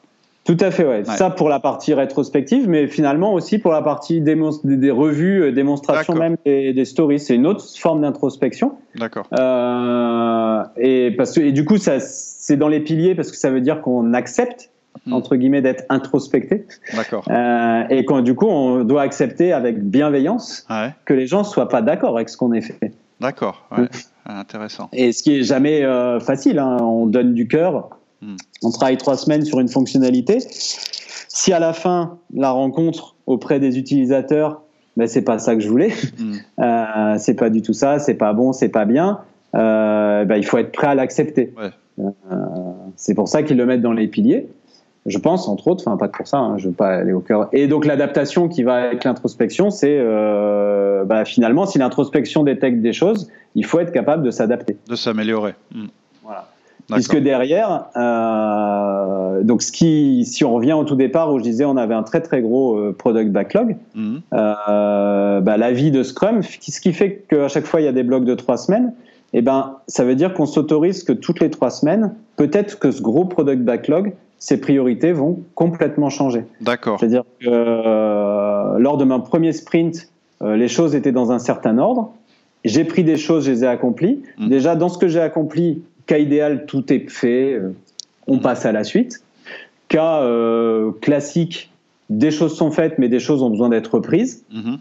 Tout 0.50 0.64
à 0.64 0.72
fait, 0.72 0.84
ouais. 0.84 1.04
Ça 1.04 1.30
pour 1.30 1.48
la 1.48 1.60
partie 1.60 1.94
rétrospective, 1.94 2.68
mais 2.68 2.88
finalement 2.88 3.32
aussi 3.32 3.60
pour 3.60 3.70
la 3.70 3.82
partie 3.82 4.20
des, 4.20 4.34
revues, 4.34 5.44
euh, 5.44 5.52
démonstration 5.52 6.16
même 6.16 6.36
des, 6.44 6.72
des 6.72 6.84
stories. 6.84 7.20
C'est 7.20 7.36
une 7.36 7.46
autre 7.46 7.64
forme 7.78 8.00
d'introspection. 8.00 8.72
D'accord. 8.96 9.28
Euh, 9.38 10.64
et 10.76 11.12
parce 11.12 11.34
que 11.34 11.40
et 11.40 11.52
du 11.52 11.64
coup, 11.64 11.76
ça 11.76 12.00
c'est 12.00 12.56
dans 12.56 12.66
les 12.66 12.80
piliers 12.80 13.14
parce 13.14 13.30
que 13.30 13.36
ça 13.36 13.48
veut 13.48 13.60
dire 13.60 13.80
qu'on 13.80 14.12
accepte 14.12 14.70
hmm. 15.06 15.12
entre 15.12 15.36
guillemets 15.36 15.62
d'être 15.62 15.84
introspecté. 15.88 16.66
D'accord. 16.96 17.24
Euh, 17.30 17.84
et 17.88 18.04
quand 18.04 18.20
du 18.20 18.34
coup, 18.34 18.48
on 18.48 18.82
doit 18.82 19.02
accepter 19.02 19.52
avec 19.52 19.80
bienveillance 19.84 20.66
que 21.04 21.14
les 21.14 21.28
gens 21.28 21.44
soient 21.44 21.68
pas 21.68 21.80
d'accord 21.80 22.16
avec 22.16 22.28
ce 22.28 22.36
qu'on 22.36 22.50
a 22.50 22.60
fait. 22.60 22.92
D'accord. 23.20 23.68
Ouais. 23.70 23.86
Intéressant. 24.26 24.88
Et 24.92 25.12
ce 25.12 25.22
qui 25.22 25.38
est 25.38 25.42
jamais 25.44 25.84
euh, 25.84 26.18
facile. 26.18 26.58
Hein. 26.58 26.78
On 26.80 27.06
donne 27.06 27.34
du 27.34 27.46
cœur 27.46 27.90
Hmm. 28.22 28.36
On 28.62 28.70
travaille 28.70 28.98
trois 28.98 29.16
semaines 29.16 29.44
sur 29.44 29.60
une 29.60 29.68
fonctionnalité. 29.68 30.38
Si 30.40 31.52
à 31.52 31.58
la 31.58 31.72
fin, 31.72 32.18
la 32.34 32.50
rencontre 32.50 33.14
auprès 33.26 33.60
des 33.60 33.78
utilisateurs, 33.78 34.62
ben, 34.96 35.06
c'est 35.06 35.22
pas 35.22 35.38
ça 35.38 35.54
que 35.54 35.60
je 35.60 35.68
voulais, 35.68 35.92
hmm. 36.18 36.34
euh, 36.60 37.14
c'est 37.18 37.34
pas 37.34 37.50
du 37.50 37.62
tout 37.62 37.72
ça, 37.72 37.98
c'est 37.98 38.14
pas 38.14 38.32
bon, 38.32 38.52
c'est 38.52 38.68
pas 38.68 38.84
bien, 38.84 39.20
euh, 39.54 40.24
ben, 40.24 40.36
il 40.36 40.44
faut 40.44 40.58
être 40.58 40.72
prêt 40.72 40.88
à 40.88 40.94
l'accepter. 40.94 41.54
Euh, 41.98 42.10
c'est 42.96 43.14
pour 43.14 43.28
ça 43.28 43.42
qu'ils 43.42 43.56
le 43.56 43.66
mettent 43.66 43.82
dans 43.82 43.92
les 43.92 44.08
piliers. 44.08 44.48
Je 45.06 45.16
pense, 45.16 45.48
entre 45.48 45.68
autres, 45.68 45.82
enfin 45.86 45.96
pas 45.96 46.08
que 46.08 46.16
pour 46.18 46.28
ça, 46.28 46.38
hein, 46.38 46.58
je 46.58 46.68
veux 46.68 46.74
pas 46.74 46.88
aller 46.96 47.12
au 47.12 47.20
cœur. 47.20 47.48
Et 47.52 47.66
donc 47.68 47.86
l'adaptation 47.86 48.48
qui 48.48 48.62
va 48.62 48.74
avec 48.74 49.04
l'introspection, 49.04 49.70
c'est 49.70 49.98
ben, 49.98 51.24
finalement 51.24 51.64
si 51.64 51.78
l'introspection 51.78 52.42
détecte 52.42 52.82
des 52.82 52.92
choses, 52.92 53.30
il 53.54 53.64
faut 53.64 53.80
être 53.80 53.92
capable 53.92 54.22
de 54.22 54.30
s'adapter, 54.30 54.76
de 54.88 54.96
s'améliorer. 54.96 55.54
Hmm. 55.74 55.86
Puisque 56.92 57.16
derrière, 57.16 57.86
euh, 57.96 59.42
donc 59.42 59.62
ce 59.62 59.72
qui, 59.72 60.24
si 60.24 60.44
on 60.44 60.54
revient 60.54 60.72
au 60.72 60.84
tout 60.84 60.96
départ 60.96 61.32
où 61.32 61.38
je 61.38 61.42
disais 61.42 61.64
on 61.64 61.76
avait 61.76 61.94
un 61.94 62.02
très 62.02 62.20
très 62.20 62.42
gros 62.42 62.76
euh, 62.76 62.94
product 62.96 63.30
backlog, 63.30 63.76
mhm. 63.94 64.20
euh, 64.32 65.40
bah, 65.40 65.56
la 65.56 65.72
vie 65.72 65.90
de 65.90 66.02
Scrum, 66.02 66.42
ce 66.42 66.80
qui 66.80 66.92
fait 66.92 67.24
qu'à 67.28 67.48
chaque 67.48 67.66
fois 67.66 67.80
il 67.80 67.84
y 67.84 67.88
a 67.88 67.92
des 67.92 68.02
blocs 68.02 68.24
de 68.24 68.34
trois 68.34 68.56
semaines, 68.56 68.92
et 69.32 69.38
eh 69.38 69.42
ben 69.42 69.76
ça 69.86 70.04
veut 70.04 70.16
dire 70.16 70.34
qu'on 70.34 70.46
s'autorise 70.46 71.04
que 71.04 71.12
toutes 71.12 71.38
les 71.38 71.50
trois 71.50 71.70
semaines, 71.70 72.14
peut-être 72.36 72.80
que 72.80 72.90
ce 72.90 73.00
gros 73.00 73.24
product 73.24 73.62
backlog, 73.62 74.12
ses 74.40 74.58
priorités 74.58 75.12
vont 75.12 75.40
complètement 75.54 76.10
changer. 76.10 76.44
D'accord. 76.60 76.98
C'est-à-dire 76.98 77.22
que 77.40 77.46
euh, 77.48 78.78
lors 78.78 78.96
de 78.96 79.04
mon 79.04 79.20
premier 79.20 79.52
sprint, 79.52 80.10
euh, 80.42 80.56
les 80.56 80.66
choses 80.66 80.94
étaient 80.94 81.12
dans 81.12 81.30
un 81.30 81.38
certain 81.38 81.78
ordre. 81.78 82.12
J'ai 82.64 82.84
pris 82.84 83.04
des 83.04 83.16
choses, 83.16 83.44
je 83.44 83.52
les 83.52 83.64
ai 83.64 83.66
accomplies. 83.66 84.22
Mhm. 84.38 84.48
Déjà, 84.48 84.74
dans 84.76 84.88
ce 84.88 84.98
que 84.98 85.08
j'ai 85.08 85.20
accompli, 85.20 85.82
Cas 86.06 86.18
idéal, 86.18 86.66
tout 86.66 86.92
est 86.92 87.08
fait, 87.10 87.54
euh, 87.54 87.72
on 88.26 88.36
mm. 88.36 88.40
passe 88.40 88.66
à 88.66 88.72
la 88.72 88.84
suite. 88.84 89.22
Cas 89.88 90.22
euh, 90.22 90.92
classique, 91.00 91.70
des 92.08 92.30
choses 92.30 92.56
sont 92.56 92.70
faites, 92.70 92.98
mais 92.98 93.08
des 93.08 93.20
choses 93.20 93.42
ont 93.42 93.50
besoin 93.50 93.68
d'être 93.68 93.94
reprises. 93.94 94.44
Mm-hmm. 94.52 94.78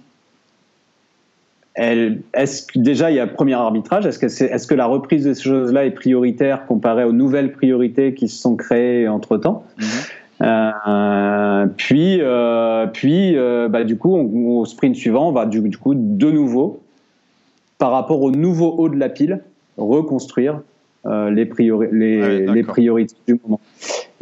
est-ce 2.34 2.63
que 2.63 2.79
déjà 2.79 3.10
il 3.12 3.15
y 3.15 3.19
a 3.19 3.27
premier 3.27 3.53
arbitrage 3.53 4.05
Est-ce 4.05 4.19
que, 4.19 4.25
est, 4.25 4.67
que 4.67 4.75
la 4.75 4.86
reprise 4.86 5.25
de 5.25 5.34
ces 5.34 5.43
choses-là 5.43 5.86
est 5.86 5.91
prioritaire 5.91 6.65
comparée 6.65 7.03
aux 7.03 7.13
nouvelles 7.13 7.51
priorités 7.51 8.13
qui 8.13 8.27
se 8.27 8.41
sont 8.41 8.55
créées 8.55 9.08
entre 9.08 9.38
temps 9.38 9.65
mm-hmm. 9.79 10.73
euh, 10.88 11.67
Puis, 11.77 12.21
puis 12.93 13.36
bah, 13.69 13.84
du 13.84 13.97
coup, 13.97 14.15
au 14.15 14.65
sprint 14.65 14.95
suivant, 14.95 15.29
on 15.29 15.32
va 15.32 15.45
du, 15.45 15.62
coup 15.77 15.95
de 15.95 16.32
nouveau, 16.32 16.82
par 17.77 17.91
rapport 17.91 18.21
au 18.21 18.32
nouveau 18.32 18.75
haut 18.77 18.89
de 18.89 18.97
la 18.97 19.10
pile, 19.10 19.41
reconstruire 19.77 20.62
euh, 21.05 21.29
les, 21.29 21.45
les, 22.51 22.63
priorités 22.63 23.15
du 23.25 23.39
moment. 23.41 23.62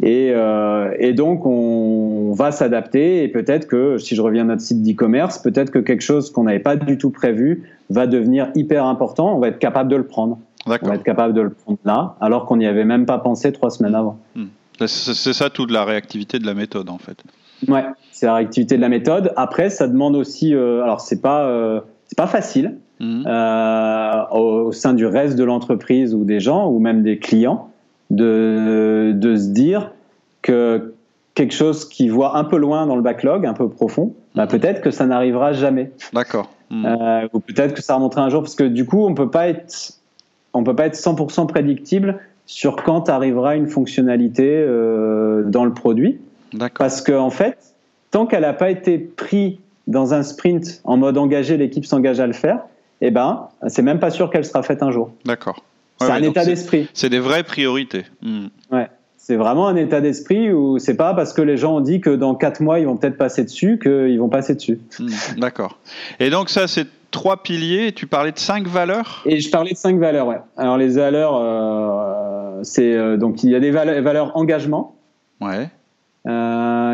Et, 0.00 0.30
euh, 0.32 0.94
et 0.98 1.12
donc, 1.12 1.44
on 1.44 2.32
va 2.32 2.52
s'adapter 2.52 3.24
et 3.24 3.28
peut-être 3.28 3.66
que, 3.66 3.98
si 3.98 4.14
je 4.14 4.22
reviens 4.22 4.42
à 4.42 4.46
notre 4.46 4.62
site 4.62 4.82
d'e-commerce, 4.82 5.38
peut-être 5.38 5.70
que 5.70 5.80
quelque 5.80 6.02
chose 6.02 6.30
qu'on 6.30 6.44
n'avait 6.44 6.60
pas 6.60 6.76
du 6.76 6.96
tout 6.96 7.10
prévu 7.10 7.68
va 7.90 8.06
devenir 8.06 8.50
hyper 8.54 8.84
important. 8.84 9.36
On 9.36 9.40
va 9.40 9.48
être 9.48 9.58
capable 9.58 9.90
de 9.90 9.96
le 9.96 10.06
prendre. 10.06 10.38
On 10.66 10.70
va 10.70 10.94
être 10.94 11.02
capable 11.02 11.34
de 11.34 11.40
le 11.40 11.50
prendre 11.50 11.78
là, 11.84 12.16
alors 12.20 12.44
qu'on 12.46 12.58
n'y 12.58 12.66
avait 12.66 12.84
même 12.84 13.06
pas 13.06 13.18
pensé 13.18 13.52
trois 13.52 13.70
semaines 13.70 13.94
avant. 13.94 14.18
Hmm. 14.36 14.46
C'est 14.86 15.32
ça 15.32 15.50
toute 15.50 15.72
la 15.72 15.84
réactivité 15.84 16.38
de 16.38 16.46
la 16.46 16.54
méthode, 16.54 16.90
en 16.90 16.98
fait. 16.98 17.24
Ouais, 17.66 17.84
c'est 18.12 18.26
la 18.26 18.34
réactivité 18.36 18.76
de 18.76 18.82
la 18.82 18.88
méthode. 18.88 19.32
Après, 19.36 19.70
ça 19.70 19.88
demande 19.88 20.14
aussi. 20.14 20.54
Euh, 20.54 20.84
alors, 20.84 21.00
c'est 21.00 21.20
pas, 21.20 21.82
c'est 22.08 22.18
pas 22.18 22.26
facile. 22.26 22.76
Mhm. 23.00 23.24
Euh, 23.26 24.24
au, 24.32 24.72
sein 24.72 24.92
du 24.92 25.06
reste 25.06 25.36
de 25.36 25.44
l'entreprise 25.44 26.14
ou 26.14 26.24
des 26.24 26.40
gens 26.40 26.68
ou 26.68 26.80
même 26.80 27.02
des 27.02 27.18
clients 27.18 27.70
de, 28.10 29.12
de 29.14 29.36
se 29.36 29.48
dire 29.50 29.92
que 30.42 30.94
quelque 31.34 31.54
chose 31.54 31.88
qui 31.88 32.08
voit 32.08 32.36
un 32.36 32.42
peu 32.42 32.56
loin 32.56 32.86
dans 32.86 32.96
le 32.96 33.02
backlog, 33.02 33.46
un 33.46 33.54
peu 33.54 33.68
profond, 33.68 34.14
bah 34.34 34.44
mhm. 34.44 34.48
peut-être 34.48 34.80
que 34.80 34.90
ça 34.90 35.06
n'arrivera 35.06 35.52
jamais. 35.52 35.92
D'accord. 36.12 36.50
Mhm. 36.70 36.86
Euh, 36.86 37.28
ou 37.32 37.40
peut-être 37.40 37.74
que 37.74 37.82
ça 37.82 37.94
remontera 37.94 38.22
un 38.22 38.28
jour, 38.28 38.42
parce 38.42 38.56
que 38.56 38.64
du 38.64 38.84
coup, 38.84 39.06
on 39.06 39.14
peut 39.14 39.30
pas 39.30 39.48
être, 39.48 39.92
on 40.52 40.64
peut 40.64 40.74
pas 40.74 40.86
être 40.86 40.96
100% 40.96 41.46
prédictible 41.46 42.18
sur 42.46 42.76
quand 42.76 43.08
arrivera 43.08 43.54
une 43.54 43.68
fonctionnalité 43.68 44.48
euh, 44.48 45.44
dans 45.44 45.64
le 45.64 45.72
produit. 45.72 46.18
Parce 46.76 47.02
qu'en 47.02 47.26
en 47.26 47.30
fait, 47.30 47.74
tant 48.10 48.26
qu'elle 48.26 48.40
n'a 48.40 48.54
pas 48.54 48.70
été 48.70 48.98
prise 48.98 49.58
dans 49.88 50.14
un 50.14 50.22
sprint 50.22 50.80
en 50.84 50.96
mode 50.96 51.18
engagé, 51.18 51.56
l'équipe 51.56 51.84
s'engage 51.84 52.20
à 52.20 52.26
le 52.26 52.34
faire, 52.34 52.60
eh 53.00 53.10
ben, 53.10 53.48
c'est 53.66 53.82
même 53.82 53.98
pas 53.98 54.10
sûr 54.10 54.30
qu'elle 54.30 54.44
sera 54.44 54.62
faite 54.62 54.82
un 54.82 54.92
jour. 54.92 55.10
D'accord. 55.24 55.64
c'est 56.00 56.10
un 56.10 56.22
état 56.22 56.44
d'esprit. 56.44 56.88
C'est 56.94 57.08
des 57.08 57.18
vraies 57.18 57.42
priorités. 57.42 58.04
Hmm. 58.22 58.46
Ouais. 58.70 58.88
C'est 59.16 59.36
vraiment 59.36 59.66
un 59.66 59.76
état 59.76 60.00
d'esprit 60.00 60.52
où 60.52 60.78
c'est 60.78 60.96
pas 60.96 61.12
parce 61.12 61.32
que 61.32 61.42
les 61.42 61.56
gens 61.56 61.76
ont 61.76 61.80
dit 61.80 62.00
que 62.00 62.10
dans 62.10 62.34
quatre 62.34 62.60
mois 62.60 62.78
ils 62.78 62.86
vont 62.86 62.96
peut-être 62.96 63.18
passer 63.18 63.44
dessus 63.44 63.78
qu'ils 63.82 64.18
vont 64.18 64.28
passer 64.28 64.54
dessus. 64.54 64.78
Hmm. 64.98 65.08
D'accord. 65.38 65.78
Et 66.20 66.30
donc 66.30 66.50
ça, 66.50 66.68
c'est 66.68 66.86
trois 67.10 67.42
piliers. 67.42 67.92
Tu 67.92 68.06
parlais 68.06 68.32
de 68.32 68.38
cinq 68.38 68.66
valeurs? 68.66 69.22
Et 69.26 69.40
je 69.40 69.50
parlais 69.50 69.72
de 69.72 69.76
cinq 69.76 69.98
valeurs. 69.98 70.26
Ouais. 70.26 70.38
Alors 70.56 70.76
les 70.76 70.90
valeurs, 70.90 71.36
euh, 71.36 72.60
c'est 72.62 72.94
euh, 72.94 73.16
donc 73.16 73.42
il 73.42 73.50
y 73.50 73.54
a 73.54 73.60
des 73.60 73.70
valeurs, 73.70 74.02
valeurs 74.02 74.36
engagement. 74.36 74.94
Ouais. 75.40 75.68
Euh, 76.26 76.30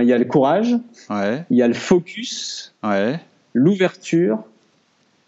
il 0.03 0.09
y 0.09 0.13
a 0.13 0.19
le 0.19 0.25
courage. 0.25 0.75
Ouais. 1.11 1.45
Il 1.51 1.57
y 1.57 1.63
a 1.63 1.69
le 1.69 1.75
focus. 1.75 2.75
Ouais. 2.83 3.21
L'ouverture 3.53 4.39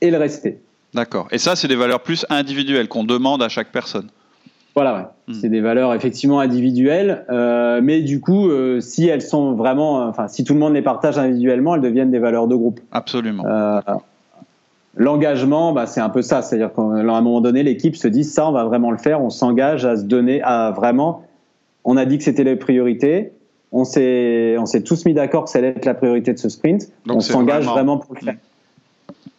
et 0.01 0.11
le 0.11 0.19
respect. 0.19 0.59
D'accord. 0.95 1.29
Et 1.31 1.39
ça, 1.39 1.57
c'est 1.57 1.69
des 1.69 1.77
valeurs 1.77 2.01
plus 2.01 2.27
individuelles 2.31 2.89
qu'on 2.89 3.05
demande 3.05 3.43
à 3.43 3.49
chaque 3.49 3.71
personne. 3.71 4.09
Voilà, 4.75 4.95
ouais. 4.95 5.05
Hmm. 5.29 5.41
c'est 5.41 5.49
des 5.49 5.63
valeurs 5.63 5.95
effectivement 5.95 6.39
individuelles, 6.39 7.25
euh, 7.31 7.81
mais 7.83 8.03
du 8.03 8.21
coup, 8.21 8.51
euh, 8.51 8.81
si 8.81 9.09
elles 9.09 9.23
sont 9.23 9.53
vraiment, 9.53 10.07
enfin, 10.07 10.29
si 10.29 10.45
tout 10.45 10.53
le 10.53 10.61
monde 10.61 10.75
les 10.75 10.83
partage 10.83 11.19
individuellement, 11.19 11.77
elles 11.77 11.81
deviennent 11.81 12.11
des 12.11 12.19
valeurs 12.19 12.47
de 12.47 12.55
groupe. 12.55 12.81
Absolument. 12.93 13.43
Euh, 13.47 13.81
l'engagement, 14.95 15.73
bah, 15.73 15.87
c'est 15.87 16.03
un 16.03 16.11
peu 16.11 16.21
ça, 16.21 16.43
c'est-à-dire 16.43 16.75
qu'à 16.75 16.83
un 16.83 17.21
moment 17.23 17.41
donné, 17.41 17.63
l'équipe 17.63 17.97
se 17.97 18.07
dit 18.07 18.23
ça, 18.23 18.49
on 18.49 18.53
va 18.53 18.65
vraiment 18.65 18.91
le 18.91 18.99
faire, 18.99 19.23
on 19.23 19.31
s'engage 19.31 19.87
à 19.87 19.97
se 19.97 20.03
donner, 20.03 20.43
à 20.43 20.73
vraiment, 20.73 21.25
on 21.85 21.97
a 21.97 22.05
dit 22.05 22.19
que 22.19 22.25
c'était 22.25 22.45
les 22.45 22.57
priorités, 22.57 23.33
on 23.73 23.85
s'est, 23.85 24.57
on 24.59 24.67
s'est 24.67 24.83
tous 24.83 25.05
mis 25.05 25.15
d'accord 25.15 25.45
que 25.45 25.51
ça 25.51 25.59
allait 25.59 25.69
être 25.69 25.85
la 25.85 25.95
priorité 25.95 26.33
de 26.33 26.39
ce 26.39 26.49
sprint, 26.49 26.89
on 27.09 27.21
s'engage 27.21 27.65
vraiment... 27.65 27.99
pour 27.99 28.15
le 28.15 28.21
faire. 28.21 28.37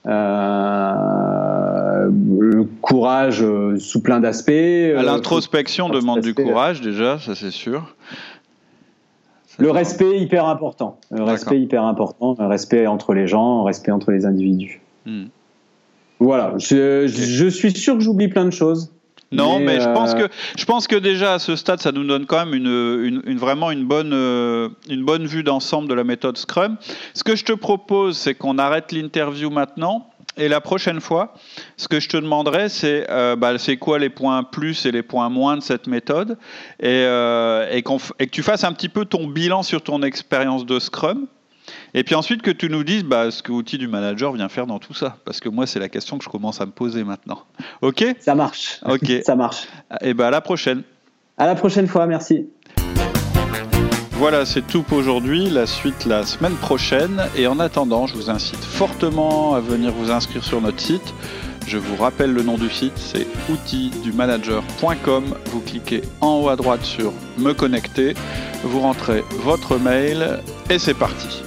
Euh, 0.07 2.09
le 2.39 2.63
courage 2.81 3.43
euh, 3.43 3.77
sous 3.77 4.01
plein 4.01 4.21
d'aspects. 4.21 4.51
Euh, 4.51 5.01
l'introspection 5.01 5.89
demande 5.89 6.21
du 6.21 6.33
courage 6.33 6.79
déjà, 6.79 7.19
ça 7.19 7.35
c'est 7.35 7.51
sûr. 7.51 7.93
Le 9.57 9.71
respect 9.71 10.19
hyper 10.19 10.45
important. 10.45 10.99
Le 11.11 11.23
respect 11.23 11.59
hyper 11.59 11.83
important. 11.83 12.35
Le 12.39 12.45
respect 12.45 12.87
entre 12.87 13.13
les 13.13 13.27
gens, 13.27 13.59
le 13.59 13.63
respect 13.63 13.91
entre 13.91 14.11
les 14.11 14.25
individus. 14.25 14.81
Hmm. 15.05 15.25
Voilà. 16.19 16.53
Je, 16.57 17.07
je, 17.07 17.47
suis 17.47 17.71
sûr 17.71 17.95
que 17.95 18.01
j'oublie 18.01 18.27
plein 18.27 18.45
de 18.45 18.51
choses. 18.51 18.91
Non, 19.31 19.59
mais, 19.59 19.81
je 19.81 19.89
pense 19.89 20.13
que 20.13 20.29
je 20.57 20.65
pense 20.65 20.87
que 20.87 20.95
déjà 20.95 21.33
à 21.33 21.39
ce 21.39 21.55
stade, 21.55 21.81
ça 21.81 21.91
nous 21.91 22.05
donne 22.05 22.25
quand 22.25 22.45
même 22.45 22.53
une, 22.53 23.21
une, 23.25 23.37
vraiment 23.37 23.71
une 23.71 23.85
bonne 23.85 24.13
une 24.13 25.03
bonne 25.03 25.25
vue 25.25 25.43
d'ensemble 25.43 25.89
de 25.89 25.93
la 25.93 26.03
méthode 26.03 26.37
Scrum. 26.37 26.77
Ce 27.13 27.23
que 27.23 27.35
je 27.35 27.43
te 27.43 27.53
propose, 27.53 28.17
c'est 28.17 28.35
qu'on 28.35 28.57
arrête 28.57 28.91
l'interview 28.91 29.49
maintenant 29.49 30.09
et 30.37 30.47
la 30.47 30.61
prochaine 30.61 31.01
fois, 31.01 31.33
ce 31.77 31.87
que 31.87 31.99
je 31.99 32.09
te 32.09 32.17
demanderai, 32.17 32.69
c'est 32.69 33.09
euh, 33.09 33.35
bah, 33.35 33.57
c'est 33.57 33.77
quoi 33.77 33.97
les 33.97 34.09
points 34.09 34.43
plus 34.43 34.85
et 34.85 34.91
les 34.91 35.01
points 35.01 35.29
moins 35.29 35.57
de 35.57 35.61
cette 35.61 35.87
méthode, 35.87 36.37
et, 36.79 36.87
euh, 36.87 37.67
et, 37.71 37.81
que 37.81 38.23
tu 38.25 38.43
fasses 38.43 38.63
un 38.63 38.71
petit 38.73 38.89
peu 38.89 39.05
ton 39.05 39.27
bilan 39.27 39.63
sur 39.63 39.81
ton 39.81 40.03
expérience 40.03 40.65
de 40.65 40.79
Scrum. 40.79 41.27
Et 41.93 42.03
puis 42.03 42.15
ensuite 42.15 42.41
que 42.41 42.51
tu 42.51 42.69
nous 42.69 42.83
dises 42.83 43.03
bah, 43.03 43.31
ce 43.31 43.41
que 43.41 43.51
l'outil 43.51 43.77
du 43.77 43.87
manager 43.87 44.33
vient 44.33 44.49
faire 44.49 44.67
dans 44.67 44.79
tout 44.79 44.93
ça. 44.93 45.17
Parce 45.25 45.39
que 45.39 45.49
moi, 45.49 45.65
c'est 45.65 45.79
la 45.79 45.89
question 45.89 46.17
que 46.17 46.23
je 46.23 46.29
commence 46.29 46.61
à 46.61 46.65
me 46.65 46.71
poser 46.71 47.03
maintenant. 47.03 47.43
OK? 47.81 48.03
Ça 48.19 48.35
marche. 48.35 48.79
OK. 48.85 49.11
ça 49.25 49.35
marche. 49.35 49.67
Et 50.01 50.13
bah, 50.13 50.27
à 50.27 50.31
la 50.31 50.41
prochaine. 50.41 50.83
À 51.37 51.45
la 51.45 51.55
prochaine 51.55 51.87
fois, 51.87 52.07
merci. 52.07 52.47
Voilà, 54.13 54.45
c'est 54.45 54.65
tout 54.65 54.81
pour 54.81 54.97
aujourd'hui. 54.97 55.47
La 55.49 55.67
suite 55.67 56.05
la 56.05 56.25
semaine 56.25 56.55
prochaine. 56.55 57.21
Et 57.35 57.45
en 57.45 57.59
attendant, 57.59 58.07
je 58.07 58.15
vous 58.15 58.29
incite 58.31 58.63
fortement 58.63 59.53
à 59.53 59.59
venir 59.59 59.91
vous 59.91 60.09
inscrire 60.11 60.43
sur 60.43 60.59
notre 60.59 60.79
site 60.79 61.13
Je 61.67 61.77
vous 61.77 61.95
rappelle 61.95 62.33
le 62.33 62.41
nom 62.41 62.57
du 62.57 62.69
site, 62.69 62.97
c'est 62.97 63.27
outildumanager.com. 63.49 65.35
Vous 65.51 65.61
cliquez 65.61 66.01
en 66.21 66.41
haut 66.41 66.49
à 66.49 66.55
droite 66.55 66.83
sur 66.83 67.13
Me 67.37 67.53
connecter, 67.53 68.15
vous 68.63 68.79
rentrez 68.79 69.23
votre 69.43 69.77
mail 69.77 70.39
et 70.71 70.79
c'est 70.79 70.95
parti. 70.95 71.46